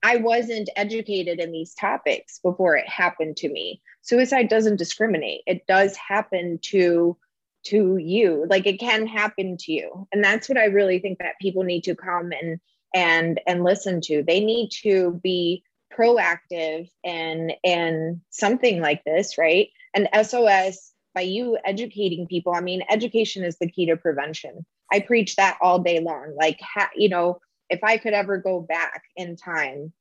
I 0.03 0.17
wasn't 0.17 0.69
educated 0.75 1.39
in 1.39 1.51
these 1.51 1.73
topics 1.75 2.39
before 2.39 2.75
it 2.75 2.87
happened 2.87 3.37
to 3.37 3.49
me. 3.49 3.81
Suicide 4.01 4.49
doesn't 4.49 4.77
discriminate. 4.77 5.41
It 5.45 5.67
does 5.67 5.95
happen 5.95 6.59
to 6.63 7.17
to 7.63 7.97
you. 7.97 8.45
Like 8.49 8.65
it 8.65 8.79
can 8.79 9.05
happen 9.05 9.55
to 9.57 9.71
you. 9.71 10.07
And 10.11 10.23
that's 10.23 10.49
what 10.49 10.57
I 10.57 10.65
really 10.65 10.97
think 10.97 11.19
that 11.19 11.39
people 11.39 11.63
need 11.63 11.83
to 11.83 11.95
come 11.95 12.31
and 12.31 12.59
and 12.93 13.39
and 13.45 13.63
listen 13.63 14.01
to. 14.01 14.23
They 14.23 14.43
need 14.43 14.69
to 14.81 15.19
be 15.23 15.63
proactive 15.95 16.89
and 17.03 17.53
and 17.63 18.21
something 18.31 18.81
like 18.81 19.03
this, 19.03 19.37
right? 19.37 19.69
And 19.93 20.09
SOS 20.25 20.91
by 21.13 21.21
you 21.21 21.57
educating 21.65 22.27
people. 22.27 22.53
I 22.53 22.61
mean, 22.61 22.83
education 22.89 23.43
is 23.43 23.57
the 23.57 23.69
key 23.69 23.85
to 23.87 23.97
prevention. 23.97 24.65
I 24.91 24.99
preach 24.99 25.35
that 25.35 25.57
all 25.61 25.79
day 25.79 25.99
long. 25.99 26.35
Like, 26.37 26.59
ha, 26.61 26.89
you 26.95 27.09
know, 27.09 27.39
if 27.71 27.83
I 27.83 27.97
could 27.97 28.13
ever 28.13 28.37
go 28.37 28.61
back 28.61 29.05
in 29.15 29.37
time 29.37 29.93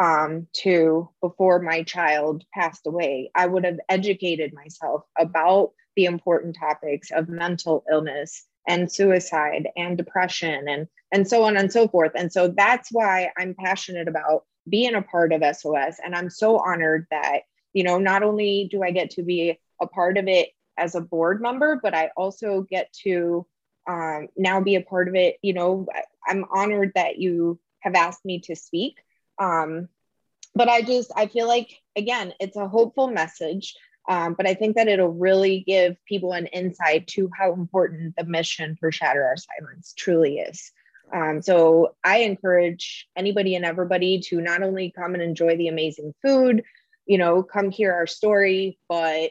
um, 0.00 0.46
to 0.62 1.10
before 1.20 1.60
my 1.60 1.82
child 1.82 2.44
passed 2.54 2.86
away, 2.86 3.30
I 3.34 3.46
would 3.46 3.64
have 3.64 3.80
educated 3.88 4.54
myself 4.54 5.02
about 5.18 5.72
the 5.96 6.04
important 6.04 6.56
topics 6.58 7.10
of 7.10 7.28
mental 7.28 7.84
illness 7.90 8.46
and 8.68 8.90
suicide 8.90 9.68
and 9.76 9.98
depression 9.98 10.68
and 10.68 10.86
and 11.12 11.26
so 11.26 11.44
on 11.44 11.56
and 11.56 11.72
so 11.72 11.88
forth. 11.88 12.12
And 12.14 12.32
so 12.32 12.48
that's 12.48 12.90
why 12.92 13.30
I'm 13.36 13.54
passionate 13.54 14.08
about 14.08 14.44
being 14.68 14.94
a 14.94 15.02
part 15.02 15.32
of 15.32 15.42
SOS. 15.56 15.98
And 16.04 16.14
I'm 16.14 16.30
so 16.30 16.58
honored 16.58 17.06
that, 17.10 17.40
you 17.72 17.84
know, 17.84 17.98
not 17.98 18.22
only 18.22 18.68
do 18.70 18.82
I 18.82 18.90
get 18.90 19.10
to 19.10 19.22
be 19.22 19.58
a 19.80 19.86
part 19.86 20.18
of 20.18 20.26
it 20.28 20.50
as 20.76 20.94
a 20.94 21.00
board 21.00 21.40
member, 21.40 21.80
but 21.82 21.94
I 21.94 22.10
also 22.16 22.62
get 22.62 22.92
to 23.04 23.46
um, 23.86 24.28
now 24.36 24.60
be 24.60 24.74
a 24.74 24.80
part 24.80 25.08
of 25.08 25.14
it. 25.14 25.36
You 25.42 25.54
know, 25.54 25.86
I'm 26.26 26.44
honored 26.50 26.92
that 26.94 27.18
you 27.18 27.58
have 27.80 27.94
asked 27.94 28.24
me 28.24 28.40
to 28.40 28.56
speak. 28.56 28.96
Um, 29.38 29.88
but 30.54 30.68
I 30.68 30.82
just, 30.82 31.12
I 31.14 31.26
feel 31.26 31.46
like, 31.46 31.80
again, 31.94 32.32
it's 32.40 32.56
a 32.56 32.68
hopeful 32.68 33.08
message. 33.08 33.74
Um, 34.08 34.34
but 34.34 34.46
I 34.46 34.54
think 34.54 34.76
that 34.76 34.88
it'll 34.88 35.08
really 35.12 35.60
give 35.60 35.96
people 36.06 36.32
an 36.32 36.46
insight 36.46 37.08
to 37.08 37.30
how 37.36 37.52
important 37.52 38.14
the 38.16 38.24
mission 38.24 38.76
for 38.78 38.92
Shatter 38.92 39.24
Our 39.24 39.36
Silence 39.36 39.94
truly 39.96 40.38
is. 40.38 40.70
Um, 41.12 41.42
so 41.42 41.94
I 42.02 42.18
encourage 42.18 43.08
anybody 43.16 43.54
and 43.54 43.64
everybody 43.64 44.20
to 44.28 44.40
not 44.40 44.62
only 44.62 44.90
come 44.90 45.14
and 45.14 45.22
enjoy 45.22 45.56
the 45.56 45.68
amazing 45.68 46.14
food, 46.22 46.64
you 47.04 47.18
know, 47.18 47.42
come 47.42 47.70
hear 47.70 47.92
our 47.92 48.06
story, 48.06 48.78
but 48.88 49.30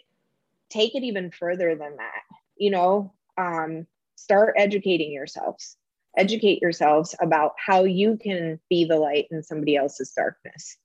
take 0.69 0.95
it 0.95 1.03
even 1.03 1.31
further 1.31 1.75
than 1.75 1.97
that. 1.97 2.21
You 2.57 2.71
know, 2.71 3.13
um, 3.37 3.87
start 4.15 4.55
educating 4.57 5.11
yourselves. 5.11 5.77
Educate 6.17 6.61
yourselves 6.61 7.15
about 7.19 7.53
how 7.57 7.83
you 7.83 8.17
can 8.17 8.59
be 8.69 8.85
the 8.85 8.97
light 8.97 9.27
in 9.31 9.43
somebody 9.43 9.75
else's 9.75 10.11
darkness. 10.15 10.77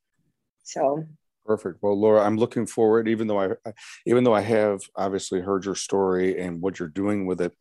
So 0.65 1.05
perfect. 1.47 1.79
Well 1.83 1.99
laura 1.99 2.23
i'm 2.25 2.37
looking 2.37 2.67
forward 2.67 3.09
even 3.09 3.27
though 3.27 3.41
i 3.41 3.73
even 4.07 4.25
though 4.25 4.35
i 4.35 4.41
have 4.41 4.81
obviously 4.95 5.41
heard 5.41 5.65
your 5.65 5.75
story 5.75 6.39
and 6.39 6.61
what 6.61 6.79
you're 6.79 6.89
doing 6.89 7.27
with 7.27 7.41
it 7.41 7.53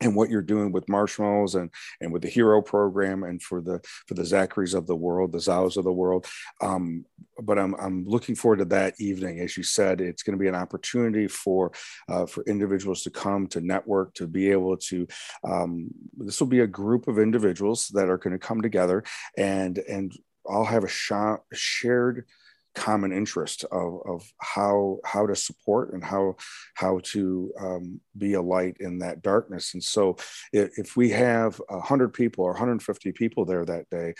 and 0.00 0.16
what 0.16 0.28
you're 0.28 0.42
doing 0.42 0.72
with 0.72 0.88
marshmallows 0.88 1.54
and 1.54 1.70
and 2.00 2.12
with 2.12 2.22
the 2.22 2.28
hero 2.28 2.60
program 2.60 3.22
and 3.22 3.42
for 3.42 3.60
the 3.60 3.80
for 4.06 4.14
the 4.14 4.24
zacharies 4.24 4.74
of 4.74 4.86
the 4.86 4.96
world 4.96 5.32
the 5.32 5.40
zows 5.40 5.76
of 5.76 5.84
the 5.84 5.92
world. 5.92 6.26
Um, 6.60 7.04
but 7.42 7.58
i'm 7.58 7.74
i'm 7.76 8.04
looking 8.04 8.34
forward 8.34 8.58
to 8.58 8.64
that 8.66 8.94
evening. 8.98 9.40
As 9.40 9.56
you 9.56 9.62
said 9.62 10.00
it's 10.00 10.22
going 10.22 10.36
to 10.36 10.42
be 10.42 10.48
an 10.48 10.54
opportunity 10.54 11.28
for 11.28 11.72
uh, 12.08 12.26
for 12.26 12.44
individuals 12.44 13.02
to 13.02 13.10
come 13.10 13.46
to 13.48 13.60
network 13.60 14.14
to 14.14 14.26
be 14.26 14.50
able 14.50 14.76
to 14.76 15.06
um, 15.44 15.90
this 16.16 16.40
will 16.40 16.48
be 16.48 16.60
a 16.60 16.66
group 16.66 17.08
of 17.08 17.18
individuals 17.18 17.88
that 17.88 18.08
are 18.08 18.18
going 18.18 18.32
to 18.32 18.38
come 18.38 18.60
together 18.60 19.04
and 19.36 19.78
and 19.78 20.12
all 20.46 20.64
have 20.64 20.84
a 20.84 20.88
sh- 20.88 21.12
shared 21.52 22.26
common 22.74 23.12
interest 23.12 23.64
of, 23.70 24.00
of 24.06 24.32
how 24.38 24.98
how 25.04 25.26
to 25.26 25.36
support 25.36 25.92
and 25.92 26.04
how 26.04 26.36
how 26.74 27.00
to 27.02 27.52
um, 27.60 28.00
be 28.18 28.34
a 28.34 28.42
light 28.42 28.76
in 28.80 28.98
that 28.98 29.22
darkness 29.22 29.74
and 29.74 29.82
so 29.82 30.16
if, 30.52 30.70
if 30.78 30.96
we 30.96 31.10
have 31.10 31.60
100 31.68 32.12
people 32.12 32.44
or 32.44 32.50
150 32.50 33.12
people 33.12 33.44
there 33.44 33.64
that 33.64 33.88
day 33.90 34.14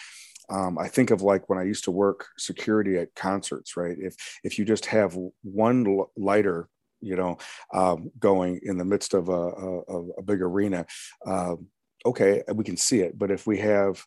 um, 0.50 0.78
I 0.78 0.88
think 0.88 1.10
of 1.10 1.22
like 1.22 1.48
when 1.48 1.58
I 1.58 1.62
used 1.62 1.84
to 1.84 1.90
work 1.90 2.26
security 2.36 2.98
at 2.98 3.14
concerts, 3.14 3.76
right? 3.76 3.96
If 3.98 4.14
if 4.44 4.58
you 4.58 4.64
just 4.64 4.86
have 4.86 5.16
one 5.42 6.04
lighter, 6.16 6.68
you 7.00 7.16
know, 7.16 7.38
um, 7.72 8.10
going 8.18 8.60
in 8.62 8.76
the 8.76 8.84
midst 8.84 9.14
of 9.14 9.28
a, 9.28 9.32
a, 9.32 10.10
a 10.18 10.22
big 10.22 10.42
arena, 10.42 10.86
uh, 11.26 11.56
okay, 12.04 12.42
we 12.54 12.64
can 12.64 12.76
see 12.76 13.00
it. 13.00 13.18
But 13.18 13.30
if 13.30 13.46
we 13.46 13.58
have 13.58 14.04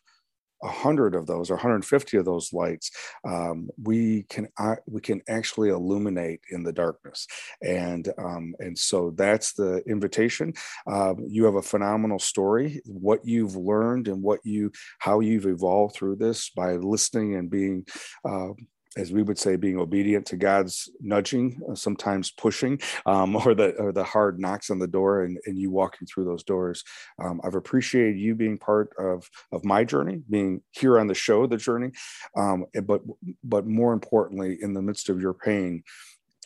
100 0.60 1.14
of 1.14 1.26
those 1.26 1.50
or 1.50 1.54
150 1.54 2.16
of 2.16 2.24
those 2.24 2.52
lights 2.52 2.90
um, 3.24 3.68
we 3.82 4.24
can 4.24 4.48
uh, 4.58 4.76
we 4.86 5.00
can 5.00 5.22
actually 5.28 5.70
illuminate 5.70 6.40
in 6.50 6.62
the 6.62 6.72
darkness. 6.72 7.26
And 7.62 8.08
um, 8.18 8.54
and 8.58 8.76
so 8.76 9.12
that's 9.16 9.52
the 9.52 9.82
invitation. 9.86 10.54
Uh, 10.86 11.14
you 11.26 11.44
have 11.44 11.56
a 11.56 11.62
phenomenal 11.62 12.18
story. 12.18 12.80
What 12.86 13.24
you've 13.24 13.56
learned 13.56 14.08
and 14.08 14.22
what 14.22 14.40
you 14.44 14.72
how 14.98 15.20
you've 15.20 15.46
evolved 15.46 15.94
through 15.94 16.16
this 16.16 16.50
by 16.50 16.72
listening 16.74 17.34
and 17.36 17.50
being 17.50 17.86
uh, 18.24 18.48
as 18.96 19.12
we 19.12 19.22
would 19.22 19.38
say, 19.38 19.56
being 19.56 19.78
obedient 19.78 20.26
to 20.26 20.36
God's 20.36 20.90
nudging, 21.00 21.60
uh, 21.70 21.74
sometimes 21.74 22.30
pushing, 22.30 22.80
um, 23.06 23.36
or 23.46 23.54
the 23.54 23.74
or 23.76 23.92
the 23.92 24.04
hard 24.04 24.38
knocks 24.40 24.70
on 24.70 24.78
the 24.78 24.86
door, 24.86 25.22
and, 25.22 25.38
and 25.46 25.58
you 25.58 25.70
walking 25.70 26.06
through 26.06 26.24
those 26.24 26.42
doors. 26.42 26.84
Um, 27.22 27.40
I've 27.44 27.54
appreciated 27.54 28.18
you 28.18 28.34
being 28.34 28.58
part 28.58 28.90
of 28.98 29.28
of 29.52 29.64
my 29.64 29.84
journey, 29.84 30.22
being 30.28 30.62
here 30.70 30.98
on 30.98 31.06
the 31.06 31.14
show, 31.14 31.46
the 31.46 31.56
journey, 31.56 31.90
um, 32.36 32.66
but 32.84 33.02
but 33.44 33.66
more 33.66 33.92
importantly, 33.92 34.58
in 34.60 34.74
the 34.74 34.82
midst 34.82 35.08
of 35.08 35.20
your 35.20 35.34
pain. 35.34 35.82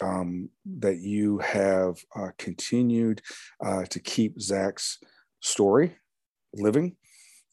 Um, 0.01 0.49
that 0.79 0.97
you 0.97 1.39
have 1.39 1.99
uh, 2.17 2.31
continued 2.37 3.21
uh, 3.65 3.85
to 3.85 4.01
keep 4.01 4.41
Zach's 4.41 4.99
story 5.41 5.97
living 6.55 6.97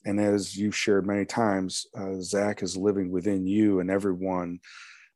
and 0.05 0.19
as 0.19 0.57
you've 0.57 0.75
shared 0.75 1.05
many 1.05 1.25
times, 1.25 1.87
uh, 1.97 2.15
Zach 2.21 2.63
is 2.63 2.77
living 2.77 3.11
within 3.11 3.45
you 3.45 3.79
and 3.79 3.91
everyone, 3.91 4.59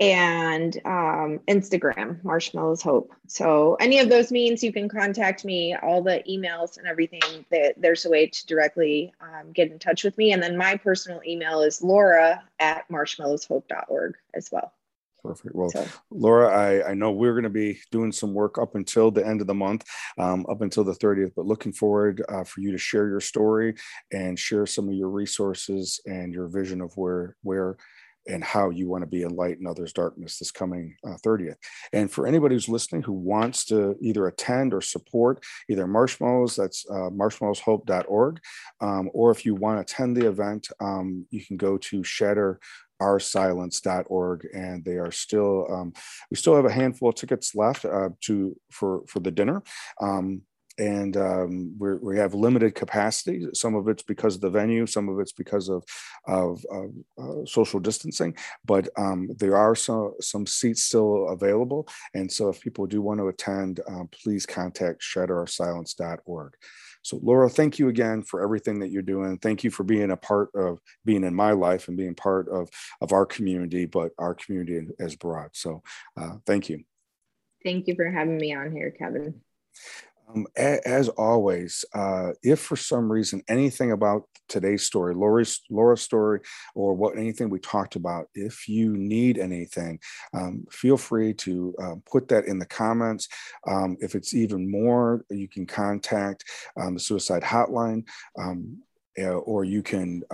and 0.00 0.76
um, 0.84 1.40
Instagram, 1.46 2.22
Marshmallows 2.24 2.82
Hope. 2.82 3.12
So 3.28 3.76
any 3.76 4.00
of 4.00 4.08
those 4.08 4.32
means 4.32 4.62
you 4.62 4.72
can 4.72 4.88
contact 4.88 5.44
me, 5.44 5.74
all 5.76 6.02
the 6.02 6.22
emails 6.28 6.78
and 6.78 6.86
everything 6.86 7.44
that 7.50 7.74
there's 7.76 8.04
a 8.04 8.10
way 8.10 8.26
to 8.26 8.46
directly 8.46 9.12
um, 9.20 9.52
get 9.52 9.70
in 9.70 9.78
touch 9.78 10.02
with 10.02 10.18
me. 10.18 10.32
And 10.32 10.42
then 10.42 10.56
my 10.56 10.76
personal 10.76 11.20
email 11.26 11.62
is 11.62 11.82
laura 11.82 12.42
at 12.58 12.88
marshmallowshope.org 12.88 14.16
as 14.34 14.50
well. 14.50 14.72
Perfect. 15.24 15.54
Well, 15.54 15.70
so. 15.70 15.86
Laura, 16.10 16.48
I, 16.48 16.90
I 16.90 16.94
know 16.94 17.10
we're 17.10 17.32
going 17.32 17.44
to 17.44 17.50
be 17.50 17.80
doing 17.90 18.12
some 18.12 18.34
work 18.34 18.58
up 18.58 18.74
until 18.74 19.10
the 19.10 19.26
end 19.26 19.40
of 19.40 19.46
the 19.46 19.54
month, 19.54 19.84
um, 20.18 20.44
up 20.50 20.60
until 20.60 20.84
the 20.84 20.92
30th, 20.92 21.32
but 21.34 21.46
looking 21.46 21.72
forward 21.72 22.22
uh, 22.28 22.44
for 22.44 22.60
you 22.60 22.72
to 22.72 22.78
share 22.78 23.08
your 23.08 23.20
story 23.20 23.74
and 24.12 24.38
share 24.38 24.66
some 24.66 24.86
of 24.88 24.94
your 24.94 25.08
resources 25.08 25.98
and 26.04 26.34
your 26.34 26.48
vision 26.48 26.82
of 26.82 26.92
where, 26.96 27.36
where 27.42 27.78
and 28.26 28.42
how 28.42 28.70
you 28.70 28.88
want 28.88 29.02
to 29.02 29.06
be 29.06 29.22
a 29.22 29.28
light 29.28 29.58
in 29.58 29.66
others' 29.66 29.92
darkness 29.92 30.38
this 30.38 30.50
coming 30.50 30.96
uh, 31.06 31.16
30th. 31.24 31.56
And 31.92 32.10
for 32.10 32.26
anybody 32.26 32.54
who's 32.54 32.68
listening 32.68 33.02
who 33.02 33.12
wants 33.12 33.64
to 33.66 33.96
either 34.00 34.26
attend 34.26 34.72
or 34.72 34.80
support 34.80 35.44
either 35.68 35.86
Marshmallows, 35.86 36.56
that's 36.56 36.86
uh, 36.90 37.10
marshmallowshope.org, 37.10 38.40
um, 38.80 39.10
or 39.12 39.30
if 39.30 39.44
you 39.44 39.54
want 39.54 39.76
to 39.76 39.94
attend 39.94 40.16
the 40.16 40.26
event, 40.26 40.68
um, 40.80 41.26
you 41.30 41.44
can 41.44 41.56
go 41.56 41.76
to 41.78 42.02
Shatter 42.02 42.60
oursilence.org 43.04 44.46
and 44.54 44.84
they 44.84 44.98
are 45.04 45.12
still 45.12 45.66
um, 45.74 45.92
we 46.30 46.36
still 46.36 46.56
have 46.56 46.64
a 46.64 46.72
handful 46.80 47.10
of 47.10 47.14
tickets 47.14 47.54
left 47.54 47.84
uh, 47.84 48.10
to 48.26 48.56
for 48.70 49.02
for 49.06 49.20
the 49.20 49.30
dinner 49.30 49.62
um, 50.00 50.42
and 50.78 51.16
um, 51.16 51.76
we 51.78 52.18
have 52.18 52.34
limited 52.34 52.74
capacity. 52.74 53.46
Some 53.52 53.74
of 53.74 53.88
it's 53.88 54.02
because 54.02 54.34
of 54.34 54.40
the 54.40 54.50
venue, 54.50 54.86
some 54.86 55.08
of 55.08 55.20
it's 55.20 55.32
because 55.32 55.68
of, 55.68 55.84
of, 56.26 56.64
of 56.70 56.90
uh, 57.16 57.46
social 57.46 57.78
distancing, 57.78 58.36
but 58.64 58.88
um, 58.96 59.28
there 59.38 59.56
are 59.56 59.74
some, 59.74 60.14
some 60.20 60.46
seats 60.46 60.82
still 60.82 61.28
available. 61.28 61.86
And 62.14 62.30
so 62.30 62.48
if 62.48 62.60
people 62.60 62.86
do 62.86 63.02
want 63.02 63.20
to 63.20 63.28
attend, 63.28 63.80
um, 63.86 64.08
please 64.08 64.46
contact 64.46 65.02
shatteroursilence.org. 65.02 66.54
So, 67.04 67.20
Laura, 67.22 67.50
thank 67.50 67.78
you 67.78 67.88
again 67.88 68.22
for 68.22 68.42
everything 68.42 68.78
that 68.80 68.88
you're 68.88 69.02
doing. 69.02 69.36
Thank 69.36 69.62
you 69.62 69.70
for 69.70 69.84
being 69.84 70.10
a 70.10 70.16
part 70.16 70.48
of 70.54 70.80
being 71.04 71.22
in 71.22 71.34
my 71.34 71.52
life 71.52 71.88
and 71.88 71.98
being 71.98 72.14
part 72.14 72.48
of, 72.48 72.70
of 73.02 73.12
our 73.12 73.26
community, 73.26 73.84
but 73.84 74.12
our 74.18 74.34
community 74.34 74.88
as 74.98 75.14
broad. 75.14 75.50
So, 75.52 75.82
uh, 76.16 76.36
thank 76.46 76.70
you. 76.70 76.82
Thank 77.62 77.86
you 77.88 77.94
for 77.94 78.10
having 78.10 78.38
me 78.38 78.54
on 78.54 78.72
here, 78.72 78.90
Kevin. 78.90 79.42
Um, 80.28 80.46
as 80.56 81.08
always, 81.10 81.84
uh, 81.94 82.30
if 82.42 82.60
for 82.60 82.76
some 82.76 83.10
reason 83.10 83.42
anything 83.48 83.92
about 83.92 84.24
today's 84.48 84.82
story, 84.82 85.14
Laura's, 85.14 85.60
Laura's 85.70 86.02
story, 86.02 86.40
or 86.74 86.94
what 86.94 87.18
anything 87.18 87.50
we 87.50 87.58
talked 87.58 87.96
about, 87.96 88.26
if 88.34 88.68
you 88.68 88.96
need 88.96 89.38
anything, 89.38 89.98
um, 90.32 90.64
feel 90.70 90.96
free 90.96 91.34
to 91.34 91.74
uh, 91.82 91.94
put 92.10 92.28
that 92.28 92.46
in 92.46 92.58
the 92.58 92.66
comments. 92.66 93.28
Um, 93.66 93.96
if 94.00 94.14
it's 94.14 94.34
even 94.34 94.70
more, 94.70 95.24
you 95.30 95.48
can 95.48 95.66
contact 95.66 96.44
um, 96.80 96.94
the 96.94 97.00
suicide 97.00 97.42
hotline. 97.42 98.04
Um, 98.38 98.78
or 99.16 99.64
you 99.64 99.80
can 99.80 100.24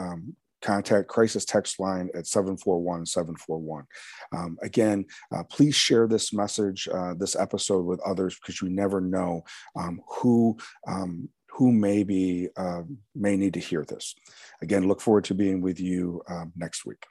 contact 0.61 1.09
crisis 1.09 1.45
text 1.45 1.81
line 1.81 2.11
at 2.15 2.27
741 2.27 3.07
741. 3.07 3.85
Um, 4.33 4.59
again, 4.63 5.05
uh, 5.35 5.45
please 5.45 5.75
share 5.75 6.07
this 6.07 6.33
message, 6.33 6.89
uh, 6.93 7.15
this 7.15 7.37
episode 7.37 7.85
with 7.85 8.01
others 8.01 8.37
because 8.37 8.61
you 8.61 8.69
never 8.69 9.01
know 9.01 9.43
um, 9.77 10.01
who. 10.09 10.57
Um, 10.87 11.29
who 11.53 11.73
may 11.73 12.05
be 12.05 12.49
uh, 12.57 12.83
may 13.15 13.37
need 13.37 13.53
to 13.53 13.61
hear 13.61 13.85
this. 13.85 14.15
Again, 14.63 14.89
look 14.89 15.01
forward 15.01 15.25
to 15.25 15.35
being 15.35 15.61
with 15.61 15.79
you 15.81 16.23
um, 16.29 16.53
next 16.57 16.87
week. 16.87 17.05